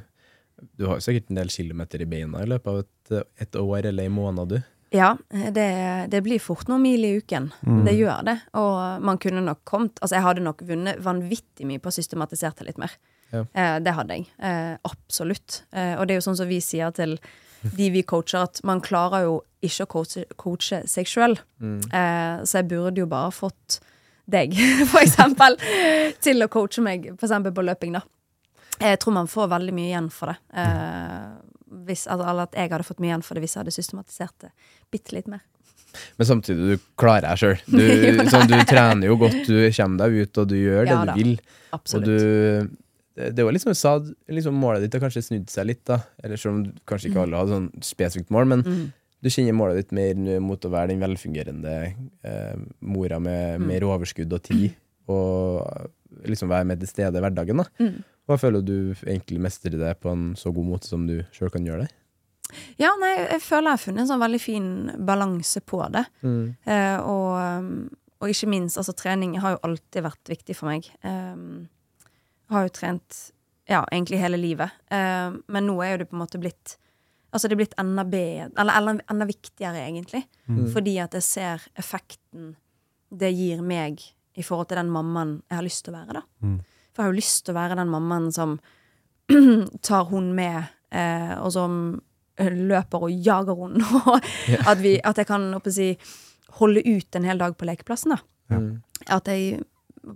Du 0.73 0.87
har 0.89 0.99
jo 0.99 1.05
sikkert 1.05 1.31
en 1.31 1.43
del 1.43 1.53
kilometer 1.53 2.03
i 2.03 2.09
beina 2.09 2.43
i 2.43 2.49
løpet 2.49 2.73
av 2.73 2.81
et, 2.81 3.27
et 3.45 3.61
år 3.61 3.91
eller 3.91 4.09
en 4.09 4.17
måned, 4.17 4.57
du. 4.57 4.73
Ja, 4.97 5.11
det, 5.31 5.67
det 6.13 6.23
blir 6.25 6.41
fort 6.43 6.69
noen 6.71 6.83
mil 6.85 7.05
i 7.05 7.15
uken. 7.21 7.51
Det 7.87 7.95
gjør 7.97 8.25
det. 8.27 8.37
Og 8.59 9.03
man 9.05 9.21
kunne 9.23 9.45
nok 9.45 9.61
kommet 9.69 10.01
Altså, 10.01 10.17
jeg 10.17 10.25
hadde 10.27 10.45
nok 10.47 10.63
vunnet 10.67 11.01
vanvittig 11.05 11.69
mye 11.69 11.83
på 11.83 11.93
å 11.93 11.97
systematisere 11.97 12.57
det 12.61 12.71
litt 12.71 12.81
mer. 12.81 12.95
Ja. 13.33 13.43
Eh, 13.53 13.79
det 13.83 13.95
hadde 13.97 14.17
jeg. 14.19 14.29
Eh, 14.39 14.77
absolutt. 14.87 15.63
Eh, 15.73 15.95
og 15.99 16.07
det 16.07 16.17
er 16.17 16.21
jo 16.21 16.27
sånn 16.29 16.39
som 16.39 16.49
vi 16.51 16.61
sier 16.65 16.95
til 16.97 17.19
de 17.67 17.91
vi 17.91 18.03
coacher, 18.07 18.45
at 18.47 18.61
man 18.69 18.81
klarer 18.85 19.25
jo 19.27 19.39
ikke 19.67 19.87
å 19.87 19.91
coache, 19.97 20.27
coache 20.39 20.83
seg 20.87 21.09
sjøl. 21.11 21.35
Eh, 21.91 22.45
så 22.47 22.61
jeg 22.61 22.69
burde 22.71 23.03
jo 23.03 23.09
bare 23.11 23.33
fått 23.35 23.81
deg, 24.31 24.55
for 24.93 25.03
eksempel, 25.03 25.59
til 26.23 26.45
å 26.45 26.51
coache 26.53 26.85
meg, 26.85 27.11
for 27.17 27.27
eksempel 27.29 27.55
på 27.57 27.65
løping, 27.67 27.97
da. 27.99 28.05
Jeg 28.77 29.01
tror 29.01 29.15
man 29.17 29.31
får 29.31 29.49
veldig 29.49 29.73
mye 29.73 29.89
igjen 29.89 30.11
for 30.13 30.29
det. 30.29 30.37
Hvis, 31.67 32.07
altså, 32.07 32.29
eller 32.31 32.43
at 32.47 32.55
jeg 32.55 32.71
hadde 32.71 32.85
fått 32.87 33.01
mye 33.03 33.11
igjen 33.11 33.23
for 33.27 33.35
det 33.35 33.43
hvis 33.43 33.55
jeg 33.57 33.65
hadde 33.65 33.75
systematisert 33.75 34.35
det 34.45 34.51
bitte 34.95 35.13
litt 35.17 35.27
mer. 35.29 35.41
Men 36.19 36.27
samtidig, 36.29 36.77
du 36.77 36.83
klarer 37.01 37.25
deg 37.27 37.39
sjøl. 37.41 37.57
Du, 37.67 38.27
sånn, 38.33 38.47
du 38.51 38.57
trener 38.69 39.07
jo 39.09 39.17
godt, 39.17 39.39
du 39.49 39.57
kommer 39.75 40.03
deg 40.05 40.19
ut, 40.27 40.39
og 40.43 40.49
du 40.49 40.57
gjør 40.61 40.85
det 40.87 40.97
du 41.01 41.07
da. 41.11 41.15
vil. 41.17 41.33
Absolutt. 41.73 42.07
Og 42.07 42.11
du 42.11 42.83
det 43.17 43.45
var 43.47 43.55
liksom 43.57 43.73
sa, 43.73 43.95
liksom 44.29 44.59
målet 44.61 44.83
ditt 44.85 44.93
har 44.93 45.01
kanskje 45.07 45.23
snudd 45.25 45.49
seg 45.49 45.65
litt, 45.71 45.81
da. 45.89 46.03
Eller 46.23 46.37
selv 46.37 46.53
om 46.53 46.63
du- 46.67 46.73
kanskje 46.87 47.09
ikke 47.09 47.23
alle 47.23 47.39
hadde 47.41 47.55
sånn 47.55 47.69
spesifikt 47.81 48.29
mål, 48.31 48.45
men 48.47 48.63
Mm. 48.63 48.93
du 49.25 49.29
kjenner 49.31 49.57
målet 49.57 49.77
ditt 49.81 49.93
mer 49.97 50.39
mot 50.45 50.61
å 50.61 50.69
være 50.71 50.89
den 50.93 51.01
velfungerende 51.01 51.95
eh, 52.23 52.57
mora 52.83 53.19
med 53.19 53.59
Mm. 53.61 53.67
mer 53.67 53.81
overskudd 53.89 54.31
og 54.37 54.43
tid, 54.43 54.75
og 55.09 55.91
liksom 56.29 56.49
være 56.53 56.67
med 56.67 56.79
til 56.81 56.89
stede 56.89 57.17
i 57.17 57.21
hverdagen, 57.25 57.57
da. 57.57 57.65
Mm. 57.81 58.05
Jeg 58.27 58.43
føler 58.43 58.65
du 58.67 58.77
egentlig 59.07 59.39
mestrer 59.43 59.77
det 59.79 59.93
på 60.03 60.11
en 60.11 60.33
så 60.39 60.51
god 60.55 60.67
måte 60.67 60.91
som 60.91 61.07
du 61.07 61.21
sjøl 61.35 61.53
kan 61.55 61.67
gjøre 61.67 61.85
det. 61.85 61.93
Ja, 62.79 62.93
nei, 63.01 63.13
jeg 63.25 63.43
føler 63.43 63.73
jeg 63.73 63.79
har 63.79 63.83
funnet 63.83 64.05
en 64.05 64.11
sånn 64.11 64.23
veldig 64.23 64.41
fin 64.43 64.67
balanse 65.07 65.63
på 65.67 65.81
det. 65.95 66.05
Eh, 66.23 66.99
og, 67.03 67.31
um, 67.39 67.71
og 68.23 68.33
ikke 68.33 68.51
minst, 68.51 68.79
altså 68.79 68.95
trening 68.97 69.37
har 69.43 69.57
jo 69.57 69.63
alltid 69.67 70.07
vært 70.07 70.31
viktig 70.31 70.57
for 70.59 70.71
meg. 70.71 70.87
Eh, 71.07 71.39
har 72.55 72.67
jo 72.67 72.75
trent 72.75 73.21
ja, 73.67 73.83
egentlig 73.91 74.21
hele 74.23 74.39
livet. 74.39 74.75
Eh, 74.95 75.35
men 75.35 75.67
nå 75.67 75.79
er 75.83 75.95
jo 75.95 76.03
det 76.03 76.11
på 76.11 76.19
en 76.19 76.25
måte 76.27 76.43
blitt 76.43 76.77
Altså 77.35 77.51
det 77.51 77.57
er 77.57 77.59
blitt 77.59 77.75
enda 77.77 78.01
bedre, 78.09 78.47
eller 78.63 78.77
enda, 78.79 79.05
enda 79.13 79.27
viktigere, 79.29 79.83
egentlig. 79.83 80.23
Fordi 80.73 80.93
at 81.03 81.13
jeg 81.19 81.25
ser 81.27 81.65
effekten 81.77 82.55
det 83.11 83.29
gir 83.35 83.61
meg 83.67 84.01
i 84.39 84.45
forhold 84.47 84.71
til 84.71 84.79
den 84.79 84.93
mammaen 84.95 85.35
jeg 85.51 85.59
har 85.59 85.67
lyst 85.67 85.83
til 85.85 85.93
å 85.93 85.99
være, 85.99 86.23
da. 86.23 86.23
For 86.97 87.05
jeg 87.05 87.11
har 87.11 87.13
jo 87.13 87.21
lyst 87.21 87.45
til 87.45 87.53
å 87.53 87.59
være 87.59 87.77
den 87.77 87.93
mammaen 87.93 88.31
som 88.33 88.57
tar 89.87 90.09
hun 90.09 90.31
med, 90.37 90.73
eh, 90.97 91.35
og 91.37 91.53
som 91.53 91.79
løper 92.41 93.07
og 93.07 93.27
jager 93.27 93.61
hun, 93.61 93.77
og 94.01 94.17
at, 94.17 94.81
vi, 94.81 94.97
at 95.05 95.21
jeg 95.21 95.29
kan 95.29 95.51
si, 95.69 95.93
holde 96.57 96.85
ut 96.89 97.19
en 97.19 97.29
hel 97.29 97.41
dag 97.45 97.57
på 97.59 97.69
lekeplassen. 97.69 98.17
da. 98.17 98.61
At 99.13 99.29
jeg 99.29 99.61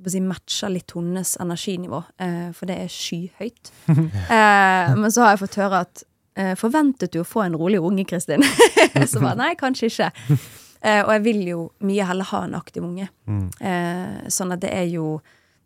si, 0.09 0.23
matcher 0.25 0.73
litt 0.73 0.95
hennes 0.97 1.35
energinivå, 1.43 2.03
eh, 2.23 2.49
for 2.57 2.71
det 2.71 2.79
er 2.85 2.95
skyhøyt. 2.95 3.73
eh, 3.91 4.95
men 4.97 5.11
så 5.13 5.27
har 5.27 5.35
jeg 5.35 5.43
fått 5.45 5.61
høre 5.61 5.83
at 5.87 6.05
eh, 6.39 6.55
Forventet 6.59 7.13
du 7.13 7.21
å 7.21 7.29
få 7.29 7.45
en 7.45 7.59
rolig 7.59 7.83
unge, 7.83 8.07
Kristin? 8.09 8.47
så 9.11 9.21
bare 9.21 9.37
nei, 9.41 9.53
kanskje 9.61 9.91
ikke. 9.91 10.11
Eh, 10.81 11.03
og 11.03 11.13
jeg 11.13 11.25
vil 11.27 11.43
jo 11.51 11.67
mye 11.85 12.07
heller 12.09 12.31
ha 12.31 12.45
en 12.47 12.57
aktiv 12.57 12.87
unge. 12.87 13.11
Eh, 13.61 14.31
sånn 14.33 14.55
at 14.55 14.63
det 14.63 14.73
er 14.73 14.89
jo 14.93 15.19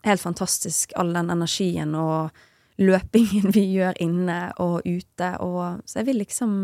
helt 0.05 0.23
fantastisk, 0.23 0.93
all 0.97 1.13
den 1.17 1.33
energien 1.33 1.95
og 1.99 2.35
løpingen 2.81 3.53
vi 3.55 3.67
gjør 3.77 3.99
inne 4.03 4.39
og 4.63 4.83
ute. 4.87 5.31
Og, 5.45 5.85
så 5.89 6.01
jeg 6.01 6.11
vil 6.11 6.21
liksom 6.23 6.59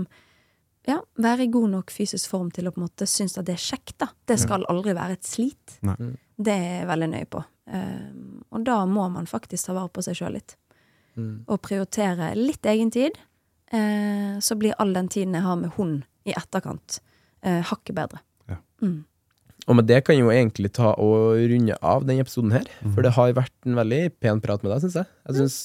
ja, 0.88 0.98
være 1.20 1.46
i 1.46 1.52
god 1.52 1.70
nok 1.76 1.92
fysisk 1.94 2.32
form 2.32 2.50
til 2.54 2.68
å 2.68 2.74
på 2.74 2.80
en 2.80 2.86
måte 2.88 3.08
synes 3.08 3.38
at 3.38 3.48
det 3.48 3.56
er 3.56 3.64
kjekt. 3.64 3.96
da. 4.02 4.10
Det 4.26 4.38
skal 4.40 4.66
aldri 4.72 4.94
være 4.96 5.18
et 5.18 5.28
slit. 5.28 5.78
Nei. 5.86 6.14
Det 6.40 6.54
er 6.56 6.78
jeg 6.80 6.88
veldig 6.88 7.10
nøye 7.12 7.28
på. 7.30 7.42
Eh, 7.70 8.06
og 8.50 8.64
da 8.66 8.78
må 8.88 9.04
man 9.12 9.28
faktisk 9.28 9.68
ta 9.68 9.76
vare 9.76 9.92
på 9.92 10.04
seg 10.04 10.16
sjøl 10.18 10.38
litt. 10.38 10.56
Og 11.20 11.60
prioritere 11.60 12.32
litt 12.38 12.66
egen 12.70 12.92
tid. 12.94 13.18
Uh, 13.70 14.40
så 14.42 14.56
blir 14.58 14.74
all 14.82 14.90
den 14.96 15.06
tiden 15.06 15.36
jeg 15.36 15.44
har 15.44 15.58
med 15.60 15.70
hund 15.76 16.00
i 16.26 16.32
etterkant, 16.34 16.96
uh, 17.46 17.60
hakket 17.68 17.94
bedre. 17.94 18.18
Og 19.66 19.76
med 19.76 19.86
det 19.90 20.00
kan 20.06 20.16
jeg 20.16 20.24
jo 20.24 20.32
egentlig 20.32 20.70
ta 20.76 20.92
og 20.98 21.38
runde 21.52 21.76
av 21.82 22.04
denne 22.08 22.24
episoden 22.24 22.52
her. 22.54 22.66
For 22.94 23.04
det 23.04 23.12
har 23.16 23.32
vært 23.36 23.54
en 23.68 23.78
veldig 23.78 24.02
pen 24.22 24.40
prat 24.42 24.62
med 24.64 24.72
deg, 24.72 24.84
syns 24.84 24.98
jeg. 25.00 25.10
Jeg 25.28 25.38
syns 25.38 25.56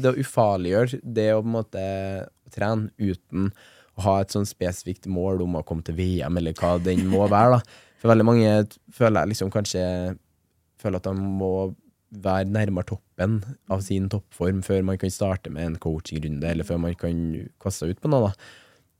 det 0.00 0.12
å 0.12 0.18
ufarliggjøre 0.22 1.00
det 1.02 1.26
å 1.34 1.40
på 1.42 1.50
en 1.50 1.56
måte 1.58 1.86
trene 2.54 2.90
uten 2.98 3.50
å 3.96 4.04
ha 4.04 4.14
et 4.20 4.34
sånn 4.34 4.46
spesifikt 4.48 5.08
mål 5.08 5.42
om 5.46 5.56
å 5.58 5.64
komme 5.66 5.84
til 5.86 5.96
VM, 5.98 6.36
eller 6.40 6.56
hva 6.58 6.76
den 6.82 7.06
må 7.10 7.24
være, 7.32 7.58
da. 7.58 7.82
For 8.00 8.12
veldig 8.12 8.28
mange 8.28 8.52
føler 8.92 9.22
jeg 9.22 9.34
liksom 9.34 9.52
kanskje 9.54 9.82
Føler 10.76 11.00
at 11.00 11.06
de 11.08 11.14
må 11.16 11.72
være 12.20 12.50
nærmere 12.52 12.84
toppen 12.84 13.38
av 13.72 13.80
sin 13.80 14.10
toppform 14.12 14.58
før 14.62 14.82
man 14.84 14.98
kan 15.00 15.10
starte 15.10 15.48
med 15.50 15.64
en 15.64 15.78
coachingrunde, 15.80 16.44
eller 16.50 16.68
før 16.68 16.82
man 16.82 16.92
kan 17.00 17.16
kaste 17.62 17.86
seg 17.86 17.94
ut 17.96 18.02
på 18.04 18.10
noe. 18.12 18.28
da. 18.28 18.50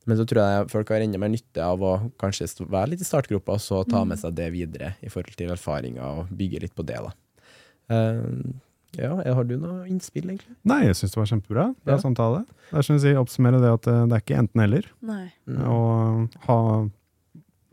Men 0.07 0.17
så 0.21 0.25
tror 0.29 0.39
jeg 0.45 0.69
folk 0.71 0.91
har 0.95 1.03
enda 1.03 1.19
mer 1.19 1.33
nytte 1.33 1.63
av 1.67 1.83
å 1.83 1.95
kanskje 2.23 2.47
være 2.71 2.93
litt 2.93 3.01
i 3.03 3.09
startgropa, 3.09 3.57
og 3.57 3.63
så 3.65 3.81
ta 3.91 4.05
med 4.07 4.21
seg 4.21 4.37
det 4.39 4.53
videre 4.55 4.93
i 5.03 5.11
forhold 5.11 5.35
til 5.39 5.51
erfaringer, 5.51 6.05
og 6.23 6.29
bygge 6.39 6.61
litt 6.63 6.75
på 6.79 6.85
det, 6.87 7.01
da. 7.03 7.11
Eh, 7.91 8.21
ja, 9.03 9.11
har 9.35 9.45
du 9.45 9.57
noe 9.61 9.83
innspill, 9.91 10.29
egentlig? 10.31 10.55
Nei, 10.65 10.85
jeg 10.87 10.95
syns 11.01 11.13
det 11.17 11.21
var 11.21 11.27
kjempebra. 11.33 11.65
Bra 11.85 11.97
Ja. 11.97 11.99
samtale. 12.01 12.45
Det 12.71 12.79
er 12.79 12.83
som 12.87 12.97
jeg 12.97 13.03
si, 13.03 13.15
oppsummere 13.19 13.61
det 13.61 13.73
at 13.75 13.87
eh, 13.91 14.07
det 14.07 14.15
er 14.17 14.23
ikke 14.25 14.39
enten-eller. 14.45 14.87
Å 15.67 15.81
ha 16.47 16.59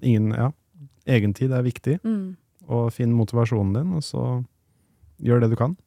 ingen 0.02 0.34
Ja, 0.34 0.50
egentid 1.08 1.52
er 1.54 1.64
viktig. 1.64 2.00
Mm. 2.04 2.36
Og 2.68 2.90
finn 2.96 3.14
motivasjonen 3.14 3.74
din, 3.78 3.94
og 3.94 4.02
så 4.02 4.26
gjør 5.22 5.42
det 5.46 5.50
du 5.54 5.56
kan. 5.60 5.78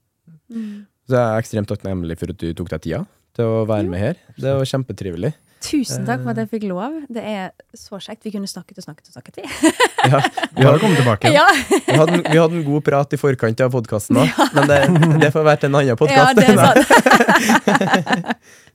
Mm. 0.53 0.86
Så 1.09 1.16
jeg 1.18 1.26
er 1.26 1.40
ekstremt 1.42 1.68
takknemlig 1.70 2.16
for 2.18 2.30
at 2.32 2.38
du 2.38 2.53
tok 2.55 2.68
deg 2.70 2.82
tida 2.86 3.03
til 3.36 3.44
å 3.44 3.66
være 3.68 3.88
med 3.88 3.99
her. 4.01 4.16
Det 4.38 4.55
var 4.57 4.64
kjempetrivelig. 4.64 5.34
Tusen 5.66 6.06
takk 6.06 6.22
for 6.22 6.30
at 6.32 6.38
jeg 6.42 6.48
fikk 6.52 6.64
lov. 6.70 6.94
Det 7.12 7.22
er 7.26 7.50
så 7.76 7.98
kjekt. 8.02 8.22
Vi 8.26 8.32
kunne 8.34 8.48
snakket 8.50 8.78
og 8.80 8.86
snakket 8.86 9.10
og 9.10 9.16
snakket, 9.18 9.40
vi. 9.40 9.72
Ja, 10.12 10.20
Vi 10.54 10.62
har 10.62 10.78
kommet 10.78 11.00
tilbake. 11.00 11.30
Ja, 11.34 11.44
vi, 11.50 11.96
hadde, 11.98 12.20
vi 12.22 12.38
hadde 12.38 12.58
en 12.60 12.64
god 12.68 12.84
prat 12.86 13.14
i 13.16 13.18
forkant 13.18 13.60
av 13.64 13.72
podkasten 13.74 14.20
òg, 14.22 14.36
men 14.54 14.68
det, 14.70 14.78
det 15.24 15.30
får 15.34 15.46
være 15.48 15.62
til 15.64 15.72
en 15.72 15.78
annen 15.80 15.98
podkast. 15.98 16.38
Ja, 16.46 16.70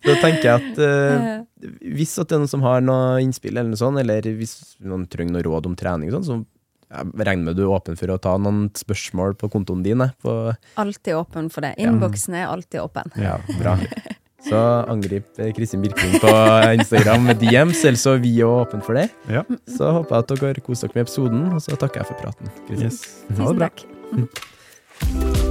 da 0.07 0.15
tenker 0.19 0.43
jeg 0.43 0.55
at 0.57 0.81
uh, 0.81 1.69
hvis 1.95 2.17
at 2.19 2.27
det 2.31 2.35
er 2.37 2.41
noen 2.43 2.51
som 2.51 2.65
har 2.65 2.81
noe 2.83 3.21
innspill, 3.23 3.55
eller 3.55 3.71
noe 3.71 3.79
sånt, 3.79 4.01
eller 4.01 4.27
hvis 4.37 4.57
noen 4.83 5.05
trenger 5.11 5.37
noe 5.37 5.45
råd 5.47 5.69
om 5.71 5.77
trening, 5.79 6.11
og 6.11 6.17
sånn, 6.19 6.27
så 6.27 6.61
jeg 6.91 7.23
regner 7.23 7.45
med 7.47 7.55
du 7.55 7.63
er 7.63 7.71
åpen 7.71 7.95
for 7.95 8.11
å 8.11 8.17
ta 8.19 8.33
noen 8.41 8.65
spørsmål 8.75 9.37
på 9.39 9.47
kontoen 9.53 9.83
din. 9.85 10.01
eh, 10.03 10.57
Alltid 10.81 11.15
åpen 11.15 11.47
for 11.53 11.63
det. 11.63 11.77
Innboksen 11.79 12.35
er 12.35 12.49
alltid 12.51 12.81
åpen. 12.83 13.13
ja, 13.15 13.37
bra. 13.61 13.77
Så 14.41 14.57
angrip 14.89 15.39
eh, 15.39 15.51
Kristin 15.53 15.83
Birkling 15.83 16.17
på 16.23 16.33
Instagram 16.79 17.29
med 17.29 17.41
DMs, 17.43 17.83
ellers 17.85 18.05
så 18.07 18.15
er 18.17 18.23
vi 18.25 18.33
òg 18.45 18.65
åpne 18.65 18.81
for 18.85 18.97
det. 18.97 19.07
Ja. 19.29 19.45
Så 19.69 19.91
håper 19.99 20.17
jeg 20.17 20.27
at 20.27 20.35
dere 20.41 20.65
koser 20.65 20.89
dere 20.89 21.01
med 21.01 21.09
episoden, 21.09 21.45
og 21.53 21.61
så 21.61 21.77
takker 21.77 22.01
jeg 22.01 22.11
for 22.11 22.25
praten. 22.25 22.51
Kristin. 22.67 22.89
Yes. 22.89 23.01
Ha 23.37 23.53
det 23.53 23.71
Tusen 23.71 23.87
takk. 25.21 25.47